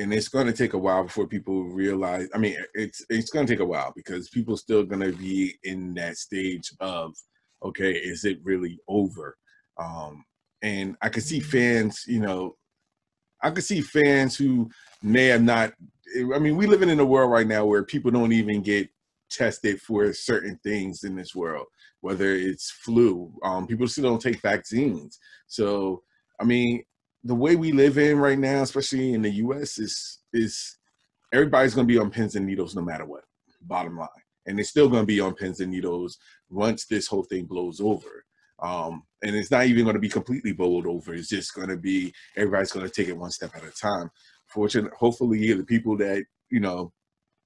and 0.01 0.15
it's 0.15 0.29
going 0.29 0.47
to 0.47 0.53
take 0.53 0.73
a 0.73 0.79
while 0.79 1.05
before 1.05 1.27
people 1.27 1.65
realize. 1.65 2.27
I 2.35 2.39
mean, 2.39 2.57
it's 2.73 3.05
it's 3.11 3.31
going 3.31 3.47
to 3.47 3.53
take 3.53 3.61
a 3.61 3.67
while 3.67 3.93
because 3.95 4.31
people 4.31 4.57
still 4.57 4.83
going 4.83 5.03
to 5.03 5.17
be 5.17 5.59
in 5.63 5.93
that 5.95 6.17
stage 6.17 6.73
of, 6.81 7.15
okay, 7.63 7.93
is 7.93 8.25
it 8.25 8.39
really 8.43 8.79
over? 8.89 9.37
Um, 9.79 10.25
and 10.63 10.97
I 11.03 11.11
could 11.11 11.23
see 11.23 11.41
fans, 11.41 12.05
you 12.07 12.21
know, 12.21 12.57
I 13.43 13.51
could 13.51 13.65
see 13.65 13.83
fans 13.83 14.37
who 14.37 14.71
may 15.03 15.27
have 15.27 15.43
not. 15.43 15.73
I 16.35 16.39
mean, 16.39 16.57
we 16.57 16.67
living 16.67 16.91
in 16.91 17.01
a 17.01 17.05
world 17.05 17.31
right 17.31 17.47
now 17.47 17.67
where 17.67 17.85
people 17.85 18.11
don't 18.11 18.33
even 18.33 18.63
get 18.63 18.89
tested 19.31 19.81
for 19.83 20.13
certain 20.15 20.59
things 20.65 21.05
in 21.05 21.15
this 21.15 21.35
world, 21.35 21.67
whether 22.01 22.33
it's 22.33 22.71
flu. 22.71 23.33
Um, 23.45 23.67
people 23.67 23.87
still 23.87 24.05
don't 24.05 24.21
take 24.21 24.41
vaccines. 24.41 25.19
So 25.47 26.03
I 26.41 26.45
mean, 26.45 26.83
the 27.25 27.35
way 27.35 27.57
we 27.57 27.73
live 27.73 27.99
in 27.99 28.19
right 28.19 28.39
now, 28.39 28.63
especially 28.63 29.13
in 29.13 29.23
the 29.23 29.31
U.S., 29.31 29.79
is 29.79 30.19
is 30.33 30.79
everybody's 31.33 31.75
going 31.75 31.87
to 31.87 31.93
be 31.93 31.99
on 31.99 32.11
pins 32.11 32.37
and 32.37 32.47
needles 32.47 32.75
no 32.75 32.83
matter 32.83 33.05
what. 33.05 33.25
Bottom 33.63 33.99
line, 33.99 34.09
and 34.47 34.59
it's 34.59 34.71
still 34.71 34.89
going 34.89 35.03
to 35.03 35.07
be 35.07 35.21
on 35.21 35.35
pins 35.35 35.61
and 35.61 35.71
needles 35.71 36.19
once 36.49 36.87
this 36.87 37.07
whole 37.07 37.25
thing 37.25 37.45
blows 37.45 37.81
over. 37.81 38.25
Um, 38.63 39.05
and 39.23 39.37
it's 39.37 39.51
not 39.51 39.67
even 39.67 39.85
going 39.85 39.95
to 39.95 40.01
be 40.01 40.09
completely 40.09 40.53
bowled 40.53 40.87
over. 40.87 41.15
It's 41.15 41.29
just 41.29 41.55
going 41.55 41.69
to 41.69 41.77
be 41.77 42.13
everybody's 42.37 42.73
going 42.73 42.87
to 42.87 42.93
take 42.93 43.09
it 43.09 43.17
one 43.17 43.31
step 43.31 43.55
at 43.55 43.65
a 43.65 43.71
time. 43.71 44.11
Fortunately, 44.47 44.91
hopefully, 44.99 45.53
the 45.53 45.65
people 45.65 45.97
that 45.99 46.25
you 46.51 46.61
know 46.61 46.93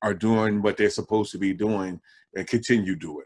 are 0.02 0.14
doing 0.14 0.62
what 0.62 0.76
they're 0.76 0.90
supposed 0.90 1.32
to 1.32 1.38
be 1.38 1.52
doing 1.52 2.00
and 2.34 2.46
continue 2.46 2.94
doing 2.94 3.24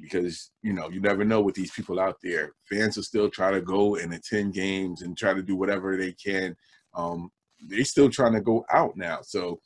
because 0.00 0.50
you 0.62 0.72
know 0.72 0.88
you 0.88 1.00
never 1.00 1.24
know 1.24 1.40
with 1.40 1.54
these 1.54 1.70
people 1.70 2.00
out 2.00 2.16
there. 2.22 2.52
Fans 2.68 2.96
will 2.96 3.02
still 3.02 3.30
try 3.30 3.50
to 3.50 3.60
go 3.60 3.96
and 3.96 4.14
attend 4.14 4.54
games 4.54 5.02
and 5.02 5.16
try 5.16 5.34
to 5.34 5.42
do 5.42 5.56
whatever 5.56 5.96
they 5.96 6.12
can. 6.12 6.56
Um, 6.94 7.30
they're 7.66 7.84
still 7.84 8.08
trying 8.10 8.34
to 8.34 8.40
go 8.40 8.64
out 8.72 8.96
now, 8.96 9.20
so 9.22 9.60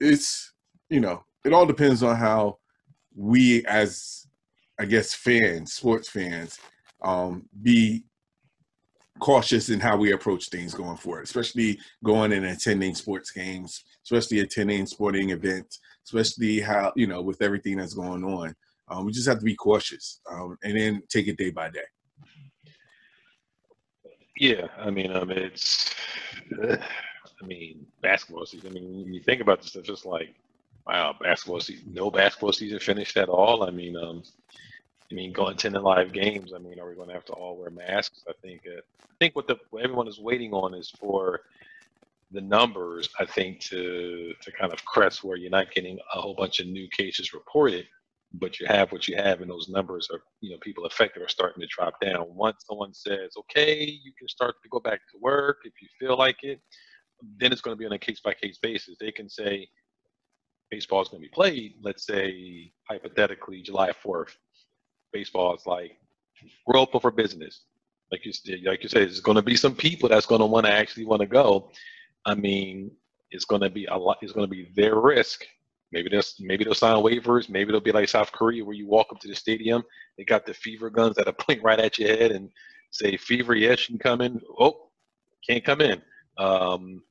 it's 0.00 0.52
you 0.90 1.00
know 1.00 1.24
it 1.44 1.52
all 1.52 1.66
depends 1.66 2.02
on 2.02 2.16
how 2.16 2.58
we 3.14 3.64
as 3.66 4.26
I 4.78 4.84
guess 4.84 5.14
fans, 5.14 5.72
sports 5.72 6.08
fans, 6.08 6.58
um, 7.02 7.48
be 7.62 8.04
cautious 9.18 9.70
in 9.70 9.80
how 9.80 9.96
we 9.96 10.12
approach 10.12 10.48
things 10.48 10.74
going 10.74 10.96
forward, 10.96 11.24
especially 11.24 11.78
going 12.04 12.32
and 12.32 12.44
attending 12.44 12.94
sports 12.94 13.30
games, 13.30 13.84
especially 14.04 14.40
attending 14.40 14.84
sporting 14.86 15.30
events, 15.30 15.80
especially 16.04 16.60
how 16.60 16.92
you 16.96 17.06
know 17.06 17.22
with 17.22 17.42
everything 17.42 17.78
that's 17.78 17.94
going 17.94 18.24
on. 18.24 18.54
Um, 18.88 19.04
we 19.04 19.12
just 19.12 19.28
have 19.28 19.38
to 19.38 19.44
be 19.44 19.56
cautious 19.56 20.20
um, 20.30 20.56
and 20.62 20.76
then 20.76 21.02
take 21.08 21.28
it 21.28 21.38
day 21.38 21.50
by 21.50 21.70
day. 21.70 21.80
Yeah, 24.38 24.66
I 24.78 24.90
mean, 24.90 25.12
um, 25.12 25.30
it's, 25.30 25.94
uh, 26.62 26.76
I 27.42 27.46
mean, 27.46 27.86
basketball 28.02 28.46
season. 28.46 28.70
I 28.70 28.74
mean, 28.74 29.04
when 29.04 29.14
you 29.14 29.22
think 29.22 29.40
about 29.40 29.62
this, 29.62 29.74
it's 29.74 29.88
just 29.88 30.04
like, 30.04 30.34
wow, 30.86 31.14
basketball 31.20 31.60
season. 31.60 31.92
No 31.92 32.10
basketball 32.10 32.52
season 32.52 32.78
finished 32.78 33.16
at 33.16 33.28
all. 33.28 33.64
I 33.64 33.70
mean, 33.70 33.96
um, 33.96 34.22
I 35.10 35.14
mean, 35.14 35.32
going 35.32 35.56
to 35.56 35.70
live 35.70 36.12
games. 36.12 36.52
I 36.54 36.58
mean, 36.58 36.78
are 36.78 36.88
we 36.88 36.94
going 36.94 37.08
to 37.08 37.14
have 37.14 37.24
to 37.26 37.32
all 37.32 37.56
wear 37.56 37.70
masks? 37.70 38.24
I 38.28 38.32
think. 38.42 38.62
Uh, 38.66 38.80
I 39.00 39.14
think 39.18 39.36
what 39.36 39.46
the 39.46 39.56
what 39.70 39.82
everyone 39.82 40.08
is 40.08 40.20
waiting 40.20 40.52
on 40.52 40.74
is 40.74 40.90
for 40.90 41.40
the 42.32 42.40
numbers. 42.40 43.08
I 43.18 43.24
think 43.24 43.60
to 43.60 44.34
to 44.42 44.52
kind 44.52 44.72
of 44.72 44.84
crest 44.84 45.24
where 45.24 45.36
you're 45.36 45.50
not 45.50 45.72
getting 45.72 45.98
a 46.14 46.20
whole 46.20 46.34
bunch 46.34 46.60
of 46.60 46.66
new 46.66 46.88
cases 46.96 47.32
reported, 47.32 47.86
but 48.32 48.60
you 48.60 48.66
have 48.66 48.92
what 48.92 49.08
you 49.08 49.16
have, 49.16 49.40
and 49.40 49.50
those 49.50 49.68
numbers 49.68 50.08
are, 50.12 50.20
you 50.40 50.50
know, 50.50 50.58
people 50.60 50.84
affected 50.84 51.22
are 51.22 51.28
starting 51.28 51.60
to 51.60 51.68
drop 51.68 51.94
down. 52.00 52.26
Once 52.28 52.64
someone 52.68 52.92
says, 52.92 53.30
okay, 53.38 53.84
you 53.84 54.12
can 54.18 54.28
start 54.28 54.56
to 54.62 54.68
go 54.68 54.80
back 54.80 55.00
to 55.12 55.18
work 55.20 55.58
if 55.64 55.72
you 55.80 55.88
feel 55.98 56.16
like 56.16 56.36
it, 56.42 56.60
then 57.38 57.52
it's 57.52 57.60
going 57.60 57.74
to 57.74 57.78
be 57.78 57.86
on 57.86 57.92
a 57.92 57.98
case 57.98 58.20
by 58.20 58.34
case 58.34 58.58
basis. 58.60 58.96
They 59.00 59.12
can 59.12 59.28
say 59.28 59.68
baseball 60.70 61.02
is 61.02 61.08
going 61.08 61.22
to 61.22 61.28
be 61.28 61.34
played, 61.34 61.74
let's 61.82 62.04
say 62.06 62.72
hypothetically 62.88 63.62
July 63.62 63.92
4th. 64.04 64.30
Baseball 65.12 65.54
is 65.54 65.66
like, 65.66 65.92
open 66.74 67.00
for 67.00 67.10
business. 67.10 67.62
Like 68.12 68.24
you, 68.24 68.32
like 68.64 68.82
you 68.82 68.88
said, 68.88 69.02
there's 69.02 69.20
going 69.20 69.36
to 69.36 69.42
be 69.42 69.56
some 69.56 69.74
people 69.74 70.08
that's 70.08 70.26
going 70.26 70.40
to 70.40 70.46
want 70.46 70.66
to 70.66 70.72
actually 70.72 71.06
want 71.06 71.20
to 71.20 71.26
go. 71.26 71.70
I 72.24 72.34
mean, 72.34 72.90
it's 73.30 73.44
going 73.44 73.62
to 73.62 73.70
be 73.70 73.86
a 73.86 73.96
lot. 73.96 74.18
It's 74.20 74.32
going 74.32 74.46
to 74.46 74.50
be 74.50 74.70
their 74.76 75.00
risk 75.00 75.44
Maybe 75.92 76.08
they'll 76.10 76.22
maybe 76.40 76.64
they'll 76.64 76.74
sign 76.74 77.02
waivers. 77.02 77.48
Maybe 77.48 77.70
they'll 77.70 77.80
be 77.80 77.92
like 77.92 78.08
South 78.08 78.32
Korea, 78.32 78.64
where 78.64 78.74
you 78.74 78.88
walk 78.88 79.08
up 79.12 79.20
to 79.20 79.28
the 79.28 79.34
stadium, 79.34 79.82
they 80.18 80.24
got 80.24 80.44
the 80.44 80.54
fever 80.54 80.90
guns 80.90 81.16
that 81.16 81.28
are 81.28 81.32
point 81.46 81.62
right 81.62 81.78
at 81.78 81.98
your 81.98 82.08
head 82.08 82.32
and 82.32 82.50
say, 82.90 83.16
"Fever, 83.16 83.54
yes, 83.54 83.88
you 83.88 83.96
can 83.96 83.98
come 83.98 84.20
in." 84.20 84.40
Oh, 84.58 84.90
can't 85.48 85.64
come 85.64 85.80
in. 85.80 86.02
Um, 86.38 87.02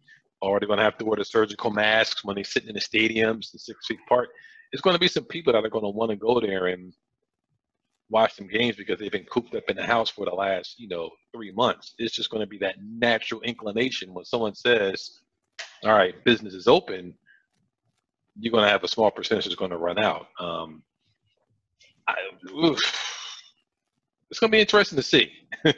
they're 0.60 0.68
going 0.68 0.78
to 0.78 0.84
have 0.84 0.98
to 0.98 1.06
wear 1.06 1.18
the 1.18 1.26
surgical 1.26 1.72
masks 1.72 2.24
when 2.24 2.36
they're 2.36 2.44
sitting 2.44 2.70
in 2.70 2.76
the 2.76 2.82
stadiums, 2.82 3.52
the 3.52 3.60
six 3.60 3.88
feet 3.88 4.00
apart. 4.06 4.30
There's 4.72 4.82
going 4.82 4.96
to 4.96 5.00
be 5.00 5.08
some 5.08 5.26
people 5.26 5.54
that 5.54 5.66
are 5.66 5.70
going 5.70 5.84
to 5.84 5.90
want 5.90 6.12
to 6.12 6.18
go 6.18 6.40
there 6.40 6.68
and 6.68 6.94
watch 8.10 8.36
some 8.36 8.48
games 8.48 8.76
because 8.76 9.00
they've 9.00 9.12
been 9.12 9.26
cooped 9.26 9.56
up 9.56 9.64
in 9.70 9.76
the 9.76 9.86
house 9.86 10.10
for 10.10 10.26
the 10.26 10.32
last, 10.32 10.80
you 10.80 10.88
know, 10.88 11.10
three 11.34 11.52
months. 11.52 11.94
It's 11.98 12.16
just 12.16 12.30
going 12.30 12.42
to 12.42 12.48
be 12.48 12.58
that 12.60 12.76
natural 12.82 13.42
inclination 13.42 14.14
when 14.14 14.26
someone 14.26 14.56
says, 14.56 15.20
"All 15.84 15.94
right, 15.94 16.24
business 16.24 16.54
is 16.54 16.68
open." 16.68 17.16
You're 18.40 18.52
going 18.52 18.64
to 18.66 18.70
have 18.70 18.84
a 18.84 18.88
small 18.88 19.12
percentage 19.12 19.46
that's 19.46 19.56
going 19.56 19.72
to 19.72 19.78
run 19.78 19.98
out. 19.98 20.28
Um, 20.40 20.84
I, 22.08 22.16
it's 24.30 24.40
going 24.40 24.52
to 24.52 24.56
be 24.56 24.60
interesting 24.60 24.98
to 24.98 25.04
see. 25.04 25.32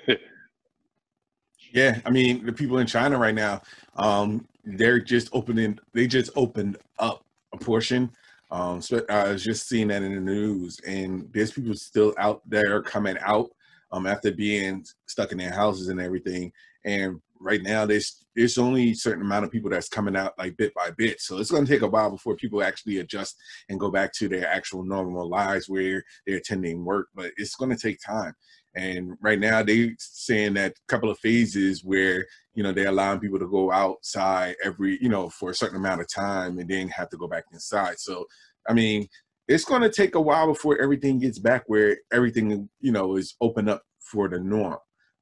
yeah, 1.74 2.00
I 2.06 2.10
mean, 2.10 2.46
the 2.46 2.54
people 2.54 2.80
in 2.80 2.88
China 2.88 3.17
right 3.17 3.36
now, 3.36 3.62
um, 3.96 4.48
they're 4.65 5.00
just 5.00 5.30
opening. 5.34 5.80
They 5.93 6.08
just 6.08 6.32
opened 6.36 6.78
up 7.00 7.24
a 7.54 7.58
portion. 7.58 8.12
Um, 8.50 8.82
so 8.82 9.04
I 9.10 9.30
was 9.30 9.43
just 9.43 9.67
seeing 9.67 9.89
that 9.89 10.04
in 10.04 10.15
the 10.15 10.22
news, 10.22 10.80
and 10.88 11.30
there's 11.34 11.52
people 11.52 11.74
still 11.76 12.13
out 12.17 12.41
there 12.48 12.82
coming 12.82 13.17
out 13.22 13.52
um, 13.91 14.08
after 14.08 14.32
being 14.32 14.86
stuck 15.08 15.32
in 15.32 15.38
their 15.38 15.54
houses 15.54 15.88
and 15.88 16.00
everything. 16.00 16.52
And 16.86 17.19
right 17.39 17.62
now 17.62 17.86
there's 17.86 18.26
there's 18.36 18.58
only 18.58 18.91
a 18.91 18.95
certain 18.95 19.23
amount 19.23 19.45
of 19.45 19.52
people 19.52 19.69
that's 19.69 19.89
coming 19.89 20.15
out 20.15 20.34
like 20.38 20.58
bit 20.58 20.73
by 20.73 20.91
bit. 20.97 21.19
So 21.21 21.38
it's 21.38 21.52
going 21.52 21.65
to 21.65 21.71
take 21.71 21.82
a 21.82 21.88
while 21.88 22.12
before 22.12 22.36
people 22.36 22.63
actually 22.63 23.00
adjust 23.00 23.36
and 23.69 23.80
go 23.80 23.89
back 23.89 24.13
to 24.13 24.28
their 24.28 24.47
actual 24.47 24.84
normal 24.84 25.28
lives 25.28 25.67
where 25.67 26.04
they're 26.26 26.38
attending 26.38 26.86
work 26.86 27.08
but 27.15 27.32
it's 27.38 27.56
going 27.56 27.71
to 27.71 27.78
take 27.78 28.00
time. 28.06 28.34
And 28.76 29.13
right 29.21 29.39
now 29.39 29.63
they're 29.63 29.89
saying 29.97 30.54
that 30.54 30.76
couple 30.88 31.10
of 31.10 31.19
phases 31.19 31.84
where 31.84 32.26
you 32.54 32.63
know 32.63 32.71
they're 32.71 32.89
allowing 32.89 33.19
people 33.19 33.39
to 33.39 33.47
go 33.47 33.71
outside 33.71 34.56
every 34.63 35.02
you 35.02 35.10
know 35.10 35.30
for 35.30 35.50
a 35.50 35.56
certain 35.56 35.78
amount 35.78 36.02
of 36.02 36.08
time 36.13 36.60
and 36.60 36.69
then 36.69 36.88
have 36.89 37.10
to 37.10 37.17
go 37.17 37.28
back 37.28 37.45
inside. 37.52 38.00
So 38.00 38.26
i 38.69 38.73
mean 38.73 39.08
it's 39.47 39.65
going 39.65 39.81
to 39.81 39.89
take 39.89 40.15
a 40.15 40.21
while 40.21 40.47
before 40.47 40.77
everything 40.79 41.19
gets 41.19 41.39
back 41.39 41.63
where 41.67 41.97
everything 42.12 42.69
you 42.79 42.91
know 42.91 43.15
is 43.15 43.36
open 43.41 43.69
up 43.69 43.83
for 43.99 44.27
the 44.27 44.39
norm 44.39 44.77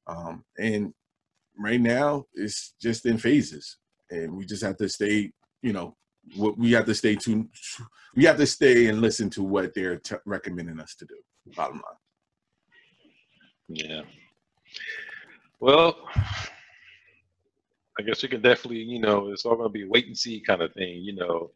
um, 0.06 0.44
and 0.58 0.92
right 1.58 1.80
now 1.80 2.26
it's 2.34 2.74
just 2.80 3.06
in 3.06 3.18
phases, 3.18 3.78
and 4.10 4.36
we 4.36 4.44
just 4.44 4.62
have 4.62 4.76
to 4.78 4.88
stay. 4.88 5.32
You 5.62 5.72
know, 5.72 5.96
what 6.36 6.58
we 6.58 6.72
have 6.72 6.86
to 6.86 6.94
stay 6.94 7.16
tuned. 7.16 7.48
We 8.14 8.24
have 8.24 8.36
to 8.36 8.46
stay 8.46 8.86
and 8.86 9.00
listen 9.00 9.30
to 9.30 9.42
what 9.42 9.74
they're 9.74 9.98
t- 9.98 10.16
recommending 10.24 10.80
us 10.80 10.94
to 10.96 11.06
do. 11.06 11.16
Bottom 11.56 11.76
line. 11.76 11.82
Yeah. 13.68 14.02
Well, 15.58 15.96
I 17.98 18.02
guess 18.02 18.22
we 18.22 18.28
can 18.28 18.42
definitely, 18.42 18.82
you 18.82 19.00
know, 19.00 19.30
it's 19.30 19.44
all 19.44 19.56
going 19.56 19.68
to 19.68 19.72
be 19.72 19.84
wait 19.84 20.06
and 20.06 20.16
see 20.16 20.40
kind 20.40 20.62
of 20.62 20.72
thing, 20.74 21.02
you 21.02 21.14
know. 21.14 21.50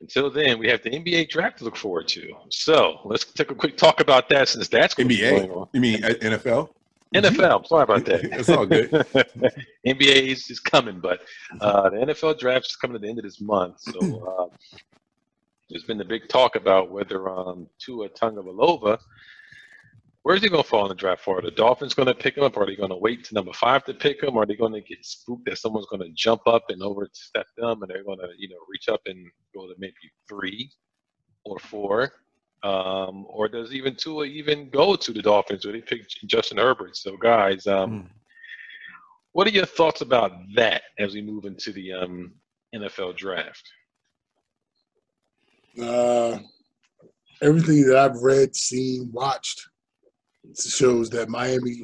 Until 0.00 0.30
then, 0.30 0.58
we 0.58 0.68
have 0.68 0.82
the 0.82 0.90
NBA 0.90 1.28
draft 1.28 1.58
to 1.58 1.64
look 1.64 1.76
forward 1.76 2.08
to. 2.08 2.32
So 2.48 3.00
let's 3.04 3.24
take 3.24 3.50
a 3.50 3.54
quick 3.54 3.76
talk 3.76 4.00
about 4.00 4.28
that 4.30 4.48
since 4.48 4.68
that's 4.68 4.94
going 4.94 5.10
NBA. 5.10 5.68
You 5.74 5.80
mean 5.80 6.00
NFL? 6.00 6.70
NFL. 7.14 7.66
Sorry 7.66 7.82
about 7.82 8.04
that. 8.06 8.24
it's 8.32 8.48
all 8.48 8.66
good. 8.66 8.90
NBA 9.86 10.32
is, 10.32 10.48
is 10.50 10.60
coming, 10.60 11.00
but 11.00 11.20
uh, 11.60 11.90
the 11.90 11.96
NFL 11.96 12.38
draft 12.38 12.66
is 12.66 12.76
coming 12.76 12.94
at 12.94 13.02
the 13.02 13.08
end 13.08 13.18
of 13.18 13.24
this 13.24 13.40
month. 13.40 13.80
So 13.80 14.48
uh, 14.50 14.56
there's 15.68 15.84
been 15.84 15.98
the 15.98 16.04
big 16.04 16.28
talk 16.28 16.56
about 16.56 16.90
whether 16.90 17.28
um, 17.28 17.66
Tua 17.78 18.08
Tagovailoa, 18.08 18.98
where's 20.22 20.42
he 20.42 20.48
going 20.48 20.62
to 20.62 20.68
fall 20.68 20.84
in 20.84 20.88
the 20.88 20.94
draft 20.94 21.22
for? 21.22 21.38
Are 21.38 21.42
the 21.42 21.50
Dolphins 21.50 21.94
going 21.94 22.08
to 22.08 22.14
pick 22.14 22.36
him 22.36 22.44
up? 22.44 22.56
Or 22.56 22.62
are 22.62 22.66
they 22.66 22.76
going 22.76 22.90
to 22.90 22.96
wait 22.96 23.24
to 23.24 23.34
number 23.34 23.52
five 23.52 23.84
to 23.84 23.94
pick 23.94 24.22
him? 24.22 24.36
Or 24.36 24.42
are 24.42 24.46
they 24.46 24.56
going 24.56 24.72
to 24.72 24.80
get 24.80 25.04
spooked 25.04 25.46
that 25.46 25.58
someone's 25.58 25.86
going 25.86 26.02
to 26.02 26.12
jump 26.14 26.42
up 26.46 26.64
and 26.68 26.82
overstep 26.82 27.46
them, 27.56 27.82
and 27.82 27.90
they're 27.90 28.04
going 28.04 28.18
to 28.18 28.28
you 28.38 28.48
know 28.48 28.56
reach 28.68 28.88
up 28.88 29.00
and 29.06 29.26
go 29.54 29.66
to 29.66 29.74
maybe 29.78 29.94
three 30.28 30.70
or 31.44 31.58
four? 31.58 32.12
Um, 32.62 33.24
or 33.28 33.48
does 33.48 33.72
even 33.72 33.94
Tua 33.96 34.26
even 34.26 34.68
go 34.68 34.94
to 34.94 35.12
the 35.12 35.22
Dolphins 35.22 35.64
or 35.64 35.72
they 35.72 35.80
pick 35.80 36.06
Justin 36.26 36.58
Herbert? 36.58 36.94
So, 36.96 37.16
guys, 37.16 37.66
um, 37.66 37.90
mm. 37.90 38.06
what 39.32 39.46
are 39.46 39.50
your 39.50 39.64
thoughts 39.64 40.02
about 40.02 40.32
that 40.56 40.82
as 40.98 41.14
we 41.14 41.22
move 41.22 41.46
into 41.46 41.72
the 41.72 41.94
um, 41.94 42.34
NFL 42.74 43.16
draft? 43.16 43.66
Uh, 45.80 46.38
everything 47.40 47.86
that 47.86 47.96
I've 47.96 48.20
read, 48.20 48.54
seen, 48.54 49.08
watched 49.10 49.69
shows 50.56 51.10
that 51.10 51.28
Miami 51.28 51.80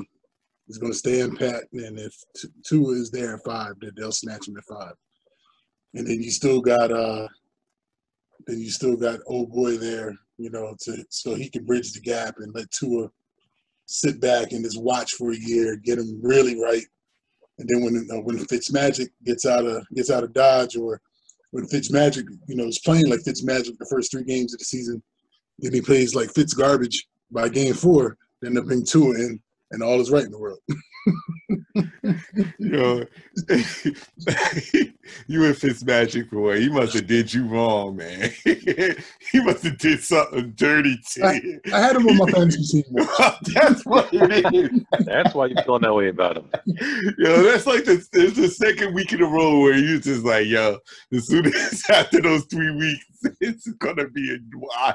is 0.69 0.79
going 0.79 0.93
to 0.93 0.99
stay 0.99 1.21
in 1.21 1.37
pat, 1.37 1.65
and 1.73 1.99
if 1.99 2.15
Tua 2.65 2.93
is 2.93 3.11
there 3.11 3.35
at 3.35 3.45
five, 3.45 3.75
that 3.81 3.97
they'll 3.97 4.13
snatch 4.13 4.49
him 4.49 4.57
at 4.57 4.65
five. 4.65 4.95
And 5.95 6.07
then 6.07 6.23
you 6.23 6.31
still 6.31 6.61
got 6.61 6.91
uh, 6.91 7.29
then 8.47 8.61
you 8.61 8.71
still 8.71 8.97
got 8.97 9.21
old 9.27 9.51
boy 9.51 9.77
there 9.77 10.15
you 10.39 10.51
know, 10.51 10.75
to 10.81 11.05
so 11.09 11.35
he 11.35 11.49
can 11.49 11.65
bridge 11.65 11.93
the 11.93 12.01
gap 12.01 12.37
and 12.39 12.55
let 12.55 12.71
Tua 12.71 13.09
sit 13.87 14.21
back 14.21 14.53
and 14.53 14.65
just 14.65 14.81
watch 14.81 15.13
for 15.13 15.33
a 15.33 15.39
year, 15.39 15.77
get 15.77 15.99
him 15.99 16.21
really 16.23 16.61
right, 16.61 16.85
and 17.59 17.69
then 17.69 17.83
when 17.83 18.09
uh, 18.13 18.21
when 18.23 18.39
Fitzmagic 18.39 19.09
gets 19.25 19.47
out 19.47 19.65
of 19.65 19.85
gets 19.95 20.11
out 20.11 20.25
of 20.25 20.35
Dodge 20.35 20.77
or 20.77 21.01
when 21.53 21.67
Fitzmagic, 21.67 22.27
you 22.49 22.57
know, 22.57 22.65
is 22.65 22.81
playing 22.81 23.09
like 23.09 23.21
Fitzmagic 23.21 23.79
the 23.79 23.89
first 23.91 24.11
three 24.11 24.25
games 24.25 24.53
of 24.53 24.59
the 24.59 24.65
season, 24.65 25.03
then 25.59 25.73
he 25.73 25.81
plays 25.81 26.15
like 26.15 26.31
Fitz 26.31 26.55
garbage 26.55 27.07
by 27.31 27.49
game 27.49 27.75
four, 27.75 28.19
then 28.47 28.59
up 28.59 28.67
bring 28.67 28.85
Tua 28.85 29.15
in, 29.15 29.41
and 29.73 29.83
all 29.83 30.01
is 30.01 30.11
right 30.11 30.25
in 30.25 30.31
the 30.31 30.39
world. 30.39 30.61
Yo, 32.59 33.05
you 35.29 35.45
and 35.45 35.55
Fitzmagic 35.55 36.31
boy, 36.31 36.61
he 36.61 36.69
must 36.69 36.95
have 36.95 37.07
did 37.07 37.33
you 37.33 37.47
wrong, 37.47 37.97
man. 37.97 38.31
he 38.45 39.41
must 39.41 39.63
have 39.63 39.79
did 39.79 40.03
something 40.03 40.53
dirty 40.53 40.99
to 41.13 41.25
I, 41.25 41.33
you. 41.35 41.61
I 41.73 41.81
had 41.81 41.97
him 41.97 42.09
on 42.09 42.17
my 42.17 42.31
fantasy 42.31 42.83
team. 42.83 43.07
That's 43.55 43.85
what 43.85 44.09
it 44.13 44.55
is. 44.55 44.81
That's 45.05 45.35
why 45.35 45.47
you're 45.47 45.63
feeling 45.63 45.83
that 45.83 45.95
way 45.95 46.09
about 46.09 46.39
him. 46.39 46.51
Yo, 47.19 47.43
that's 47.43 47.67
like 47.67 47.85
the, 47.85 48.05
it's 48.13 48.37
the 48.37 48.49
second 48.49 48.95
week 48.95 49.13
in 49.13 49.23
a 49.23 49.27
row 49.27 49.61
where 49.61 49.75
you 49.75 50.01
just 50.01 50.25
like, 50.25 50.47
yo, 50.47 50.79
as 51.13 51.27
soon 51.27 51.47
as 51.47 51.83
after 51.91 52.21
those 52.21 52.45
three 52.47 52.75
weeks, 52.75 53.37
it's 53.41 53.69
gonna 53.75 54.09
be 54.09 54.35
a 54.35 54.39
wash. 54.55 54.95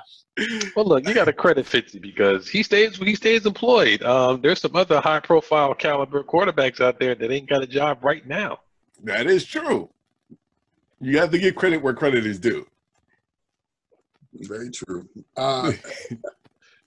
Well, 0.75 0.85
look, 0.85 1.07
you 1.07 1.13
got 1.13 1.25
to 1.25 1.33
credit 1.33 1.65
Fitzy 1.65 2.01
because 2.01 2.47
he 2.47 2.63
stays 2.63 2.97
he 2.97 3.15
stays 3.15 3.45
employed. 3.45 4.01
Um, 4.03 4.41
there's 4.41 4.61
some 4.61 4.75
other 4.75 5.01
high 5.01 5.19
profile 5.19 5.73
caliber 5.73 6.23
quarterbacks 6.23 6.79
out 6.79 6.99
there 6.99 7.15
that 7.15 7.31
ain't 7.31 7.49
got 7.49 7.61
a 7.61 7.67
job 7.67 7.99
right 8.01 8.25
now. 8.25 8.59
That 9.03 9.27
is 9.27 9.45
true. 9.45 9.89
You 11.01 11.17
have 11.19 11.31
to 11.31 11.39
give 11.39 11.55
credit 11.55 11.81
where 11.81 11.93
credit 11.93 12.25
is 12.25 12.39
due. 12.39 12.65
Very 14.33 14.71
true. 14.71 15.09
Uh, 15.35 15.73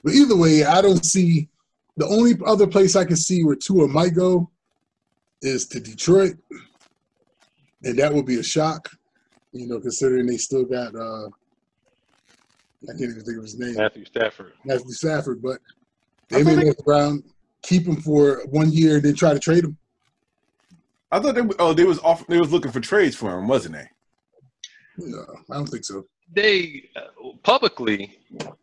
but 0.03 0.15
either 0.15 0.37
way, 0.37 0.65
I 0.65 0.81
don't 0.81 1.05
see 1.05 1.49
the 1.97 2.07
only 2.07 2.35
other 2.47 2.67
place 2.67 2.97
I 2.97 3.05
can 3.05 3.17
see 3.17 3.45
where 3.45 3.57
Tua 3.57 3.89
might 3.89 4.15
go 4.15 4.51
is 5.43 5.67
to 5.69 5.81
Detroit, 5.81 6.37
and 7.83 7.99
that 7.99 8.13
would 8.13 8.27
be 8.27 8.39
a 8.39 8.43
shock. 8.43 8.91
You 9.53 9.69
know, 9.69 9.81
considering 9.81 10.27
they 10.27 10.39
still 10.39 10.65
got 10.65 10.95
uh, 10.97 11.29
I 12.85 12.93
can't 12.93 13.11
even 13.11 13.25
think 13.25 13.39
of 13.39 13.45
his 13.45 13.59
name, 13.59 13.75
Matthew 13.75 14.05
Stafford. 14.05 14.53
Matthew 14.65 14.91
Stafford, 14.91 15.43
but 15.43 15.59
they 16.29 16.43
thought 16.43 16.57
may 16.57 16.65
look 16.65 16.79
around, 16.87 17.25
keep 17.63 17.87
him 17.87 17.97
for 17.97 18.43
one 18.51 18.71
year, 18.73 18.97
and 18.97 19.05
then 19.05 19.15
try 19.15 19.33
to 19.33 19.39
trade 19.39 19.65
him. 19.65 19.77
I 21.11 21.21
thought 21.21 21.35
they 21.35 21.43
oh 21.59 21.73
they 21.73 21.85
was 21.85 21.99
off 22.01 22.27
they 22.27 22.39
was 22.39 22.53
looking 22.53 22.73
for 22.73 22.81
trades 22.81 23.15
for 23.15 23.39
him, 23.39 23.47
wasn't 23.47 23.77
they? 23.77 23.89
No, 24.99 25.25
I 25.51 25.55
don't 25.55 25.67
think 25.67 25.85
so. 25.85 26.05
They 26.33 26.89
uh, 26.97 27.31
publicly 27.43 28.19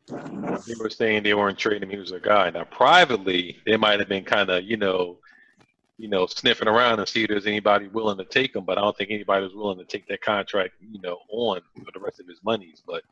they 0.07 0.73
were 0.79 0.89
saying 0.89 1.23
they 1.23 1.34
weren't 1.34 1.57
trading 1.57 1.84
him. 1.84 1.89
He 1.89 1.97
was 1.97 2.12
a 2.12 2.19
guy. 2.19 2.49
Now 2.49 2.65
privately, 2.65 3.57
they 3.65 3.77
might 3.77 3.99
have 3.99 4.10
been 4.10 4.25
kind 4.25 4.49
of 4.49 4.63
you 4.63 4.77
know, 4.77 5.17
you 5.97 6.10
know, 6.10 6.25
sniffing 6.25 6.67
around 6.67 6.99
and 6.99 7.07
see 7.07 7.23
if 7.23 7.29
there's 7.29 7.47
anybody 7.47 7.88
willing 7.88 8.17
to 8.17 8.25
take 8.25 8.55
him. 8.55 8.65
But 8.65 8.77
I 8.77 8.81
don't 8.81 8.97
think 8.97 9.12
anybody 9.12 9.43
was 9.43 9.55
willing 9.55 9.77
to 9.77 9.86
take 9.86 10.07
that 10.07 10.21
contract, 10.21 10.73
you 10.81 10.99
know, 11.01 11.19
on 11.29 11.62
for 11.86 11.91
the 11.93 11.99
rest 11.99 12.19
of 12.19 12.27
his 12.27 12.39
monies. 12.43 12.81
But 12.86 13.03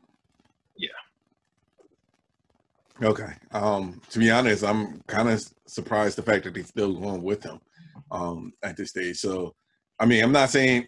Okay. 3.02 3.32
Um, 3.52 4.00
to 4.10 4.18
be 4.18 4.30
honest, 4.30 4.64
I'm 4.64 5.00
kind 5.06 5.28
of 5.28 5.42
surprised 5.66 6.18
the 6.18 6.22
fact 6.22 6.44
that 6.44 6.54
they're 6.54 6.64
still 6.64 6.94
going 6.94 7.22
with 7.22 7.42
him 7.42 7.60
um, 8.10 8.52
at 8.62 8.76
this 8.76 8.90
stage. 8.90 9.18
So, 9.18 9.54
I 9.98 10.06
mean, 10.06 10.22
I'm 10.22 10.32
not 10.32 10.50
saying 10.50 10.86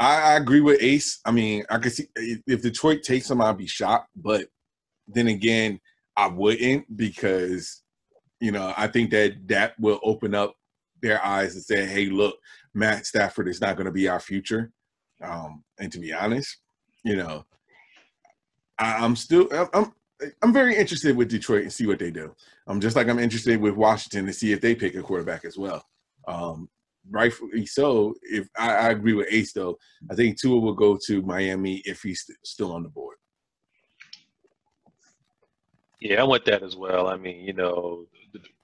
I, 0.00 0.32
I 0.32 0.36
agree 0.36 0.60
with 0.60 0.82
Ace. 0.82 1.20
I 1.24 1.32
mean, 1.32 1.64
I 1.70 1.78
could 1.78 1.92
see 1.92 2.08
if 2.14 2.40
if 2.46 2.62
Detroit 2.62 3.02
takes 3.02 3.30
him, 3.30 3.40
I'd 3.40 3.58
be 3.58 3.66
shocked. 3.66 4.10
But 4.16 4.46
then 5.06 5.28
again, 5.28 5.80
I 6.16 6.28
wouldn't 6.28 6.96
because 6.96 7.82
you 8.40 8.52
know 8.52 8.72
I 8.76 8.86
think 8.86 9.10
that 9.10 9.48
that 9.48 9.78
will 9.78 10.00
open 10.02 10.34
up 10.34 10.54
their 11.02 11.24
eyes 11.24 11.54
and 11.54 11.64
say, 11.64 11.84
"Hey, 11.86 12.06
look, 12.06 12.36
Matt 12.74 13.06
Stafford 13.06 13.48
is 13.48 13.60
not 13.60 13.76
going 13.76 13.86
to 13.86 13.92
be 13.92 14.08
our 14.08 14.20
future." 14.20 14.70
Um, 15.20 15.64
and 15.78 15.90
to 15.90 15.98
be 15.98 16.12
honest, 16.12 16.58
you 17.04 17.16
know, 17.16 17.44
I, 18.78 19.04
I'm 19.04 19.16
still 19.16 19.48
I'm, 19.52 19.68
I'm 19.74 19.92
I'm 20.42 20.52
very 20.52 20.76
interested 20.76 21.16
with 21.16 21.30
Detroit 21.30 21.62
and 21.62 21.72
see 21.72 21.86
what 21.86 21.98
they 21.98 22.10
do. 22.10 22.34
Um, 22.66 22.80
just 22.80 22.96
like 22.96 23.08
I'm 23.08 23.18
interested 23.18 23.60
with 23.60 23.74
Washington 23.74 24.26
to 24.26 24.32
see 24.32 24.52
if 24.52 24.60
they 24.60 24.74
pick 24.74 24.94
a 24.94 25.02
quarterback 25.02 25.44
as 25.44 25.56
well. 25.56 25.84
Um, 26.26 26.68
rightfully 27.10 27.66
so. 27.66 28.14
If 28.22 28.48
I, 28.58 28.74
I 28.74 28.90
agree 28.90 29.14
with 29.14 29.28
Ace 29.30 29.52
though, 29.52 29.78
I 30.10 30.14
think 30.14 30.38
Tua 30.40 30.58
will 30.60 30.74
go 30.74 30.98
to 31.06 31.22
Miami 31.22 31.82
if 31.84 32.02
he's 32.02 32.22
st- 32.22 32.38
still 32.44 32.72
on 32.72 32.82
the 32.82 32.88
board. 32.88 33.16
yeah, 36.00 36.20
I 36.20 36.24
want 36.24 36.44
that 36.44 36.62
as 36.62 36.76
well. 36.76 37.08
I 37.08 37.16
mean, 37.16 37.44
you 37.44 37.52
know, 37.52 38.06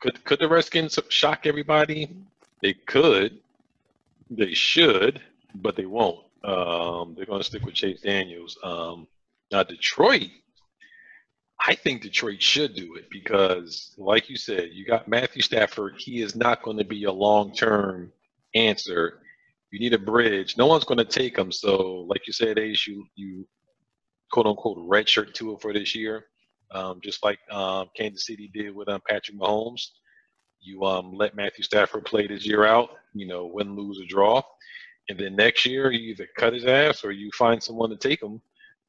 could 0.00 0.22
could 0.24 0.40
the 0.40 0.48
Redskins 0.48 0.98
shock 1.08 1.46
everybody? 1.46 2.16
They 2.62 2.74
could. 2.74 3.38
They 4.30 4.54
should, 4.54 5.20
but 5.56 5.76
they 5.76 5.86
won't. 5.86 6.20
Um, 6.44 7.14
they're 7.16 7.26
going 7.26 7.40
to 7.40 7.44
stick 7.44 7.64
with 7.64 7.74
Chase 7.74 8.00
Daniels. 8.00 8.58
Um, 8.62 9.06
now, 9.50 9.62
Detroit, 9.62 10.30
I 11.66 11.74
think 11.74 12.02
Detroit 12.02 12.42
should 12.42 12.74
do 12.74 12.96
it 12.96 13.08
because, 13.10 13.94
like 13.96 14.28
you 14.28 14.36
said, 14.36 14.70
you 14.72 14.84
got 14.84 15.08
Matthew 15.08 15.42
Stafford. 15.42 15.94
He 15.98 16.20
is 16.20 16.34
not 16.34 16.62
going 16.62 16.78
to 16.78 16.84
be 16.84 17.04
a 17.04 17.12
long 17.12 17.54
term 17.54 18.12
answer. 18.54 19.20
You 19.70 19.80
need 19.80 19.94
a 19.94 19.98
bridge. 19.98 20.56
No 20.56 20.66
one's 20.66 20.84
going 20.84 20.98
to 20.98 21.04
take 21.04 21.38
him. 21.38 21.50
So, 21.50 22.06
like 22.08 22.26
you 22.26 22.32
said, 22.32 22.58
Ace, 22.58 22.86
you, 22.86 23.06
you 23.14 23.46
quote 24.30 24.46
unquote 24.46 24.78
redshirt 24.78 25.32
Tua 25.34 25.58
for 25.58 25.72
this 25.72 25.94
year, 25.94 26.26
um, 26.70 27.00
just 27.02 27.24
like 27.24 27.38
um, 27.50 27.88
Kansas 27.96 28.26
City 28.26 28.50
did 28.52 28.74
with 28.74 28.88
um, 28.88 29.00
Patrick 29.08 29.38
Mahomes. 29.38 29.88
You 30.60 30.84
um, 30.84 31.12
let 31.12 31.36
Matthew 31.36 31.64
Stafford 31.64 32.04
play 32.04 32.26
this 32.26 32.46
year 32.46 32.64
out, 32.64 32.90
you 33.12 33.26
know, 33.26 33.46
win, 33.46 33.76
lose, 33.76 34.00
or 34.00 34.06
draw. 34.06 34.42
And 35.08 35.18
then 35.18 35.36
next 35.36 35.66
year, 35.66 35.92
you 35.92 36.12
either 36.12 36.28
cut 36.38 36.54
his 36.54 36.64
ass 36.64 37.04
or 37.04 37.12
you 37.12 37.30
find 37.36 37.62
someone 37.62 37.90
to 37.90 37.96
take 37.96 38.22
him 38.22 38.40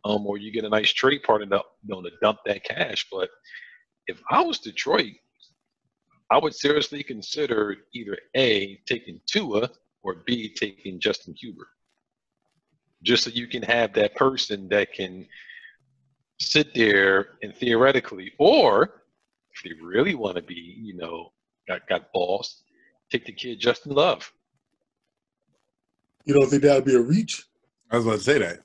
um, 0.05 0.25
or 0.27 0.37
you 0.37 0.51
get 0.51 0.63
a 0.63 0.69
nice 0.69 0.93
trade 0.93 1.23
partner 1.23 1.47
to, 1.47 1.63
you 1.83 1.95
know, 1.95 2.01
to 2.01 2.11
dump 2.21 2.39
that 2.45 2.63
cash. 2.63 3.07
But 3.11 3.29
if 4.07 4.21
I 4.29 4.41
was 4.41 4.59
Detroit, 4.59 5.13
I 6.31 6.37
would 6.37 6.55
seriously 6.55 7.03
consider 7.03 7.75
either 7.93 8.17
A, 8.35 8.79
taking 8.85 9.19
Tua, 9.25 9.69
or 10.03 10.23
B, 10.25 10.53
taking 10.53 10.99
Justin 10.99 11.35
Herbert. 11.43 11.67
Just 13.03 13.23
so 13.23 13.31
you 13.31 13.47
can 13.47 13.63
have 13.63 13.93
that 13.93 14.15
person 14.15 14.69
that 14.69 14.93
can 14.93 15.27
sit 16.39 16.73
there 16.75 17.29
and 17.41 17.55
theoretically, 17.55 18.31
or 18.37 19.01
if 19.53 19.63
they 19.63 19.83
really 19.83 20.15
want 20.15 20.35
to 20.35 20.41
be, 20.41 20.75
you 20.79 20.95
know, 20.95 21.31
got, 21.67 21.87
got 21.87 22.11
balls, 22.13 22.63
take 23.11 23.25
the 23.25 23.31
kid 23.31 23.59
Justin 23.59 23.93
Love. 23.93 24.31
You 26.25 26.33
don't 26.33 26.47
think 26.49 26.63
that 26.63 26.75
would 26.75 26.85
be 26.85 26.95
a 26.95 27.01
reach? 27.01 27.43
I 27.91 27.97
was 27.97 28.05
about 28.05 28.17
to 28.17 28.23
say 28.23 28.37
that. 28.39 28.59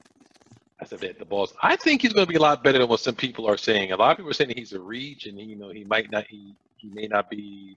I 0.80 0.86
said 0.86 1.00
that 1.00 1.18
the 1.18 1.24
balls. 1.24 1.52
I 1.62 1.76
think 1.76 2.02
he's 2.02 2.12
going 2.12 2.26
to 2.26 2.30
be 2.30 2.38
a 2.38 2.42
lot 2.42 2.64
better 2.64 2.78
than 2.78 2.88
what 2.88 3.00
some 3.00 3.14
people 3.14 3.46
are 3.46 3.58
saying. 3.58 3.92
A 3.92 3.96
lot 3.96 4.12
of 4.12 4.16
people 4.16 4.30
are 4.30 4.34
saying 4.34 4.52
he's 4.56 4.72
a 4.72 4.80
reach, 4.80 5.26
and 5.26 5.38
you 5.38 5.56
know 5.56 5.70
he 5.70 5.84
might 5.84 6.10
not 6.10 6.24
he 6.28 6.54
he 6.76 6.88
may 6.90 7.06
not 7.06 7.28
be 7.28 7.76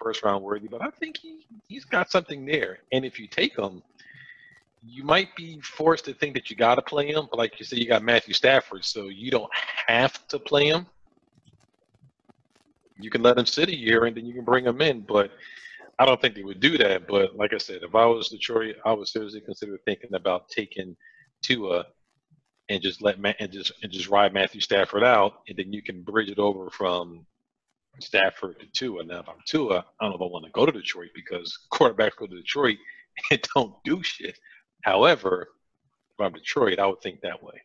first 0.00 0.22
round 0.22 0.44
worthy, 0.44 0.68
but 0.68 0.82
I 0.82 0.90
think 0.90 1.16
he 1.16 1.44
he's 1.66 1.84
got 1.84 2.10
something 2.10 2.46
there. 2.46 2.78
And 2.92 3.04
if 3.04 3.18
you 3.18 3.26
take 3.26 3.58
him, 3.58 3.82
you 4.84 5.02
might 5.02 5.34
be 5.36 5.60
forced 5.60 6.04
to 6.04 6.14
think 6.14 6.34
that 6.34 6.48
you 6.48 6.56
got 6.56 6.76
to 6.76 6.82
play 6.82 7.08
him. 7.10 7.26
But 7.30 7.38
like 7.38 7.58
you 7.58 7.66
said, 7.66 7.78
you 7.78 7.88
got 7.88 8.04
Matthew 8.04 8.34
Stafford, 8.34 8.84
so 8.84 9.08
you 9.08 9.30
don't 9.30 9.50
have 9.88 10.26
to 10.28 10.38
play 10.38 10.68
him. 10.68 10.86
You 12.98 13.10
can 13.10 13.22
let 13.22 13.36
him 13.38 13.46
sit 13.46 13.68
a 13.68 13.76
year, 13.76 14.04
and 14.04 14.16
then 14.16 14.24
you 14.24 14.34
can 14.34 14.44
bring 14.44 14.64
him 14.64 14.80
in. 14.80 15.00
But 15.00 15.32
I 15.98 16.06
don't 16.06 16.20
think 16.20 16.36
they 16.36 16.44
would 16.44 16.60
do 16.60 16.78
that. 16.78 17.08
But 17.08 17.34
like 17.36 17.52
I 17.52 17.58
said, 17.58 17.82
if 17.82 17.94
I 17.96 18.06
was 18.06 18.28
Detroit, 18.28 18.76
I 18.84 18.92
would 18.92 19.08
seriously 19.08 19.40
consider 19.40 19.78
thinking 19.84 20.14
about 20.14 20.48
taking 20.48 20.96
Tua 21.42 21.86
and 22.68 22.82
just 22.82 23.02
let 23.02 23.20
Ma- 23.20 23.32
and 23.38 23.52
just 23.52 23.72
and 23.82 23.92
just 23.92 24.08
ride 24.08 24.34
Matthew 24.34 24.60
Stafford 24.60 25.04
out, 25.04 25.40
and 25.48 25.56
then 25.56 25.72
you 25.72 25.82
can 25.82 26.02
bridge 26.02 26.30
it 26.30 26.38
over 26.38 26.70
from 26.70 27.26
Stafford 28.00 28.60
to 28.60 28.66
Tua. 28.72 29.04
Now, 29.04 29.20
if 29.20 29.28
I'm 29.28 29.36
Tua, 29.46 29.84
I 30.00 30.04
don't 30.04 30.10
know 30.10 30.16
if 30.16 30.28
I 30.28 30.32
want 30.32 30.44
to 30.44 30.50
go 30.52 30.66
to 30.66 30.72
Detroit 30.72 31.10
because 31.14 31.58
quarterbacks 31.72 32.16
go 32.16 32.26
to 32.26 32.36
Detroit 32.36 32.78
and 33.30 33.40
don't 33.54 33.74
do 33.84 34.02
shit. 34.02 34.38
However, 34.82 35.48
if 36.18 36.24
I'm 36.24 36.32
Detroit, 36.32 36.78
I 36.78 36.86
would 36.86 37.00
think 37.00 37.20
that 37.20 37.42
way. 37.42 37.60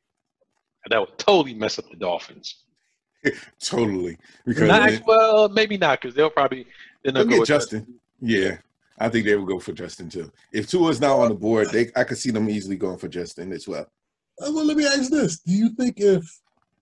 And 0.84 0.92
that 0.92 1.00
would 1.00 1.18
totally 1.18 1.54
mess 1.54 1.78
up 1.78 1.90
the 1.90 1.96
Dolphins. 1.96 2.64
Totally. 3.64 4.18
Because 4.48 4.68
Not, 4.68 5.06
well, 5.06 5.48
maybe 5.48 5.78
not 5.78 6.02
because 6.02 6.16
they'll 6.16 6.32
probably 6.32 6.66
then 7.04 7.14
they'll 7.14 7.24
they'll 7.24 7.36
go 7.36 7.40
with 7.42 7.48
Justin. 7.48 7.86
Yeah. 8.20 8.58
I 8.98 9.10
think 9.10 9.26
they 9.26 9.36
would 9.36 9.48
go 9.48 9.60
for 9.60 9.74
Justin 9.74 10.10
too. 10.10 10.32
If 10.52 10.68
Tua's 10.68 11.00
not 11.00 11.20
on 11.20 11.30
the 11.30 11.36
board, 11.36 11.70
they 11.70 11.92
I 11.96 12.04
could 12.04 12.18
see 12.18 12.32
them 12.32 12.50
easily 12.50 12.78
going 12.78 12.98
for 12.98 13.08
Justin 13.08 13.52
as 13.52 13.68
well. 13.68 13.88
Uh, 14.40 14.52
well, 14.52 14.66
let 14.66 14.78
me 14.78 14.86
ask 14.86 15.10
this: 15.10 15.40
Do 15.40 15.54
you 15.54 15.70
think 15.70 16.00
if 16.00 16.24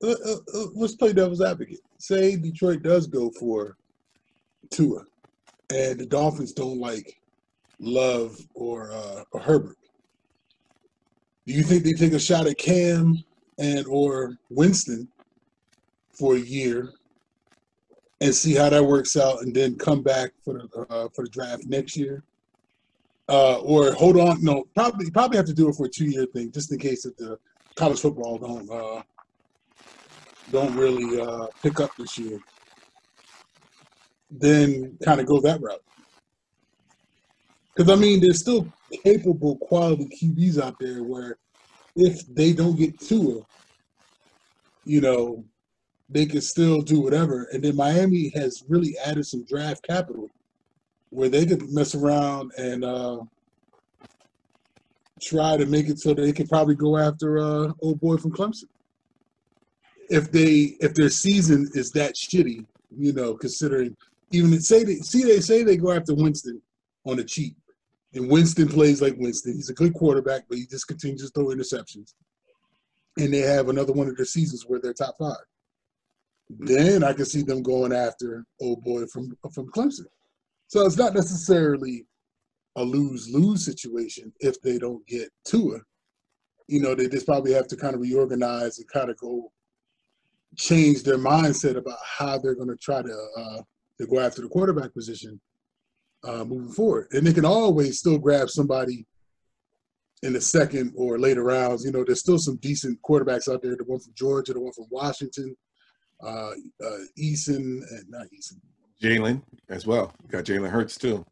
uh, 0.03 0.15
uh, 0.25 0.35
uh, 0.53 0.65
let's 0.75 0.95
play 0.95 1.13
devil's 1.13 1.41
advocate, 1.41 1.79
say 1.97 2.35
Detroit 2.35 2.83
does 2.83 3.07
go 3.07 3.31
for 3.39 3.77
Tua, 4.69 5.03
and 5.69 5.99
the 5.99 6.05
Dolphins 6.05 6.53
don't 6.53 6.79
like 6.79 7.19
Love 7.79 8.37
or 8.53 8.91
uh, 8.91 9.23
or 9.31 9.39
Herbert, 9.39 9.77
do 11.47 11.53
you 11.53 11.63
think 11.63 11.83
they 11.83 11.93
take 11.93 12.13
a 12.13 12.19
shot 12.19 12.47
at 12.47 12.57
Cam 12.57 13.23
and 13.57 13.85
or 13.87 14.37
Winston 14.49 15.07
for 16.13 16.35
a 16.35 16.39
year 16.39 16.91
and 18.21 18.35
see 18.35 18.53
how 18.53 18.69
that 18.69 18.83
works 18.83 19.15
out, 19.17 19.41
and 19.41 19.55
then 19.55 19.77
come 19.77 20.01
back 20.01 20.31
for 20.43 20.53
the 20.53 20.85
uh, 20.89 21.07
for 21.15 21.23
the 21.25 21.29
draft 21.29 21.65
next 21.65 21.97
year? 21.97 22.23
Uh, 23.29 23.59
or 23.59 23.93
hold 23.93 24.17
on, 24.17 24.43
no, 24.43 24.65
probably 24.75 25.11
probably 25.11 25.37
have 25.37 25.45
to 25.45 25.53
do 25.53 25.69
it 25.69 25.75
for 25.75 25.85
a 25.85 25.89
two 25.89 26.05
year 26.05 26.25
thing, 26.33 26.51
just 26.51 26.71
in 26.71 26.79
case 26.79 27.03
that 27.03 27.15
the 27.17 27.37
college 27.75 27.99
football 27.99 28.39
don't 28.39 28.69
uh, 28.71 29.03
don't 30.51 30.75
really 30.75 31.21
uh, 31.21 31.45
pick 31.61 31.79
up 31.79 31.91
this 31.95 32.17
year. 32.17 32.39
Then 34.31 34.97
kind 35.05 35.19
of 35.19 35.27
go 35.27 35.39
that 35.41 35.61
route. 35.61 35.83
Because 37.75 37.91
I 37.91 37.95
mean, 37.95 38.19
there's 38.19 38.39
still 38.39 38.67
capable 39.03 39.57
quality 39.57 40.05
QBs 40.05 40.59
out 40.59 40.75
there 40.79 41.03
where 41.03 41.37
if 41.95 42.25
they 42.33 42.51
don't 42.51 42.77
get 42.77 42.99
Tua, 42.99 43.41
you 44.85 45.01
know, 45.01 45.45
they 46.09 46.25
can 46.25 46.41
still 46.41 46.81
do 46.81 46.99
whatever. 46.99 47.47
And 47.53 47.63
then 47.63 47.75
Miami 47.75 48.29
has 48.29 48.63
really 48.67 48.95
added 49.05 49.27
some 49.27 49.45
draft 49.45 49.85
capital 49.85 50.31
where 51.09 51.29
they 51.29 51.45
could 51.45 51.71
mess 51.71 51.95
around 51.95 52.51
and 52.57 52.83
uh, 52.83 53.19
try 55.21 55.57
to 55.57 55.65
make 55.65 55.87
it 55.87 55.99
so 55.99 56.13
they 56.13 56.33
could 56.33 56.49
probably 56.49 56.75
go 56.75 56.97
after 56.97 57.37
uh, 57.39 57.71
old 57.81 57.99
boy 57.99 58.17
from 58.17 58.31
Clemson. 58.31 58.65
If 60.09 60.31
they 60.31 60.75
if 60.79 60.93
their 60.95 61.09
season 61.09 61.69
is 61.73 61.91
that 61.91 62.15
shitty, 62.15 62.65
you 62.97 63.13
know, 63.13 63.35
considering 63.35 63.95
even 64.31 64.59
say 64.59 64.83
they 64.83 64.95
see 64.95 65.23
they 65.23 65.39
say 65.39 65.63
they 65.63 65.77
go 65.77 65.91
after 65.91 66.15
Winston 66.15 66.61
on 67.05 67.17
the 67.17 67.23
cheap, 67.23 67.55
and 68.13 68.29
Winston 68.29 68.67
plays 68.67 69.01
like 69.01 69.15
Winston. 69.17 69.53
He's 69.53 69.69
a 69.69 69.73
good 69.73 69.93
quarterback, 69.93 70.43
but 70.49 70.57
he 70.57 70.65
just 70.65 70.87
continues 70.87 71.21
to 71.21 71.29
throw 71.29 71.47
interceptions. 71.47 72.13
And 73.17 73.33
they 73.33 73.39
have 73.39 73.69
another 73.69 73.93
one 73.93 74.07
of 74.07 74.15
their 74.15 74.25
seasons 74.25 74.65
where 74.67 74.79
they're 74.79 74.93
top 74.93 75.15
five. 75.19 75.35
Then 76.49 77.03
I 77.03 77.13
can 77.13 77.25
see 77.25 77.43
them 77.43 77.61
going 77.61 77.93
after 77.93 78.45
old 78.59 78.83
boy 78.83 79.05
from 79.05 79.37
from 79.53 79.67
Clemson. 79.71 80.05
So 80.69 80.85
it's 80.85 80.97
not 80.97 81.15
necessarily 81.15 82.05
a 82.75 82.83
lose 82.83 83.27
lose 83.33 83.65
situation 83.65 84.31
if 84.39 84.61
they 84.61 84.77
don't 84.77 85.05
get 85.07 85.29
Tua. 85.43 85.79
You 86.67 86.81
know, 86.81 86.93
they 86.93 87.09
just 87.09 87.25
probably 87.25 87.53
have 87.53 87.67
to 87.69 87.75
kind 87.75 87.95
of 87.95 88.01
reorganize 88.01 88.77
and 88.77 88.87
kind 88.87 89.09
of 89.09 89.17
go 89.17 89.51
change 90.55 91.01
their 91.01 91.17
mindset 91.17 91.75
about 91.75 91.97
how 92.05 92.37
they're 92.37 92.53
going 92.53 92.69
to 92.69 92.77
try 92.77 93.01
to 93.01 93.27
uh, 93.37 93.61
to 93.99 94.05
go 94.05 94.19
after 94.19 94.43
the 94.43 94.47
quarterback 94.47 94.93
position 94.93 95.41
uh, 96.23 96.43
moving 96.43 96.71
forward. 96.71 97.07
And 97.11 97.25
they 97.25 97.33
can 97.33 97.45
always 97.45 97.97
still 97.97 98.19
grab 98.19 98.51
somebody 98.51 99.07
in 100.21 100.33
the 100.33 100.41
second 100.41 100.93
or 100.95 101.17
later 101.17 101.43
rounds. 101.43 101.83
You 101.83 101.91
know, 101.91 102.03
there's 102.05 102.19
still 102.19 102.37
some 102.37 102.57
decent 102.57 102.99
quarterbacks 103.01 103.51
out 103.51 103.63
there. 103.63 103.75
The 103.75 103.85
one 103.85 104.01
from 104.01 104.13
Georgia, 104.13 104.53
the 104.53 104.61
one 104.61 104.73
from 104.73 104.85
Washington, 104.91 105.57
uh, 106.23 106.51
uh, 106.85 106.97
Eason, 107.17 107.81
and 107.89 108.07
not 108.07 108.27
Eason. 108.27 108.59
Jalen 109.01 109.41
as 109.69 109.85
well. 109.85 110.13
You 110.23 110.29
got 110.29 110.45
Jalen 110.45 110.69
Hurts 110.69 110.97
too. 110.97 111.25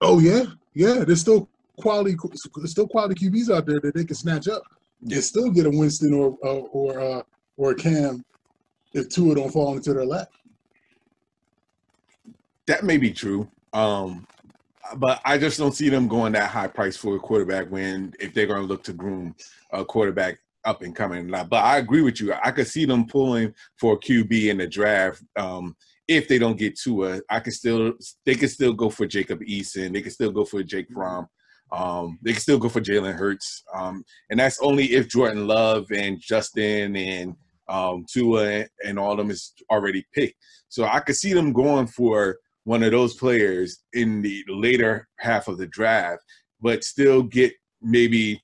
Oh 0.00 0.18
yeah, 0.18 0.44
yeah. 0.74 1.04
There's 1.04 1.20
still 1.20 1.48
quality, 1.78 2.16
there's 2.56 2.70
still 2.70 2.88
quality 2.88 3.14
QBs 3.14 3.54
out 3.54 3.66
there 3.66 3.80
that 3.80 3.94
they 3.94 4.04
can 4.04 4.16
snatch 4.16 4.48
up. 4.48 4.62
Yeah. 5.02 5.20
still 5.20 5.50
get 5.50 5.66
a 5.66 5.70
Winston 5.70 6.14
or 6.14 6.36
uh, 6.44 6.60
or 6.72 7.00
uh, 7.00 7.22
or 7.56 7.72
a 7.72 7.74
Cam 7.74 8.24
if 8.92 9.08
Tua 9.08 9.34
don't 9.34 9.50
fall 9.50 9.76
into 9.76 9.92
their 9.92 10.06
lap. 10.06 10.28
That 12.66 12.84
may 12.84 12.96
be 12.96 13.12
true. 13.12 13.48
Um, 13.72 14.26
but 14.96 15.20
I 15.24 15.38
just 15.38 15.58
don't 15.58 15.74
see 15.74 15.88
them 15.88 16.08
going 16.08 16.32
that 16.32 16.50
high 16.50 16.68
price 16.68 16.96
for 16.96 17.16
a 17.16 17.20
quarterback 17.20 17.70
when 17.70 18.14
if 18.20 18.34
they're 18.34 18.46
going 18.46 18.62
to 18.62 18.66
look 18.66 18.82
to 18.84 18.92
groom 18.92 19.34
a 19.72 19.84
quarterback 19.84 20.38
up 20.64 20.82
and 20.82 20.94
coming. 20.94 21.28
But 21.28 21.52
I 21.52 21.78
agree 21.78 22.02
with 22.02 22.20
you. 22.20 22.32
I 22.32 22.50
could 22.50 22.66
see 22.66 22.84
them 22.84 23.06
pulling 23.06 23.54
for 23.76 23.98
QB 23.98 24.48
in 24.50 24.58
the 24.58 24.66
draft. 24.66 25.22
Um, 25.36 25.76
if 26.08 26.28
they 26.28 26.38
don't 26.38 26.58
get 26.58 26.78
Tua, 26.78 27.20
I 27.28 27.40
can 27.40 27.52
still 27.52 27.92
they 28.24 28.34
can 28.34 28.48
still 28.48 28.72
go 28.72 28.90
for 28.90 29.06
Jacob 29.06 29.40
Eason. 29.40 29.92
They 29.92 30.02
can 30.02 30.12
still 30.12 30.30
go 30.30 30.44
for 30.44 30.62
Jake 30.62 30.86
Fromm. 30.92 31.26
Um, 31.72 32.18
they 32.22 32.32
can 32.32 32.40
still 32.40 32.58
go 32.58 32.68
for 32.68 32.80
Jalen 32.80 33.14
Hurts. 33.14 33.64
Um, 33.74 34.04
and 34.30 34.38
that's 34.38 34.60
only 34.60 34.84
if 34.92 35.08
Jordan 35.08 35.46
Love 35.46 35.86
and 35.90 36.20
Justin 36.20 36.94
and 36.94 37.34
um, 37.68 38.04
Tua 38.08 38.66
and 38.84 38.98
all 38.98 39.12
of 39.12 39.18
them 39.18 39.30
is 39.30 39.52
already 39.70 40.04
picked. 40.14 40.36
So 40.68 40.84
I 40.84 41.00
could 41.00 41.16
see 41.16 41.32
them 41.32 41.52
going 41.52 41.88
for 41.88 42.38
one 42.64 42.82
of 42.82 42.92
those 42.92 43.14
players 43.14 43.82
in 43.92 44.22
the 44.22 44.44
later 44.48 45.08
half 45.18 45.48
of 45.48 45.58
the 45.58 45.66
draft, 45.66 46.22
but 46.60 46.84
still 46.84 47.22
get 47.22 47.52
maybe 47.82 48.42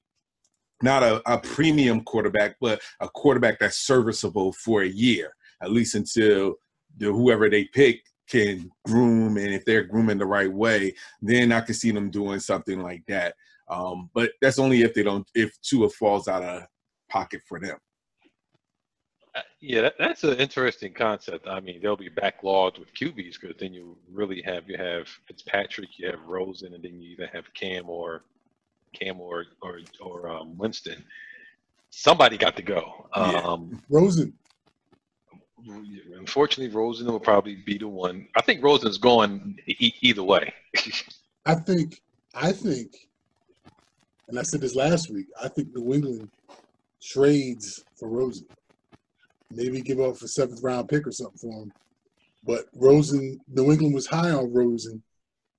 not 0.82 1.02
a, 1.02 1.22
a 1.32 1.38
premium 1.38 2.02
quarterback, 2.02 2.56
but 2.60 2.80
a 3.00 3.08
quarterback 3.08 3.58
that's 3.58 3.86
serviceable 3.86 4.52
for 4.52 4.82
a 4.82 4.88
year, 4.88 5.32
at 5.62 5.70
least 5.70 5.94
until 5.94 6.54
whoever 7.00 7.48
they 7.48 7.64
pick 7.64 8.02
can 8.28 8.70
groom, 8.86 9.36
and 9.36 9.52
if 9.52 9.64
they're 9.64 9.84
grooming 9.84 10.18
the 10.18 10.26
right 10.26 10.52
way, 10.52 10.94
then 11.20 11.52
I 11.52 11.60
can 11.60 11.74
see 11.74 11.90
them 11.90 12.10
doing 12.10 12.40
something 12.40 12.80
like 12.80 13.04
that. 13.08 13.34
Um, 13.68 14.10
but 14.14 14.32
that's 14.40 14.58
only 14.58 14.82
if 14.82 14.94
they 14.94 15.02
don't, 15.02 15.28
if 15.34 15.60
Tua 15.62 15.88
falls 15.90 16.28
out 16.28 16.42
of 16.42 16.62
pocket 17.08 17.42
for 17.46 17.60
them. 17.60 17.78
Uh, 19.34 19.40
yeah, 19.60 19.82
that, 19.82 19.94
that's 19.98 20.24
an 20.24 20.38
interesting 20.38 20.92
concept. 20.92 21.46
I 21.46 21.60
mean, 21.60 21.80
they'll 21.80 21.96
be 21.96 22.10
backlogged 22.10 22.78
with 22.78 22.92
QBs 22.94 23.40
because 23.40 23.56
then 23.58 23.72
you 23.72 23.96
really 24.10 24.42
have 24.42 24.68
you 24.68 24.76
have 24.76 25.08
Fitzpatrick, 25.26 25.98
you 25.98 26.06
have 26.08 26.20
Rosen, 26.26 26.74
and 26.74 26.84
then 26.84 27.00
you 27.00 27.12
either 27.12 27.30
have 27.32 27.44
Cam 27.54 27.88
or 27.88 28.24
Cam 28.92 29.20
or 29.20 29.46
or 29.62 29.80
or 30.00 30.28
um, 30.28 30.56
Winston. 30.58 31.02
Somebody 31.88 32.36
got 32.36 32.56
to 32.56 32.62
go. 32.62 33.06
Um, 33.14 33.70
yeah. 33.72 33.78
Rosen. 33.88 34.34
Unfortunately, 36.16 36.74
Rosen 36.74 37.06
will 37.06 37.20
probably 37.20 37.56
be 37.56 37.78
the 37.78 37.88
one. 37.88 38.26
I 38.36 38.42
think 38.42 38.62
Rosen's 38.62 38.98
going 38.98 39.56
e- 39.66 39.94
either 40.00 40.22
way. 40.22 40.52
I 41.46 41.54
think. 41.54 42.00
I 42.34 42.52
think. 42.52 42.92
And 44.28 44.38
I 44.38 44.42
said 44.42 44.60
this 44.60 44.74
last 44.74 45.10
week. 45.10 45.26
I 45.42 45.48
think 45.48 45.68
New 45.74 45.92
England 45.92 46.30
trades 47.02 47.84
for 47.98 48.08
Rosen 48.08 48.46
maybe 49.54 49.82
give 49.82 50.00
up 50.00 50.20
a 50.20 50.28
seventh 50.28 50.62
round 50.62 50.88
pick 50.88 51.06
or 51.06 51.12
something 51.12 51.38
for 51.38 51.62
him. 51.62 51.72
But 52.44 52.64
Rosen, 52.74 53.40
New 53.48 53.70
England 53.70 53.94
was 53.94 54.06
high 54.06 54.30
on 54.30 54.52
Rosen 54.52 55.02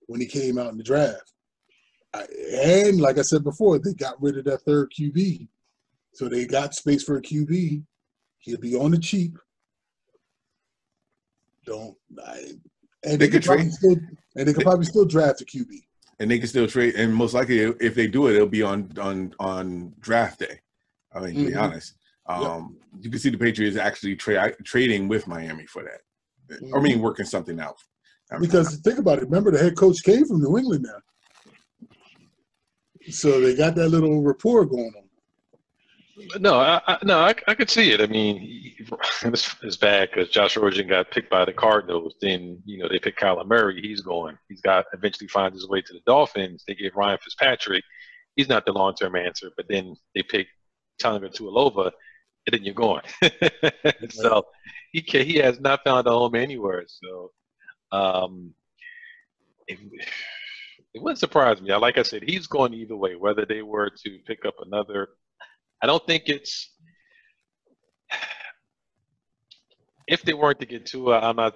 when 0.07 0.19
he 0.19 0.27
came 0.27 0.57
out 0.57 0.71
in 0.71 0.77
the 0.77 0.83
draft. 0.83 1.33
I, 2.13 2.25
and 2.53 2.99
like 2.99 3.17
I 3.17 3.21
said 3.21 3.43
before, 3.43 3.79
they 3.79 3.93
got 3.93 4.21
rid 4.21 4.37
of 4.37 4.45
that 4.45 4.61
third 4.63 4.91
QB. 4.97 5.47
So 6.13 6.27
they 6.27 6.45
got 6.45 6.75
space 6.75 7.03
for 7.03 7.17
a 7.17 7.21
QB. 7.21 7.83
He'll 8.39 8.59
be 8.59 8.75
on 8.75 8.91
the 8.91 8.99
cheap. 8.99 9.37
Don't 11.65 11.95
I, 12.25 12.53
and 13.03 13.13
they, 13.13 13.17
they 13.17 13.29
could 13.29 13.43
trade 13.43 13.71
still, 13.71 13.97
and 14.35 14.47
they 14.47 14.53
could 14.53 14.63
probably 14.63 14.85
still 14.85 15.05
draft 15.05 15.41
a 15.41 15.45
QB. 15.45 15.67
And 16.19 16.29
they 16.29 16.39
can 16.39 16.47
still 16.47 16.67
trade, 16.67 16.95
and 16.95 17.13
most 17.13 17.33
likely, 17.33 17.59
if 17.59 17.95
they 17.95 18.07
do 18.07 18.27
it, 18.27 18.35
it'll 18.35 18.47
be 18.47 18.61
on 18.61 18.91
on 18.99 19.33
on 19.39 19.93
draft 19.99 20.39
day. 20.39 20.59
I 21.13 21.19
mean, 21.19 21.33
to 21.33 21.39
mm-hmm. 21.39 21.47
be 21.49 21.55
honest, 21.55 21.95
um, 22.27 22.41
yep. 22.41 23.03
You 23.03 23.09
can 23.09 23.19
see 23.19 23.29
the 23.29 23.37
Patriots 23.37 23.77
actually 23.77 24.15
tra- 24.15 24.55
trading 24.63 25.07
with 25.07 25.27
Miami 25.27 25.65
for 25.65 25.83
that. 25.83 26.01
Mm-hmm. 26.55 26.75
I 26.75 26.79
mean, 26.79 26.93
mm-hmm. 26.93 27.03
working 27.03 27.25
something 27.25 27.59
out. 27.59 27.77
I 28.31 28.35
mean, 28.35 28.49
because 28.49 28.77
think 28.77 28.99
about 28.99 29.19
it. 29.19 29.25
Remember, 29.25 29.51
the 29.51 29.59
head 29.59 29.75
coach 29.75 30.03
came 30.03 30.25
from 30.25 30.41
New 30.41 30.57
England 30.57 30.85
now, 30.87 30.99
so 33.09 33.41
they 33.41 33.55
got 33.55 33.75
that 33.75 33.89
little 33.89 34.21
rapport 34.21 34.65
going 34.65 34.93
on. 34.97 35.03
No, 36.39 36.55
I, 36.55 36.81
I, 36.87 36.97
no, 37.03 37.19
I, 37.19 37.33
I 37.47 37.55
could 37.55 37.69
see 37.69 37.91
it. 37.91 38.01
I 38.01 38.05
mean, 38.07 38.39
he, 38.39 38.75
it's, 39.23 39.77
bad 39.77 40.09
because 40.09 40.29
Josh 40.29 40.55
Rosen 40.57 40.87
got 40.87 41.11
picked 41.11 41.29
by 41.29 41.45
the 41.45 41.53
Cardinals. 41.53 42.15
Then 42.21 42.61
you 42.65 42.77
know 42.77 42.87
they 42.87 42.99
pick 42.99 43.17
Kyler 43.17 43.47
Murray. 43.47 43.81
He's 43.81 44.01
going. 44.01 44.37
He's 44.47 44.61
got 44.61 44.85
eventually 44.93 45.27
finds 45.27 45.57
his 45.57 45.67
way 45.67 45.81
to 45.81 45.93
the 45.93 46.01
Dolphins. 46.05 46.63
They 46.67 46.75
get 46.75 46.95
Ryan 46.95 47.17
Fitzpatrick. 47.23 47.83
He's 48.35 48.49
not 48.49 48.65
the 48.65 48.73
long 48.73 48.93
term 48.95 49.15
answer. 49.15 49.49
But 49.57 49.67
then 49.69 49.95
they 50.13 50.23
pick 50.23 50.47
Tua 50.99 51.19
Tuilova 51.19 51.91
and 52.45 52.53
then 52.53 52.63
you're 52.63 52.73
going. 52.73 53.03
so 54.09 54.45
he 54.91 55.01
can, 55.01 55.25
he 55.25 55.35
has 55.35 55.59
not 55.59 55.83
found 55.83 56.07
a 56.07 56.11
home 56.11 56.35
anywhere. 56.35 56.83
So 56.87 57.31
um, 57.91 58.53
it, 59.67 59.79
it 60.93 61.01
wouldn't 61.01 61.19
surprise 61.19 61.61
me. 61.61 61.73
Like 61.75 61.97
I 61.97 62.03
said, 62.03 62.23
he's 62.23 62.47
going 62.47 62.73
either 62.73 62.95
way. 62.95 63.15
Whether 63.15 63.45
they 63.45 63.61
were 63.61 63.89
to 63.89 64.19
pick 64.25 64.45
up 64.45 64.55
another, 64.65 65.09
I 65.83 65.85
don't 65.85 66.05
think 66.07 66.23
it's. 66.27 66.69
If 70.07 70.23
they 70.23 70.33
weren't 70.33 70.59
to 70.61 70.65
get 70.65 70.85
to, 70.87 71.13
I'm 71.13 71.35
not. 71.35 71.55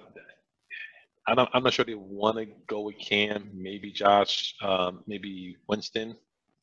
I'm 1.26 1.36
not, 1.36 1.50
I'm 1.52 1.62
not 1.62 1.72
sure 1.74 1.84
they 1.84 1.94
want 1.94 2.38
to 2.38 2.46
go 2.66 2.80
with 2.80 2.98
Cam, 2.98 3.50
maybe 3.54 3.90
Josh, 3.90 4.54
um, 4.62 5.02
maybe 5.06 5.56
Winston, 5.68 6.16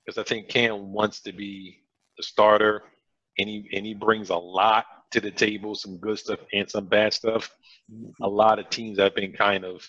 because 0.03 0.17
I 0.17 0.23
think 0.23 0.47
Cam 0.47 0.91
wants 0.91 1.21
to 1.21 1.31
be 1.31 1.83
the 2.17 2.23
starter 2.23 2.81
and 3.37 3.47
he 3.47 3.69
and 3.73 3.85
he 3.85 3.93
brings 3.93 4.29
a 4.29 4.35
lot 4.35 4.85
to 5.11 5.21
the 5.21 5.29
table, 5.31 5.75
some 5.75 5.97
good 5.97 6.17
stuff 6.17 6.39
and 6.53 6.69
some 6.69 6.85
bad 6.85 7.13
stuff. 7.13 7.51
A 8.21 8.27
lot 8.27 8.57
of 8.59 8.69
teams 8.69 8.97
have 8.99 9.13
been 9.13 9.33
kind 9.33 9.63
of, 9.65 9.87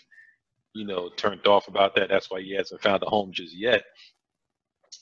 you 0.74 0.86
know, 0.86 1.10
turned 1.16 1.46
off 1.46 1.68
about 1.68 1.94
that. 1.94 2.10
That's 2.10 2.30
why 2.30 2.42
he 2.42 2.54
hasn't 2.54 2.82
found 2.82 3.02
a 3.02 3.06
home 3.06 3.32
just 3.32 3.56
yet. 3.56 3.82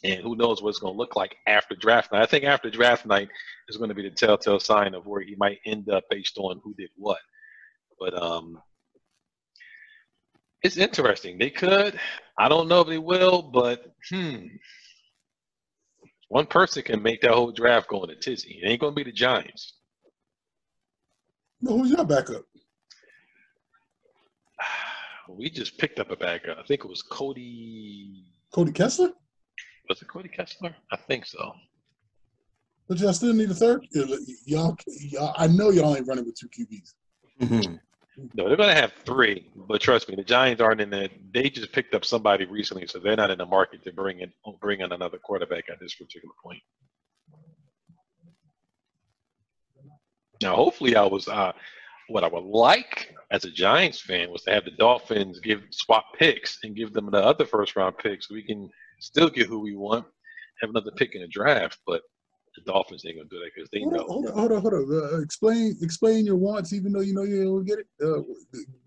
And 0.03 0.21
who 0.21 0.37
knows 0.37 0.63
what 0.63 0.71
it's 0.71 0.79
going 0.79 0.95
to 0.95 0.99
look 0.99 1.17
like 1.17 1.37
after 1.47 1.75
draft 1.75 2.13
night. 2.13 2.23
I 2.23 2.27
think 2.27 2.45
after 2.45 2.71
draft 2.71 3.07
night 3.07 3.29
is 3.69 3.77
going 3.77 3.89
to 3.89 3.95
be 3.95 4.03
the 4.03 4.15
telltale 4.15 4.61
sign 4.61 4.95
of 4.95 5.07
where 5.07 5.23
he 5.23 5.35
might 5.37 5.59
end 5.65 5.89
up 5.89 6.05
based 6.11 6.37
on 6.39 6.61
who 6.63 6.75
did 6.75 6.91
what. 6.97 7.21
But 7.99 8.21
um, 8.21 8.59
it's 10.63 10.77
interesting. 10.77 11.39
They 11.39 11.51
could. 11.51 11.99
I 12.39 12.49
don't 12.49 12.69
know 12.69 12.81
if 12.81 12.89
they 12.89 12.99
will, 12.99 13.43
but 13.43 13.95
hmm, 14.11 14.47
one 16.29 16.47
person 16.47 16.83
can 16.83 17.03
make 17.03 17.21
that 17.21 17.31
whole 17.31 17.53
draft 17.53 17.89
go 17.89 18.03
in 18.03 18.11
a 18.11 18.17
tizzy. 18.17 18.61
It 18.63 18.69
ain't 18.69 18.81
going 18.81 18.93
to 18.93 18.97
be 18.97 19.09
the 19.09 19.13
Giants. 19.13 19.75
No, 21.61 21.79
who's 21.79 21.91
your 21.91 22.05
backup? 22.05 22.45
We 25.27 25.49
just 25.49 25.79
picked 25.79 26.01
up 26.01 26.11
a 26.11 26.17
backup. 26.17 26.59
I 26.59 26.63
think 26.65 26.85
it 26.85 26.89
was 26.89 27.01
Cody. 27.01 28.27
Cody 28.53 28.73
Kessler? 28.73 29.13
Was 29.89 30.01
it 30.01 30.09
Cody 30.09 30.29
Kessler? 30.29 30.75
I 30.91 30.97
think 30.97 31.27
so. 31.27 31.55
But 32.89 32.99
y'all 32.99 33.13
still 33.13 33.33
need 33.33 33.51
a 33.51 33.55
third? 33.55 33.87
Y'all, 34.45 34.77
y'all 34.87 35.35
I 35.37 35.47
know 35.47 35.71
y'all 35.71 35.97
ain't 35.97 36.07
running 36.07 36.25
with 36.25 36.39
two 36.39 36.49
QBs. 36.49 36.95
Mhm. 37.41 37.81
No, 38.35 38.47
they're 38.47 38.57
gonna 38.57 38.75
have 38.75 38.93
three, 39.05 39.51
but 39.57 39.81
trust 39.81 40.09
me, 40.09 40.15
the 40.15 40.23
Giants 40.23 40.63
aren't 40.63 40.81
in 40.81 40.91
that. 40.91 41.11
They 41.33 41.51
just 41.51 41.73
picked 41.73 41.95
up 41.95 42.05
somebody 42.05 42.45
recently, 42.45 42.87
so 42.87 42.99
they're 43.01 43.17
not 43.17 43.31
in 43.31 43.39
the 43.39 43.47
market 43.47 43.83
to 43.85 43.93
bring 43.93 44.21
in 44.21 44.33
bring 44.61 44.81
in 44.81 44.93
another 44.93 45.19
quarterback 45.19 45.69
at 45.69 45.81
this 45.81 45.95
particular 45.95 46.35
point. 46.43 46.63
Now, 50.43 50.55
hopefully, 50.55 50.95
I 50.95 51.05
was 51.05 51.27
uh, 51.27 51.53
what 52.09 52.23
I 52.23 52.29
would 52.29 52.45
like 52.45 53.15
as 53.31 53.45
a 53.45 53.51
Giants 53.51 54.01
fan 54.01 54.31
was 54.31 54.43
to 54.43 54.53
have 54.53 54.65
the 54.65 54.73
Dolphins 54.73 55.41
give 55.41 55.63
swap 55.71 56.05
picks 56.17 56.59
and 56.63 56.77
give 56.77 56.93
them 56.93 57.11
the 57.11 57.25
other 57.25 57.45
first 57.45 57.75
round 57.75 57.99
picks. 57.99 58.29
So 58.29 58.35
we 58.35 58.43
can 58.43 58.71
still 58.99 59.31
get 59.31 59.47
who 59.47 59.61
we 59.61 59.77
want, 59.77 60.05
have 60.61 60.71
another 60.71 60.91
pick 60.93 61.15
in 61.15 61.23
the 61.23 61.29
draft, 61.29 61.79
but 61.87 62.03
the 62.57 62.63
Dolphins 62.71 63.05
ain't 63.07 63.17
gonna 63.17 63.29
do 63.29 63.39
that 63.41 63.51
because 63.55 63.69
they 63.71 63.81
Hold 63.81 63.95
on, 63.95 64.01
know. 64.01 64.07
hold 64.07 64.27
on, 64.27 64.33
hold 64.33 64.53
on, 64.53 64.61
hold 64.61 64.75
on. 64.75 65.15
Uh, 65.15 65.21
explain, 65.21 65.77
explain 65.81 66.25
your 66.25 66.37
wants, 66.37 66.73
even 66.73 66.93
though 66.93 67.01
you 67.01 67.15
know 67.15 67.25
you 67.25 67.45
don't 67.45 67.65
get 67.65 67.81
it. 67.81 67.87
Uh, 68.03 68.23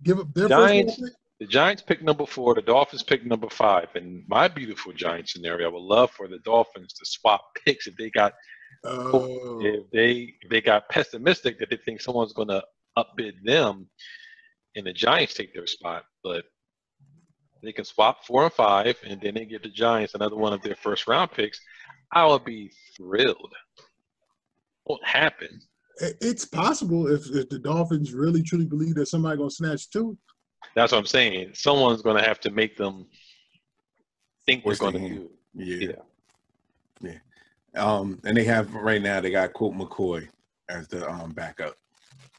give 0.04 0.20
up 0.20 0.34
their 0.34 0.48
Giants-? 0.48 1.02
The 1.40 1.46
Giants 1.46 1.84
pick 1.84 2.02
number 2.02 2.26
four, 2.26 2.56
the 2.56 2.64
Dolphins 2.64 3.04
pick 3.04 3.24
number 3.26 3.50
five. 3.50 3.90
And 3.94 4.24
my 4.28 4.48
beautiful 4.48 4.92
Giant 4.94 5.30
scenario, 5.30 5.70
I 5.70 5.74
would 5.74 5.84
love 5.84 6.10
for 6.12 6.28
the 6.28 6.40
Dolphins 6.40 6.94
to 6.94 7.06
swap 7.06 7.42
picks 7.64 7.86
if 7.86 7.96
they 7.96 8.10
got 8.10 8.34
Oh, 8.84 9.62
if 9.62 9.90
they 9.92 10.34
if 10.42 10.50
they 10.50 10.62
got 10.62 10.90
pessimistic 10.90 11.60
that 11.60 11.70
they 11.70 11.78
think 11.78 12.02
someone's 12.02 12.34
gonna 12.34 12.62
upbid 12.98 13.34
them 13.44 13.88
and 14.76 14.86
the 14.86 14.94
Giants 14.94 15.34
take 15.34 15.54
their 15.54 15.68
spot. 15.68 16.04
But 16.24 16.46
they 17.62 17.72
can 17.72 17.86
swap 17.86 18.26
four 18.26 18.44
and 18.44 18.54
five 18.54 18.96
and 19.08 19.20
then 19.22 19.34
they 19.34 19.46
give 19.46 19.64
the 19.64 19.70
Giants 19.70 20.14
another 20.16 20.36
one 20.36 20.54
of 20.54 20.62
their 20.62 20.76
first 20.76 21.08
round 21.08 21.32
picks. 21.32 21.60
I 22.12 22.26
would 22.26 22.46
be 22.46 22.72
thrilled. 22.96 23.54
Won't 24.86 25.06
happen. 25.06 25.62
it's 26.00 26.46
possible 26.46 27.08
if, 27.08 27.30
if 27.32 27.50
the 27.50 27.60
Dolphins 27.60 28.14
really 28.14 28.44
truly 28.44 28.66
believe 28.66 28.96
that 28.96 29.08
somebody's 29.08 29.40
gonna 29.40 29.50
snatch 29.50 29.90
two. 29.90 30.18
That's 30.76 30.92
what 30.92 31.00
I'm 31.00 31.06
saying. 31.06 31.52
Someone's 31.54 32.02
gonna 32.02 32.24
have 32.24 32.40
to 32.42 32.52
make 32.52 32.78
them 32.78 33.08
think 34.46 34.64
we're 34.64 34.76
gonna 34.76 35.00
do. 35.00 35.30
Yeah. 35.54 35.90
Yeah. 37.02 37.12
Yeah. 37.12 37.20
Um, 37.76 38.20
and 38.24 38.36
they 38.36 38.44
have 38.46 38.74
right 38.74 39.02
now 39.02 39.20
they 39.22 39.32
got 39.32 39.54
Colt 39.54 39.76
McCoy 39.76 40.28
as 40.70 40.88
the 40.88 41.08
um 41.10 41.32
backup. 41.32 41.76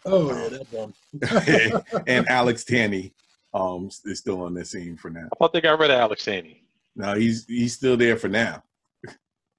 Oh 0.05 0.31
yeah, 0.31 0.49
that 0.49 0.71
dumb. 0.73 2.03
and 2.07 2.29
Alex 2.29 2.65
Tanney 2.65 3.13
um 3.59 3.91
is 4.05 4.19
still 4.19 4.43
on 4.43 4.55
the 4.55 4.65
scene 4.65 4.97
for 4.97 5.11
now. 5.11 5.29
I 5.33 5.37
thought 5.37 5.53
they 5.53 5.61
got 5.61 5.79
rid 5.79 5.91
of 5.91 5.99
Alex 5.99 6.23
Sandy. 6.23 6.65
No, 6.97 7.15
he's 7.15 7.47
he's 7.47 7.75
still 7.75 7.97
there 7.97 8.17
for 8.17 8.29
now. 8.29 8.63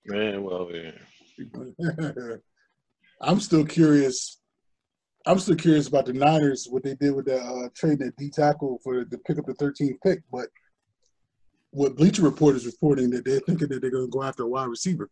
Man, 0.05 0.43
well, 0.43 0.69
yeah. 0.73 0.91
I'm 3.21 3.39
still 3.39 3.65
curious. 3.65 4.39
I'm 5.25 5.39
still 5.39 5.55
curious 5.55 5.87
about 5.87 6.05
the 6.05 6.13
Niners, 6.13 6.67
what 6.69 6.83
they 6.83 6.95
did 6.95 7.13
with 7.13 7.25
the 7.25 7.39
uh, 7.39 7.69
trading 7.75 7.99
that 7.99 8.15
D 8.17 8.29
tackle 8.29 8.79
for 8.83 9.03
to 9.03 9.17
pick 9.19 9.37
up 9.37 9.45
the 9.45 9.53
13th 9.53 9.97
pick. 10.01 10.21
But 10.31 10.47
what 11.71 11.95
Bleacher 11.95 12.23
Report 12.23 12.55
is 12.55 12.65
reporting 12.65 13.09
that 13.11 13.25
they're 13.25 13.41
thinking 13.41 13.67
that 13.67 13.81
they're 13.81 13.91
going 13.91 14.07
to 14.07 14.11
go 14.11 14.23
after 14.23 14.43
a 14.43 14.47
wide 14.47 14.69
receiver 14.69 15.09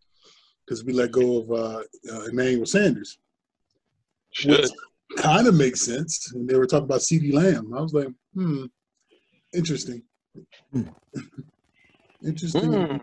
because 0.66 0.84
we 0.84 0.94
let 0.94 1.12
go 1.12 1.42
of 1.42 1.52
uh, 1.52 1.84
uh, 2.12 2.26
Emmanuel 2.26 2.66
Sanders, 2.66 3.20
Should. 4.32 4.62
which 4.62 4.72
kind 5.18 5.48
of 5.48 5.56
makes 5.56 5.82
sense. 5.82 6.32
And 6.34 6.48
they 6.48 6.58
were 6.58 6.66
talking 6.66 6.86
about 6.86 7.02
CeeDee 7.02 7.34
Lamb. 7.34 7.74
I 7.76 7.82
was 7.82 7.94
like, 7.94 8.08
hmm, 8.34 8.66
interesting. 9.54 10.02
Hmm. 10.72 10.84
interesting. 12.26 12.72
Hmm. 12.72 12.98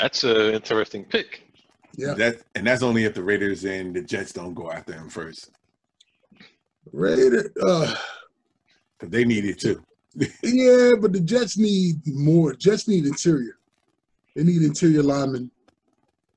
That's 0.00 0.24
an 0.24 0.54
interesting 0.54 1.04
pick. 1.04 1.44
Yeah. 1.96 2.14
That 2.14 2.42
and 2.54 2.66
that's 2.66 2.82
only 2.82 3.04
if 3.04 3.14
the 3.14 3.22
Raiders 3.22 3.64
and 3.64 3.94
the 3.94 4.02
Jets 4.02 4.32
don't 4.32 4.54
go 4.54 4.70
after 4.70 4.92
him 4.92 5.08
first. 5.08 5.50
Raiders, 6.92 7.50
Uh, 7.62 7.94
Because 8.98 9.10
they 9.12 9.24
need 9.24 9.44
it 9.44 9.58
too. 9.58 9.82
Yeah, 10.42 10.94
but 11.00 11.12
the 11.12 11.20
Jets 11.20 11.58
need 11.58 11.96
more. 12.06 12.52
Jets 12.54 12.88
need 12.88 13.04
interior. 13.06 13.58
They 14.34 14.42
need 14.44 14.62
interior 14.62 15.02
linemen. 15.02 15.50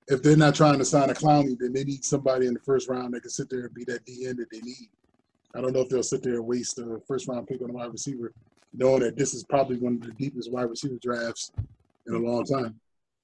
If 0.08 0.22
they're 0.24 0.36
not 0.36 0.56
trying 0.56 0.78
to 0.80 0.86
sign 0.86 1.10
a 1.10 1.14
Clowney, 1.14 1.58
then 1.58 1.72
they 1.74 1.84
need 1.84 2.04
somebody 2.04 2.48
in 2.48 2.54
the 2.54 2.60
first 2.60 2.90
round 2.90 3.14
that 3.14 3.22
can 3.22 3.30
sit 3.30 3.50
there 3.50 3.62
and 3.66 3.74
be 3.74 3.84
that 3.86 4.04
D 4.06 4.26
end 4.28 4.40
that 4.40 4.50
they 4.52 4.60
need. 4.60 4.90
I 5.56 5.62
don't 5.62 5.74
know 5.74 5.82
if 5.82 5.90
they'll 5.90 6.04
sit 6.04 6.22
there 6.24 6.36
and 6.36 6.46
waste 6.46 6.80
a 6.80 7.00
first 7.08 7.28
round 7.28 7.48
pick 7.48 7.62
on 7.62 7.70
a 7.70 7.74
wide 7.74 7.92
receiver, 7.92 8.34
knowing 8.74 9.02
that 9.02 9.18
this 9.18 9.34
is 9.34 9.44
probably 9.44 9.78
one 9.78 9.96
of 9.96 10.02
the 10.02 10.12
deepest 10.14 10.52
wide 10.52 10.70
receiver 10.70 10.98
drafts 11.02 11.52
in 12.08 12.14
a 12.14 12.18
long 12.18 12.46
time. 12.46 12.80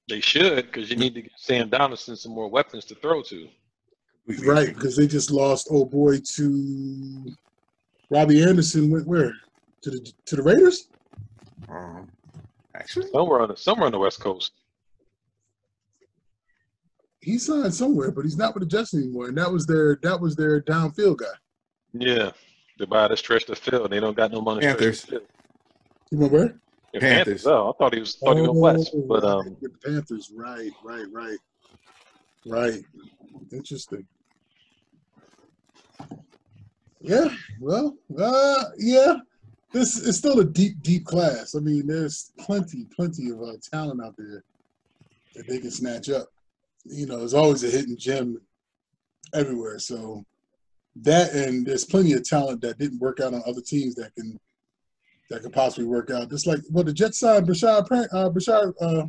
They 0.08 0.20
should, 0.20 0.66
because 0.66 0.90
you 0.90 0.96
need 0.96 1.14
to 1.14 1.22
give 1.22 1.32
Sam 1.36 1.68
Donaldson 1.68 2.16
some 2.16 2.32
more 2.32 2.48
weapons 2.48 2.84
to 2.86 2.94
throw 2.94 3.22
to. 3.22 3.48
Right, 4.44 4.74
because 4.74 4.96
they 4.96 5.06
just 5.06 5.30
lost 5.30 5.68
old 5.70 5.90
boy 5.90 6.18
to 6.36 7.32
Robbie 8.10 8.42
Anderson 8.42 8.90
went 8.90 9.06
where? 9.06 9.32
To 9.82 9.90
the 9.90 10.12
to 10.26 10.36
the 10.36 10.42
Raiders? 10.42 10.88
Um, 11.68 12.10
actually, 12.74 13.08
Somewhere 13.10 13.40
on 13.40 13.48
the 13.48 13.56
somewhere 13.56 13.86
on 13.86 13.92
the 13.92 13.98
West 13.98 14.20
Coast. 14.20 14.52
He 17.20 17.38
signed 17.38 17.74
somewhere, 17.74 18.10
but 18.10 18.24
he's 18.24 18.36
not 18.36 18.54
with 18.54 18.62
the 18.62 18.68
Jets 18.68 18.94
anymore. 18.94 19.28
And 19.28 19.38
that 19.38 19.50
was 19.50 19.66
their 19.66 19.98
that 20.02 20.20
was 20.20 20.36
their 20.36 20.60
downfield 20.62 21.18
guy. 21.18 21.26
Yeah. 21.92 22.30
They 22.78 22.84
buy 22.84 23.08
the 23.08 23.16
stretch 23.16 23.46
the 23.46 23.56
field. 23.56 23.90
They 23.90 24.00
don't 24.00 24.16
got 24.16 24.30
no 24.30 24.40
money. 24.40 24.60
Panthers. 24.60 25.02
the 25.02 25.06
field. 25.08 25.22
You 25.22 25.37
remember 26.12 26.36
where? 26.36 26.60
Panthers. 26.94 27.02
Panthers. 27.02 27.46
Oh, 27.46 27.70
I 27.70 27.72
thought 27.78 27.94
he 27.94 28.00
was 28.00 28.16
thought 28.16 28.36
he 28.36 28.42
went 28.42 28.54
west. 28.54 28.90
Oh, 28.94 29.04
But 29.08 29.24
um 29.24 29.56
the 29.60 29.70
Panthers, 29.84 30.32
right, 30.34 30.70
right, 30.82 31.06
right, 31.12 31.38
right. 32.46 32.82
Interesting. 33.52 34.06
Yeah, 37.00 37.28
well, 37.60 37.96
uh, 38.18 38.64
yeah. 38.78 39.16
This 39.72 39.98
is 39.98 40.16
still 40.16 40.40
a 40.40 40.44
deep, 40.44 40.82
deep 40.82 41.04
class. 41.04 41.54
I 41.54 41.60
mean, 41.60 41.86
there's 41.86 42.32
plenty, 42.38 42.86
plenty 42.96 43.30
of 43.30 43.42
uh, 43.42 43.52
talent 43.70 44.02
out 44.02 44.14
there 44.16 44.42
that 45.34 45.46
they 45.46 45.58
can 45.58 45.70
snatch 45.70 46.08
up. 46.08 46.28
You 46.84 47.06
know, 47.06 47.18
there's 47.18 47.34
always 47.34 47.64
a 47.64 47.70
hidden 47.70 47.96
gem 47.98 48.40
everywhere. 49.34 49.78
So 49.78 50.24
that, 50.96 51.32
and 51.32 51.66
there's 51.66 51.84
plenty 51.84 52.14
of 52.14 52.24
talent 52.24 52.62
that 52.62 52.78
didn't 52.78 52.98
work 52.98 53.20
out 53.20 53.34
on 53.34 53.42
other 53.46 53.60
teams 53.60 53.94
that 53.96 54.14
can 54.14 54.38
that 55.30 55.42
could 55.42 55.52
possibly 55.52 55.86
work 55.86 56.10
out. 56.10 56.30
Just 56.30 56.46
like 56.46 56.60
well, 56.70 56.84
the 56.84 56.92
Jets 56.92 57.20
signed 57.20 57.46
Bashar, 57.46 57.86
uh, 57.90 58.30
Bashar, 58.30 58.72
uh, 58.80 59.06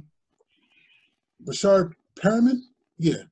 Bashar 1.46 1.94
Perriman. 2.16 2.60
Yeah. 2.98 3.24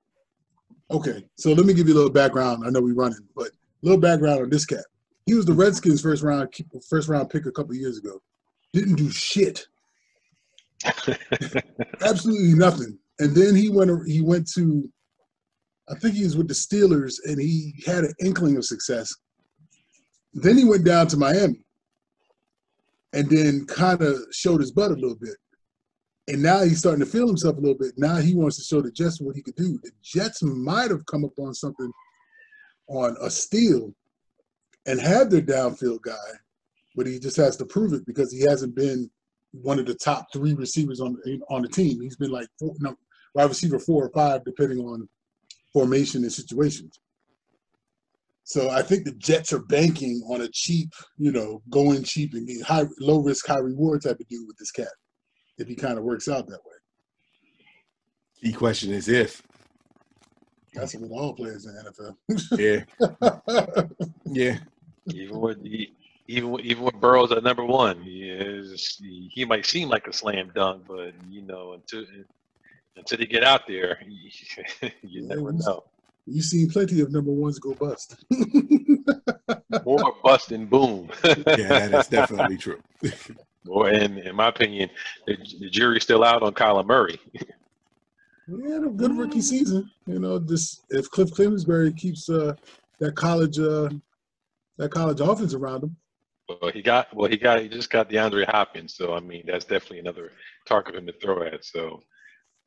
Okay, 0.90 1.26
so 1.36 1.52
let 1.52 1.66
me 1.66 1.74
give 1.74 1.88
you 1.88 1.94
a 1.94 1.98
little 1.98 2.10
background. 2.10 2.64
I 2.66 2.70
know 2.70 2.80
we're 2.80 2.94
running, 2.94 3.28
but 3.36 3.48
a 3.48 3.52
little 3.82 4.00
background 4.00 4.42
on 4.42 4.50
this 4.50 4.66
cat. 4.66 4.86
He 5.26 5.34
was 5.34 5.46
the 5.46 5.54
Redskins' 5.54 6.02
first 6.02 6.24
round 6.24 6.50
first 6.90 7.10
round 7.10 7.30
pick 7.30 7.46
a 7.46 7.52
couple 7.52 7.76
years 7.76 7.98
ago. 7.98 8.22
Didn't 8.72 8.96
do 8.96 9.10
shit, 9.10 9.68
absolutely 12.02 12.54
nothing. 12.54 12.98
And 13.20 13.36
then 13.36 13.56
he 13.56 13.70
went 13.70 13.92
he 14.08 14.22
went 14.22 14.50
to, 14.54 14.90
I 15.90 15.96
think 15.96 16.16
he 16.16 16.24
was 16.24 16.38
with 16.38 16.48
the 16.48 16.54
Steelers, 16.54 17.16
and 17.26 17.40
he 17.40 17.74
had 17.86 18.04
an 18.04 18.14
inkling 18.24 18.58
of 18.58 18.66
success. 18.66 19.14
Then 20.34 20.58
he 20.58 20.66
went 20.66 20.86
down 20.86 21.08
to 21.08 21.18
Miami, 21.18 21.66
and 23.18 23.28
then 23.32 23.66
kind 23.66 24.04
of 24.04 24.16
showed 24.32 24.62
his 24.62 24.72
butt 24.72 24.92
a 24.92 24.94
little 24.94 25.18
bit. 25.20 25.36
And 26.28 26.44
now 26.44 26.62
he's 26.62 26.78
starting 26.78 27.04
to 27.04 27.12
feel 27.12 27.26
himself 27.26 27.58
a 27.58 27.60
little 27.60 27.78
bit. 27.78 27.94
Now 27.98 28.18
he 28.18 28.36
wants 28.36 28.58
to 28.58 28.64
show 28.64 28.80
the 28.80 28.92
Jets 28.92 29.20
what 29.20 29.36
he 29.36 29.42
could 29.42 29.56
do. 29.56 29.80
The 29.82 29.90
Jets 30.04 30.44
might 30.44 30.92
have 30.92 31.04
come 31.08 31.26
up 31.26 31.40
on 31.40 31.56
something 31.56 31.92
on 32.88 33.18
a 33.20 33.32
steal 33.32 33.92
and 34.86 35.02
had 35.02 35.32
their 35.32 35.42
downfield 35.42 36.04
guy, 36.04 36.14
but 36.96 37.08
he 37.08 37.18
just 37.18 37.38
has 37.38 37.58
to 37.58 37.66
prove 37.66 37.94
it 37.94 38.06
because 38.06 38.32
he 38.32 38.42
hasn't 38.42 38.76
been 38.76 39.10
one 39.52 39.80
of 39.80 39.88
the 39.88 39.96
top 39.96 40.28
three 40.32 40.54
receivers 40.54 41.00
on 41.00 41.18
on 41.50 41.64
the 41.64 41.70
team. 41.70 42.00
He's 42.00 42.18
been 42.18 42.30
like 42.30 42.48
four, 42.60 42.76
no, 42.80 42.96
wide 43.34 43.50
receiver 43.50 43.80
four 43.80 44.06
or 44.06 44.12
five, 44.12 44.46
depending 44.46 44.80
on 44.80 45.10
formation 45.74 46.22
and 46.22 46.32
situations. 46.32 47.00
So 48.48 48.70
I 48.70 48.82
think 48.82 49.04
the 49.04 49.12
Jets 49.12 49.52
are 49.52 49.60
banking 49.60 50.22
on 50.32 50.40
a 50.40 50.48
cheap, 50.48 50.94
you 51.18 51.34
know, 51.34 51.62
going 51.70 52.04
cheap 52.04 52.34
and 52.34 52.48
get 52.48 52.62
high, 52.64 52.86
low 53.02 53.20
risk, 53.20 53.46
high 53.46 53.60
reward 53.60 54.04
type 54.04 54.22
of 54.22 54.28
dude 54.30 54.48
with 54.48 54.56
this 54.58 54.72
cat. 54.72 54.88
If 55.58 55.68
he 55.68 55.76
kind 55.76 55.98
of 55.98 56.06
works 56.06 56.30
out 56.30 56.48
that 56.48 56.62
way, 56.66 56.76
key 58.42 58.54
question 58.54 58.92
is 58.92 59.10
if. 59.10 59.44
that's 60.74 60.96
with 60.96 61.12
all 61.12 61.34
players 61.36 61.66
in 61.66 61.76
the 61.76 62.16
Yeah, 62.56 62.86
NFL. 63.02 63.90
yeah. 64.26 64.60
even 65.12 65.40
with 65.40 65.62
the 65.64 65.90
even 66.28 66.52
with, 66.52 66.66
even 66.66 66.84
with 66.84 66.96
Burrows 66.96 67.32
at 67.32 67.44
number 67.44 67.66
one, 67.66 68.02
he 68.02 68.30
is 68.30 68.98
he 69.00 69.46
might 69.46 69.66
seem 69.66 69.90
like 69.90 70.08
a 70.08 70.14
slam 70.14 70.52
dunk, 70.56 70.84
but 70.88 71.14
you 71.30 71.42
know 71.42 71.74
until 71.74 72.06
until 72.96 73.18
they 73.18 73.26
get 73.26 73.44
out 73.44 73.68
there, 73.68 74.00
you, 74.08 74.30
you 75.04 75.22
Yeah, 75.22 75.28
never 75.28 75.52
know. 75.54 75.84
You've 76.28 76.46
seen 76.46 76.70
plenty 76.70 77.00
of 77.02 77.12
number 77.12 77.32
ones 77.32 77.58
go 77.58 77.74
bust. 77.74 78.24
More 79.86 80.16
bust 80.24 80.52
and 80.52 80.70
boom. 80.70 81.10
Yeah, 81.24 81.34
that 81.44 81.94
is 81.94 82.08
definitely 82.08 82.58
true. 82.58 82.82
Well, 83.70 83.94
and 83.94 84.18
in 84.20 84.34
my 84.34 84.48
opinion, 84.48 84.90
the, 85.26 85.36
the 85.60 85.70
jury's 85.70 86.04
still 86.04 86.24
out 86.24 86.42
on 86.42 86.54
Kyler 86.54 86.88
Murray. 86.88 87.20
He 87.34 88.72
had 88.72 88.86
a 88.86 88.88
good 88.88 89.18
rookie 89.18 89.42
season. 89.42 89.92
You 90.06 90.20
know, 90.20 90.40
just 90.40 90.86
if 90.90 91.12
Cliff 91.12 91.36
Kingsbury 91.36 91.92
keeps 91.92 92.30
uh, 92.30 92.54
that 93.00 93.16
college 93.16 93.60
uh, 93.60 93.90
that 94.78 94.92
college 94.92 95.20
offense 95.20 95.54
around 95.54 95.84
him. 95.84 95.98
Well, 96.48 96.72
he 96.72 96.82
got 96.82 97.14
well. 97.14 97.30
He 97.30 97.36
got 97.36 97.62
he 97.62 97.68
just 97.68 97.90
got 97.90 98.10
DeAndre 98.10 98.50
Hopkins, 98.50 98.96
so 98.96 99.14
I 99.14 99.20
mean 99.20 99.44
that's 99.46 99.66
definitely 99.66 100.00
another 100.00 100.32
target 100.66 100.94
for 100.94 101.00
him 101.02 101.08
to 101.08 101.14
throw 101.22 101.44
at. 101.44 101.66
So 101.66 102.00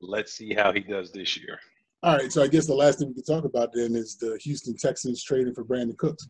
let's 0.02 0.34
see 0.34 0.52
how 0.52 0.70
he 0.70 0.80
does 0.80 1.12
this 1.12 1.34
year. 1.38 1.58
All 2.02 2.16
right, 2.16 2.32
so 2.32 2.42
I 2.42 2.48
guess 2.48 2.66
the 2.66 2.74
last 2.74 2.98
thing 2.98 3.08
we 3.08 3.14
can 3.14 3.24
talk 3.24 3.44
about 3.44 3.72
then 3.74 3.94
is 3.94 4.16
the 4.16 4.38
Houston 4.42 4.74
Texans 4.74 5.22
trading 5.22 5.52
for 5.52 5.64
Brandin 5.64 5.98
Cooks. 5.98 6.28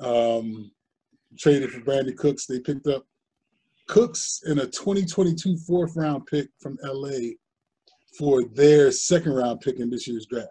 Um, 0.00 0.70
traded 1.38 1.70
for 1.70 1.80
Brandin 1.80 2.16
Cooks. 2.16 2.46
They 2.46 2.58
picked 2.58 2.86
up 2.86 3.04
Cooks 3.88 4.40
in 4.46 4.58
a 4.60 4.66
2022 4.66 5.58
fourth 5.58 5.96
round 5.96 6.24
pick 6.26 6.48
from 6.60 6.78
LA 6.82 7.32
for 8.18 8.44
their 8.54 8.90
second 8.90 9.32
round 9.34 9.60
pick 9.60 9.78
in 9.78 9.90
this 9.90 10.08
year's 10.08 10.26
draft. 10.26 10.48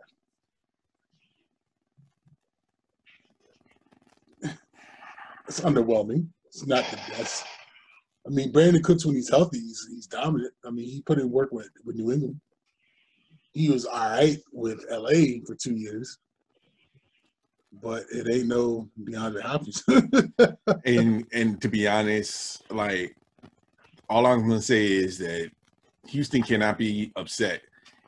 It's 5.47 5.61
underwhelming. 5.61 6.27
It's 6.45 6.65
not 6.65 6.86
the 6.91 6.97
best. 7.09 7.43
I 8.25 8.29
mean, 8.29 8.53
Brandin 8.53 8.84
Cooks, 8.84 9.05
when 9.05 9.15
he's 9.15 9.29
healthy, 9.29 9.59
he's, 9.59 9.88
he's 9.89 10.07
dominant. 10.07 10.53
I 10.63 10.69
mean, 10.69 10.86
he 10.86 11.01
put 11.01 11.17
in 11.17 11.32
work 11.32 11.51
with, 11.51 11.69
with 11.84 11.95
New 11.95 12.11
England. 12.11 12.39
He 13.54 13.70
was 13.70 13.86
all 13.86 13.99
right 13.99 14.38
with 14.54 14.86
LA 14.89 15.41
for 15.45 15.56
two 15.56 15.76
years, 15.76 16.18
but 17.82 18.06
it 18.12 18.34
ain't 18.34 18.47
no 18.47 18.89
DeAndre 19.04 19.41
Hopkins. 19.41 19.84
and 20.86 21.26
and 21.34 21.62
to 21.62 21.68
be 21.68 21.88
honest, 21.88 22.64
like 22.72 23.16
all 24.10 24.26
I'm 24.26 24.47
gonna 24.47 24.62
say 24.62 24.86
is 24.88 25.18
that 25.20 25.52
Houston 26.08 26.43
cannot 26.43 26.78
be 26.78 27.12
upset 27.16 27.62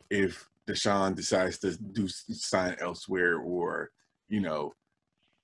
if 0.10 0.48
Deshaun 0.68 1.16
decides 1.16 1.60
to 1.60 1.78
do 1.78 2.08
sign 2.08 2.76
elsewhere 2.80 3.40
or 3.40 3.92
you 4.30 4.40
know. 4.40 4.74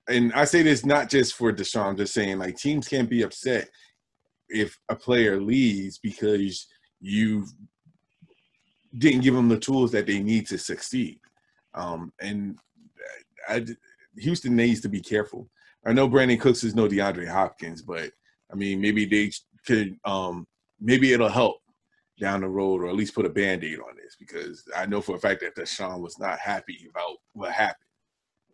And 0.08 0.32
I 0.32 0.44
say 0.44 0.62
this 0.62 0.84
not 0.84 1.10
just 1.10 1.34
for 1.34 1.52
Deshaun, 1.52 1.86
I'm 1.86 1.96
just 1.96 2.14
saying 2.14 2.38
like 2.38 2.56
teams 2.56 2.88
can't 2.88 3.08
be 3.08 3.22
upset 3.22 3.68
if 4.48 4.76
a 4.88 4.96
player 4.96 5.40
leaves 5.40 5.98
because 5.98 6.66
you 7.00 7.46
didn't 8.98 9.22
give 9.22 9.34
them 9.34 9.48
the 9.48 9.58
tools 9.58 9.92
that 9.92 10.06
they 10.06 10.20
need 10.20 10.46
to 10.48 10.58
succeed. 10.58 11.20
Um, 11.74 12.12
and 12.20 12.58
I, 13.48 13.64
Houston 14.16 14.56
needs 14.56 14.80
to 14.80 14.88
be 14.88 15.00
careful. 15.00 15.48
I 15.86 15.92
know 15.92 16.08
Brandin 16.08 16.40
Cooks 16.40 16.64
is 16.64 16.74
no 16.74 16.88
DeAndre 16.88 17.28
Hopkins, 17.28 17.82
but 17.82 18.10
I 18.52 18.56
mean 18.56 18.80
maybe 18.80 19.04
they 19.04 19.32
could 19.66 19.96
um, 20.04 20.46
maybe 20.80 21.12
it'll 21.12 21.28
help 21.28 21.60
down 22.20 22.42
the 22.42 22.48
road 22.48 22.82
or 22.82 22.88
at 22.88 22.96
least 22.96 23.14
put 23.14 23.24
a 23.24 23.30
band-aid 23.30 23.78
on 23.78 23.96
this 23.96 24.14
because 24.18 24.62
I 24.76 24.84
know 24.86 25.00
for 25.00 25.16
a 25.16 25.18
fact 25.18 25.40
that 25.40 25.56
Deshaun 25.56 26.00
was 26.00 26.18
not 26.18 26.38
happy 26.38 26.86
about 26.90 27.16
what 27.32 27.50
happened 27.50 27.86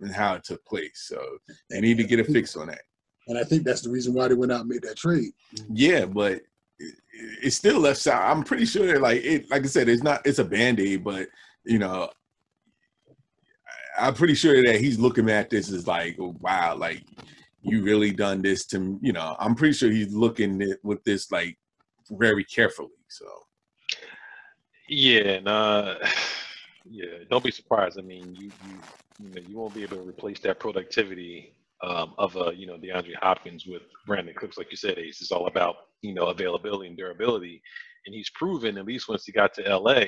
and 0.01 0.13
how 0.13 0.35
it 0.35 0.45
took 0.45 0.65
place. 0.65 1.07
So 1.09 1.21
they 1.69 1.81
need 1.81 1.97
to 1.99 2.05
get 2.05 2.21
a 2.21 2.25
fix 2.25 2.57
on 2.57 2.69
that. 2.69 2.83
And 3.29 3.37
I 3.37 3.43
think 3.43 3.65
that's 3.65 3.81
the 3.81 3.91
reason 3.91 4.15
why 4.15 4.29
they 4.29 4.35
went 4.35 4.53
out 4.53 4.61
and 4.61 4.69
made 4.69 4.83
that 4.83 4.97
trade. 4.97 5.33
Yeah, 5.73 6.07
but 6.07 6.43
it, 7.43 7.53
still 7.53 7.81
left 7.81 8.07
out. 8.07 8.23
I'm 8.23 8.43
pretty 8.43 8.67
sure 8.67 8.99
like 9.01 9.25
it 9.25 9.51
like 9.51 9.65
I 9.65 9.67
said, 9.67 9.89
it's 9.89 10.03
not 10.03 10.23
it's 10.25 10.39
a 10.39 10.45
band-aid, 10.45 11.05
but 11.05 11.29
you 11.65 11.79
know, 11.79 12.11
I'm 13.99 14.15
pretty 14.15 14.35
sure 14.35 14.63
that 14.65 14.81
he's 14.81 14.99
looking 14.99 15.31
at 15.31 15.51
this 15.51 15.71
as 15.71 15.87
like, 15.87 16.17
wow, 16.19 16.77
like 16.77 17.05
you 17.63 17.83
really 17.83 18.13
done 18.13 18.43
this 18.43 18.67
to 18.67 18.99
you 19.03 19.13
know, 19.13 19.37
I'm 19.39 19.55
pretty 19.55 19.75
sure 19.75 19.91
he's 19.91 20.13
looking 20.13 20.63
at 20.63 20.79
with 20.83 21.03
this 21.05 21.31
like 21.31 21.59
very 22.11 22.45
carefully. 22.45 22.91
So 23.09 23.27
yeah, 24.89 25.41
uh, 25.47 25.99
yeah, 26.89 27.07
don't 27.31 27.45
be 27.45 27.51
surprised. 27.51 27.99
I 27.99 28.03
mean, 28.03 28.35
you 28.35 28.51
you 28.69 28.79
you 29.21 29.31
know 29.31 29.43
you 29.49 29.57
won't 29.57 29.75
be 29.75 29.83
able 29.83 29.99
to 29.99 30.09
replace 30.09 30.41
that 30.41 30.61
productivity 30.61 31.55
um, 31.83 32.15
of 32.19 32.37
a 32.37 32.53
you 32.55 32.67
know 32.67 32.77
DeAndre 32.77 33.15
Hopkins 33.21 33.67
with 33.67 33.83
Brandin 34.09 34.35
Cooks, 34.35 34.59
like 34.59 34.71
you 34.71 34.77
said, 34.77 34.99
Ace. 34.99 35.21
It's 35.21 35.33
all 35.33 35.47
about 35.47 35.77
you 36.07 36.15
know 36.15 36.27
availability 36.27 36.89
and 36.89 36.97
durability, 36.97 37.63
and 38.07 38.15
he's 38.15 38.31
proven 38.31 38.79
at 38.79 38.87
least 38.87 39.09
once 39.09 39.25
he 39.25 39.33
got 39.33 39.55
to 39.55 39.77
LA 39.77 40.05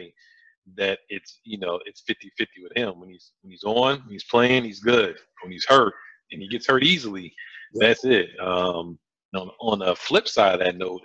that 0.77 0.99
it's 1.09 1.41
you 1.45 1.59
know 1.59 1.81
it's 1.87 2.03
50-50 2.09 2.47
with 2.63 2.77
him 2.77 3.01
when 3.01 3.09
he's 3.11 3.33
when 3.43 3.51
he's 3.51 3.65
on, 3.65 4.01
when 4.01 4.11
he's 4.11 4.25
playing, 4.25 4.65
he's 4.65 4.81
good. 4.81 5.17
When 5.43 5.53
he's 5.53 5.67
hurt 5.67 5.95
and 6.31 6.43
he 6.43 6.49
gets 6.49 6.67
hurt 6.67 6.83
easily, 6.83 7.33
that's 7.75 8.05
it. 8.05 8.29
Um, 8.41 8.99
on, 9.35 9.51
on 9.61 9.79
the 9.81 9.95
flip 9.95 10.29
side 10.29 10.55
of 10.55 10.61
that 10.61 10.77
note, 10.77 11.03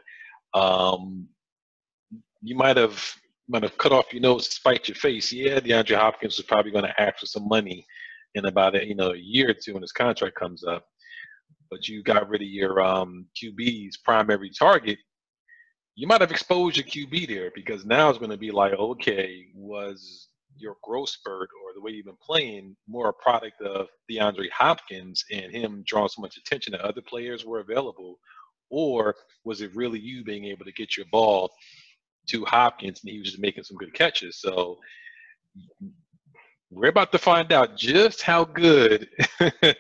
um, 0.54 1.28
you 2.42 2.56
might 2.56 2.78
have 2.78 3.02
might 3.48 3.64
have 3.64 3.78
cut 3.78 3.92
off 3.92 4.14
your 4.14 4.22
nose 4.22 4.48
to 4.48 4.54
spite 4.54 4.88
your 4.88 4.96
face. 4.96 5.32
Yeah, 5.32 5.60
DeAndre 5.60 5.98
Hopkins 5.98 6.40
is 6.40 6.46
probably 6.46 6.72
going 6.72 6.86
to 6.86 7.02
ask 7.02 7.20
for 7.20 7.26
some 7.26 7.48
money 7.48 7.86
in 8.36 8.46
about 8.46 8.76
a 8.76 8.86
you 8.86 8.96
know 8.96 9.12
a 9.12 9.18
year 9.18 9.50
or 9.50 9.54
two 9.54 9.74
when 9.74 9.82
his 9.82 9.92
contract 9.92 10.36
comes 10.36 10.64
up. 10.64 10.86
But 11.74 11.88
you 11.88 12.04
got 12.04 12.30
rid 12.30 12.44
of 12.44 12.48
your 12.48 12.80
um, 12.82 13.26
QB's 13.36 13.98
primary 13.98 14.52
target. 14.52 15.00
You 15.96 16.06
might 16.06 16.22
have 16.22 16.30
exposed 16.30 16.78
your 16.78 16.86
QB 16.86 17.28
there 17.28 17.52
because 17.56 17.84
now 17.84 18.10
it's 18.12 18.20
going 18.20 18.30
to 18.30 18.38
be 18.38 18.52
like, 18.52 18.74
okay, 18.74 19.48
was 19.56 20.28
your 20.56 20.76
growth 20.84 21.10
spurt 21.10 21.50
or 21.64 21.74
the 21.74 21.82
way 21.82 21.90
you've 21.90 22.06
been 22.06 22.16
playing 22.22 22.76
more 22.88 23.10
a 23.10 23.14
product 23.14 23.60
of 23.64 23.88
DeAndre 24.10 24.52
Hopkins 24.52 25.26
and 25.32 25.52
him 25.52 25.84
drawing 25.88 26.10
so 26.10 26.22
much 26.22 26.38
attention 26.38 26.74
that 26.74 26.82
other 26.82 27.02
players 27.02 27.44
were 27.44 27.60
available, 27.60 28.20
or 28.70 29.16
was 29.44 29.62
it 29.62 29.76
really 29.76 30.00
you 30.00 30.24
being 30.24 30.46
able 30.46 30.66
to 30.66 30.74
get 30.74 30.96
your 30.96 31.08
ball 31.12 31.52
to 32.28 32.46
Hopkins 32.46 33.02
and 33.02 33.12
he 33.12 33.18
was 33.18 33.30
just 33.32 33.42
making 33.42 33.64
some 33.64 33.78
good 33.78 33.96
catches? 33.96 34.40
So 34.40 34.78
we're 36.70 36.90
about 36.90 37.12
to 37.14 37.18
find 37.18 37.52
out 37.52 37.76
just 37.76 38.22
how 38.22 38.46
good 38.46 39.10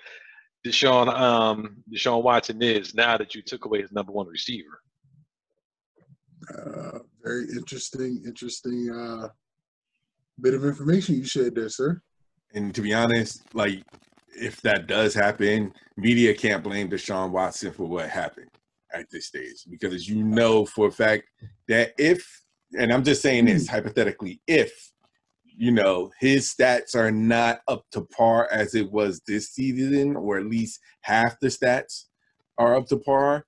Deshaun 0.65 1.07
um, 1.09 1.83
Deshaun 1.91 2.23
Watson 2.23 2.61
is 2.61 2.93
now 2.95 3.17
that 3.17 3.35
you 3.35 3.41
took 3.41 3.65
away 3.65 3.81
his 3.81 3.91
number 3.91 4.11
one 4.11 4.27
receiver. 4.27 4.79
Uh, 6.53 6.99
very 7.23 7.45
interesting, 7.55 8.21
interesting 8.25 8.89
uh, 8.89 9.27
bit 10.41 10.53
of 10.53 10.65
information 10.65 11.15
you 11.15 11.25
shared 11.25 11.55
there, 11.55 11.69
sir. 11.69 12.01
And 12.53 12.73
to 12.75 12.81
be 12.81 12.93
honest, 12.93 13.43
like 13.53 13.83
if 14.35 14.61
that 14.61 14.87
does 14.87 15.13
happen, 15.13 15.73
media 15.97 16.33
can't 16.33 16.63
blame 16.63 16.89
Deshaun 16.89 17.31
Watson 17.31 17.71
for 17.71 17.85
what 17.85 18.09
happened 18.09 18.49
at 18.93 19.09
this 19.09 19.27
stage 19.27 19.65
because 19.69 20.07
you 20.07 20.23
know 20.23 20.65
for 20.65 20.87
a 20.87 20.91
fact 20.91 21.23
that 21.67 21.93
if, 21.97 22.25
and 22.77 22.91
I'm 22.91 23.03
just 23.03 23.21
saying 23.21 23.45
this 23.45 23.67
hypothetically, 23.67 24.41
if 24.47 24.92
you 25.57 25.71
know 25.71 26.11
his 26.19 26.53
stats 26.53 26.95
are 26.95 27.11
not 27.11 27.61
up 27.67 27.85
to 27.91 28.01
par 28.01 28.47
as 28.51 28.75
it 28.75 28.91
was 28.91 29.21
this 29.21 29.49
season, 29.49 30.15
or 30.15 30.37
at 30.37 30.45
least 30.45 30.79
half 31.01 31.39
the 31.39 31.47
stats 31.47 32.05
are 32.57 32.75
up 32.75 32.87
to 32.87 32.97
par. 32.97 33.45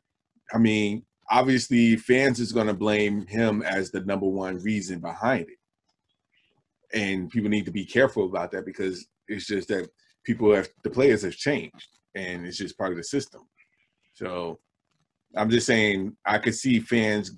I 0.53 0.57
mean, 0.57 1.03
obviously, 1.31 1.95
fans 1.95 2.39
is 2.39 2.51
going 2.51 2.67
to 2.67 2.73
blame 2.73 3.25
him 3.27 3.61
as 3.63 3.91
the 3.91 4.01
number 4.01 4.27
one 4.27 4.61
reason 4.61 4.99
behind 4.99 5.47
it, 5.49 6.97
and 6.97 7.29
people 7.29 7.49
need 7.49 7.65
to 7.65 7.71
be 7.71 7.85
careful 7.85 8.25
about 8.25 8.51
that 8.51 8.65
because 8.65 9.07
it's 9.27 9.47
just 9.47 9.67
that 9.69 9.89
people 10.23 10.53
have 10.53 10.69
the 10.83 10.89
players 10.89 11.23
have 11.23 11.35
changed, 11.35 11.89
and 12.15 12.45
it's 12.45 12.57
just 12.57 12.77
part 12.77 12.91
of 12.91 12.97
the 12.97 13.03
system. 13.03 13.41
So, 14.13 14.59
I'm 15.35 15.49
just 15.49 15.67
saying, 15.67 16.15
I 16.25 16.37
could 16.37 16.55
see 16.55 16.79
fans. 16.79 17.35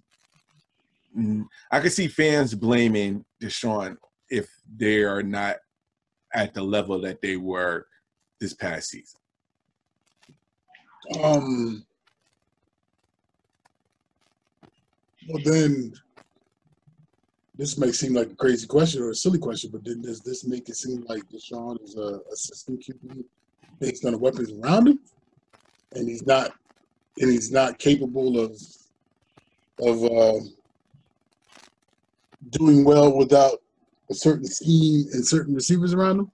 Mm, 1.18 1.46
I 1.72 1.80
could 1.80 1.94
see 1.94 2.08
fans 2.08 2.54
blaming 2.54 3.26
Deshaun 3.42 3.98
if 4.30 4.50
they 4.76 5.04
are 5.04 5.24
not 5.24 5.58
at 6.34 6.54
the 6.54 6.62
level 6.62 7.00
that 7.02 7.22
they 7.22 7.38
were 7.38 7.88
this 8.40 8.54
past 8.54 8.90
season? 8.90 9.20
Um. 11.22 11.86
Well, 15.30 15.44
then 15.44 15.94
this 17.58 17.78
may 17.78 17.92
seem 17.92 18.14
like 18.14 18.32
a 18.32 18.36
crazy 18.36 18.68
question 18.68 19.02
or 19.02 19.10
a 19.10 19.16
silly 19.16 19.40
question, 19.40 19.72
but 19.72 19.84
then 19.84 20.02
does 20.02 20.22
this 20.22 20.46
make 20.46 20.70
it 20.70 20.76
seem 20.76 21.04
like 21.08 21.24
Deshaun 21.30 21.82
is 21.84 21.98
a 21.98 22.22
assistant 22.32 22.86
QB 22.86 23.24
based 23.80 24.06
on 24.06 24.12
the 24.12 24.18
weapons 24.18 24.52
around 24.52 24.88
him, 24.88 25.00
and 25.94 26.08
he's 26.08 26.26
not, 26.26 26.52
and 27.20 27.32
he's 27.32 27.52
not 27.52 27.80
capable 27.80 28.40
of 28.40 28.52
of 29.80 30.04
uh, 30.04 30.40
doing 32.52 32.84
well 32.84 33.16
without 33.16 33.60
a 34.10 34.14
certain 34.14 34.46
scheme 34.46 35.06
and 35.14 35.26
certain 35.26 35.54
receivers 35.54 35.94
around 35.94 36.20
him? 36.20 36.32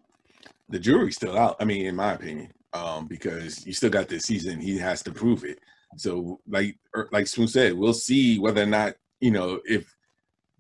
The 0.70 0.80
jury's 0.80 1.16
still 1.16 1.38
out. 1.38 1.56
I 1.60 1.66
mean, 1.66 1.86
in 1.86 1.96
my 1.96 2.14
opinion, 2.14 2.52
um, 2.74 3.08
because 3.08 3.66
you 3.66 3.74
still 3.74 3.90
got 3.90 4.08
this 4.08 4.24
season. 4.24 4.60
He 4.60 4.78
has 4.78 5.04
to 5.04 5.12
prove 5.12 5.44
it. 5.44 5.60
So, 5.98 6.40
like, 6.48 6.78
er, 6.96 7.10
like 7.12 7.28
Spoon 7.28 7.48
said, 7.48 7.74
we'll 7.74 7.94
see 7.94 8.40
whether 8.40 8.64
or 8.64 8.68
not 8.68 8.96
you 9.20 9.32
know 9.32 9.60
if 9.66 9.94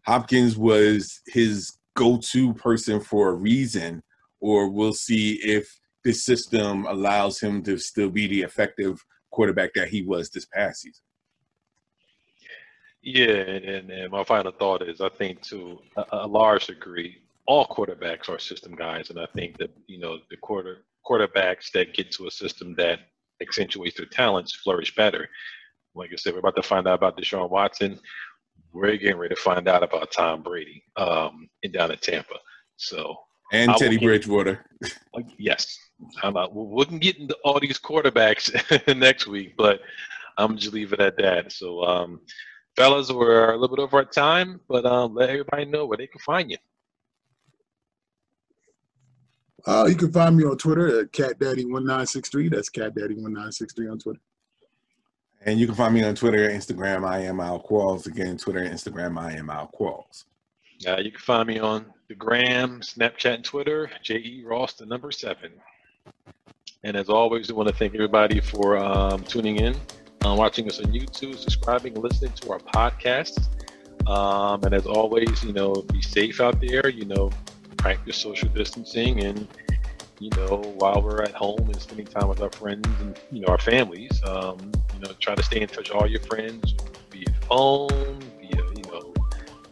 Hopkins 0.05 0.57
was 0.57 1.21
his 1.27 1.77
go-to 1.95 2.53
person 2.53 2.99
for 2.99 3.29
a 3.29 3.33
reason, 3.33 4.03
or 4.39 4.69
we'll 4.69 4.93
see 4.93 5.33
if 5.43 5.67
this 6.03 6.23
system 6.23 6.85
allows 6.85 7.39
him 7.39 7.63
to 7.63 7.77
still 7.77 8.09
be 8.09 8.27
the 8.27 8.41
effective 8.41 9.03
quarterback 9.31 9.73
that 9.73 9.87
he 9.87 10.03
was 10.03 10.29
this 10.29 10.45
past 10.45 10.81
season. 10.81 11.03
Yeah, 13.03 13.31
and, 13.31 13.89
and 13.91 14.11
my 14.11 14.23
final 14.23 14.51
thought 14.51 14.81
is 14.81 15.01
I 15.01 15.09
think 15.09 15.41
to 15.43 15.79
a, 15.97 16.05
a 16.11 16.27
large 16.27 16.67
degree, 16.67 17.17
all 17.45 17.67
quarterbacks 17.67 18.29
are 18.29 18.39
system 18.39 18.75
guys, 18.75 19.09
and 19.09 19.19
I 19.19 19.25
think 19.35 19.57
that 19.57 19.71
you 19.87 19.99
know 19.99 20.19
the 20.29 20.37
quarter 20.37 20.85
quarterbacks 21.05 21.69
that 21.73 21.93
get 21.93 22.11
to 22.13 22.27
a 22.27 22.31
system 22.31 22.73
that 22.75 22.99
accentuates 23.41 23.97
their 23.97 24.05
talents 24.05 24.55
flourish 24.55 24.95
better. 24.95 25.27
Like 25.95 26.11
I 26.13 26.15
said, 26.15 26.33
we're 26.33 26.39
about 26.39 26.55
to 26.55 26.63
find 26.63 26.87
out 26.87 26.95
about 26.95 27.17
Deshaun 27.17 27.49
Watson. 27.49 27.99
We're 28.71 28.95
getting 28.95 29.17
ready 29.17 29.35
to 29.35 29.41
find 29.41 29.67
out 29.67 29.83
about 29.83 30.11
Tom 30.11 30.41
Brady 30.41 30.83
um, 30.95 31.49
and 31.63 31.73
down 31.73 31.91
in 31.91 31.97
Tampa. 31.97 32.35
So 32.77 33.17
and 33.51 33.71
Teddy 33.75 33.97
Bridgewater. 33.97 34.65
yes, 35.37 35.77
I'm 36.23 36.33
not, 36.33 36.55
we 36.55 36.85
can 36.85 36.99
get 36.99 37.17
into 37.17 37.37
all 37.43 37.59
these 37.59 37.79
quarterbacks 37.79 38.97
next 38.97 39.27
week, 39.27 39.55
but 39.57 39.81
I'm 40.37 40.57
just 40.57 40.73
leaving 40.73 40.99
it 40.99 41.05
at 41.05 41.17
that. 41.17 41.51
So, 41.51 41.83
um, 41.83 42.21
fellas, 42.75 43.11
we're 43.11 43.51
a 43.51 43.57
little 43.57 43.75
bit 43.75 43.81
over 43.81 43.97
our 43.97 44.05
time, 44.05 44.59
but 44.67 44.85
um, 44.85 45.15
let 45.15 45.29
everybody 45.29 45.65
know 45.65 45.85
where 45.85 45.97
they 45.97 46.07
can 46.07 46.19
find 46.19 46.51
you. 46.51 46.57
Uh, 49.65 49.85
you 49.87 49.95
can 49.95 50.11
find 50.11 50.35
me 50.35 50.43
on 50.43 50.57
Twitter 50.57 50.99
at 50.99 51.11
CatDaddy1963. 51.11 52.51
That's 52.51 52.69
CatDaddy1963 52.69 53.91
on 53.91 53.99
Twitter. 53.99 54.19
And 55.45 55.59
you 55.59 55.65
can 55.65 55.75
find 55.75 55.93
me 55.93 56.03
on 56.03 56.15
Twitter 56.15 56.49
Instagram. 56.49 57.07
I 57.07 57.19
am 57.19 57.39
Al 57.39 57.61
Qualls. 57.61 58.07
Again, 58.07 58.37
Twitter 58.37 58.61
Instagram. 58.61 59.17
I 59.17 59.33
am 59.33 59.49
Al 59.49 59.69
Qualls. 59.77 60.25
Uh, 60.87 60.97
you 60.97 61.11
can 61.11 61.19
find 61.19 61.47
me 61.47 61.59
on 61.59 61.85
the 62.09 62.15
Gram, 62.15 62.81
Snapchat, 62.81 63.35
and 63.35 63.43
Twitter. 63.43 63.89
J 64.01 64.15
E 64.15 64.43
Ross, 64.45 64.73
the 64.73 64.85
number 64.85 65.11
seven. 65.11 65.51
And 66.83 66.97
as 66.97 67.07
always, 67.07 67.49
we 67.49 67.55
want 67.55 67.69
to 67.69 67.75
thank 67.75 67.93
everybody 67.93 68.41
for 68.41 68.77
um, 68.77 69.23
tuning 69.23 69.57
in, 69.57 69.75
uh, 70.25 70.35
watching 70.37 70.67
us 70.67 70.79
on 70.79 70.85
YouTube, 70.87 71.37
subscribing, 71.37 71.93
listening 71.95 72.31
to 72.33 72.51
our 72.51 72.59
podcast. 72.59 73.47
Um, 74.07 74.63
and 74.63 74.73
as 74.73 74.85
always, 74.85 75.43
you 75.43 75.53
know, 75.53 75.73
be 75.73 76.01
safe 76.01 76.41
out 76.41 76.59
there. 76.59 76.89
You 76.89 77.05
know, 77.05 77.31
practice 77.83 78.15
social 78.15 78.47
distancing 78.47 79.21
and 79.25 79.45
you 80.19 80.29
know 80.37 80.61
while 80.77 81.01
we're 81.01 81.21
at 81.21 81.33
home 81.33 81.59
and 81.65 81.81
spending 81.81 82.05
time 82.05 82.29
with 82.29 82.41
our 82.41 82.51
friends 82.53 82.87
and 83.01 83.19
you 83.29 83.41
know 83.41 83.47
our 83.47 83.57
families 83.57 84.23
um, 84.23 84.57
you 84.93 84.99
know 85.01 85.11
try 85.19 85.35
to 85.35 85.43
stay 85.43 85.59
in 85.59 85.67
touch 85.67 85.89
with 85.89 85.97
all 85.97 86.07
your 86.07 86.21
friends 86.21 86.75
via 87.11 87.25
phone 87.49 88.21
via 88.39 88.63
you 88.77 88.83
know 88.89 89.13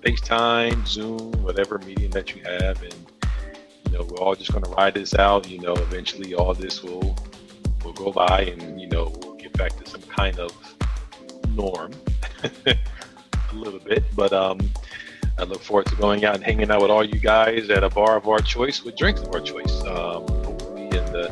facetime 0.04 0.86
zoom 0.86 1.32
whatever 1.42 1.78
medium 1.86 2.12
that 2.12 2.36
you 2.36 2.44
have 2.44 2.84
and 2.84 2.96
you 3.86 3.94
know 3.94 4.04
we're 4.04 4.18
all 4.18 4.36
just 4.36 4.52
going 4.52 4.64
to 4.64 4.72
ride 4.72 4.94
this 4.94 5.16
out 5.16 5.50
you 5.50 5.60
know 5.60 5.74
eventually 5.76 6.36
all 6.36 6.54
this 6.54 6.84
will 6.84 7.16
will 7.86 7.94
go 7.94 8.12
by 8.12 8.42
and 8.42 8.82
you 8.82 8.90
know 8.90 9.31
back 9.62 9.76
to 9.84 9.90
some 9.90 10.02
kind 10.04 10.40
of 10.40 10.52
norm 11.50 11.92
a 12.66 12.76
little 13.54 13.80
bit 13.80 14.04
but 14.16 14.34
um 14.34 14.60
I 15.38 15.44
look 15.44 15.62
forward 15.62 15.88
to 15.88 15.96
going 15.96 16.24
out 16.26 16.36
and 16.36 16.44
hanging 16.44 16.70
out 16.70 16.82
with 16.82 16.92
all 16.92 17.04
you 17.04 17.20
guys 17.20 17.70
at 17.70 17.84
a 17.84 17.90
bar 17.90 18.16
of 18.16 18.28
our 18.28 18.40
choice 18.40 18.84
with 18.84 18.96
drinks 18.96 19.22
of 19.22 19.34
our 19.34 19.42
choice. 19.42 19.82
Um, 19.82 20.28
hopefully 20.28 20.84
in 20.84 21.06
the, 21.14 21.32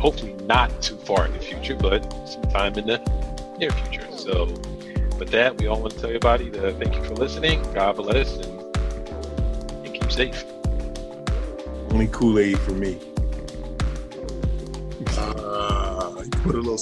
hopefully 0.00 0.32
not 0.44 0.82
too 0.82 0.96
far 0.96 1.26
in 1.26 1.32
the 1.32 1.38
future, 1.38 1.76
but 1.76 2.02
sometime 2.26 2.74
in 2.74 2.86
the 2.86 2.98
near 3.58 3.70
future. 3.70 4.10
So, 4.16 4.46
with 5.18 5.28
that, 5.30 5.56
we 5.58 5.68
all 5.68 5.80
want 5.80 5.92
to 5.92 6.00
tell 6.00 6.08
everybody 6.08 6.50
to 6.50 6.72
thank 6.72 6.96
you 6.96 7.04
for 7.04 7.14
listening. 7.14 7.62
God 7.72 7.96
bless 7.96 8.36
and, 8.38 8.76
and 9.86 9.94
keep 9.94 10.10
safe. 10.10 10.44
Only 11.90 12.08
Kool 12.08 12.40
Aid 12.40 12.58
for 12.58 12.72
me. 12.72 12.98
Uh, 16.44 16.50
you 16.50 16.52
put 16.52 16.54
a 16.54 16.60
little 16.60 16.78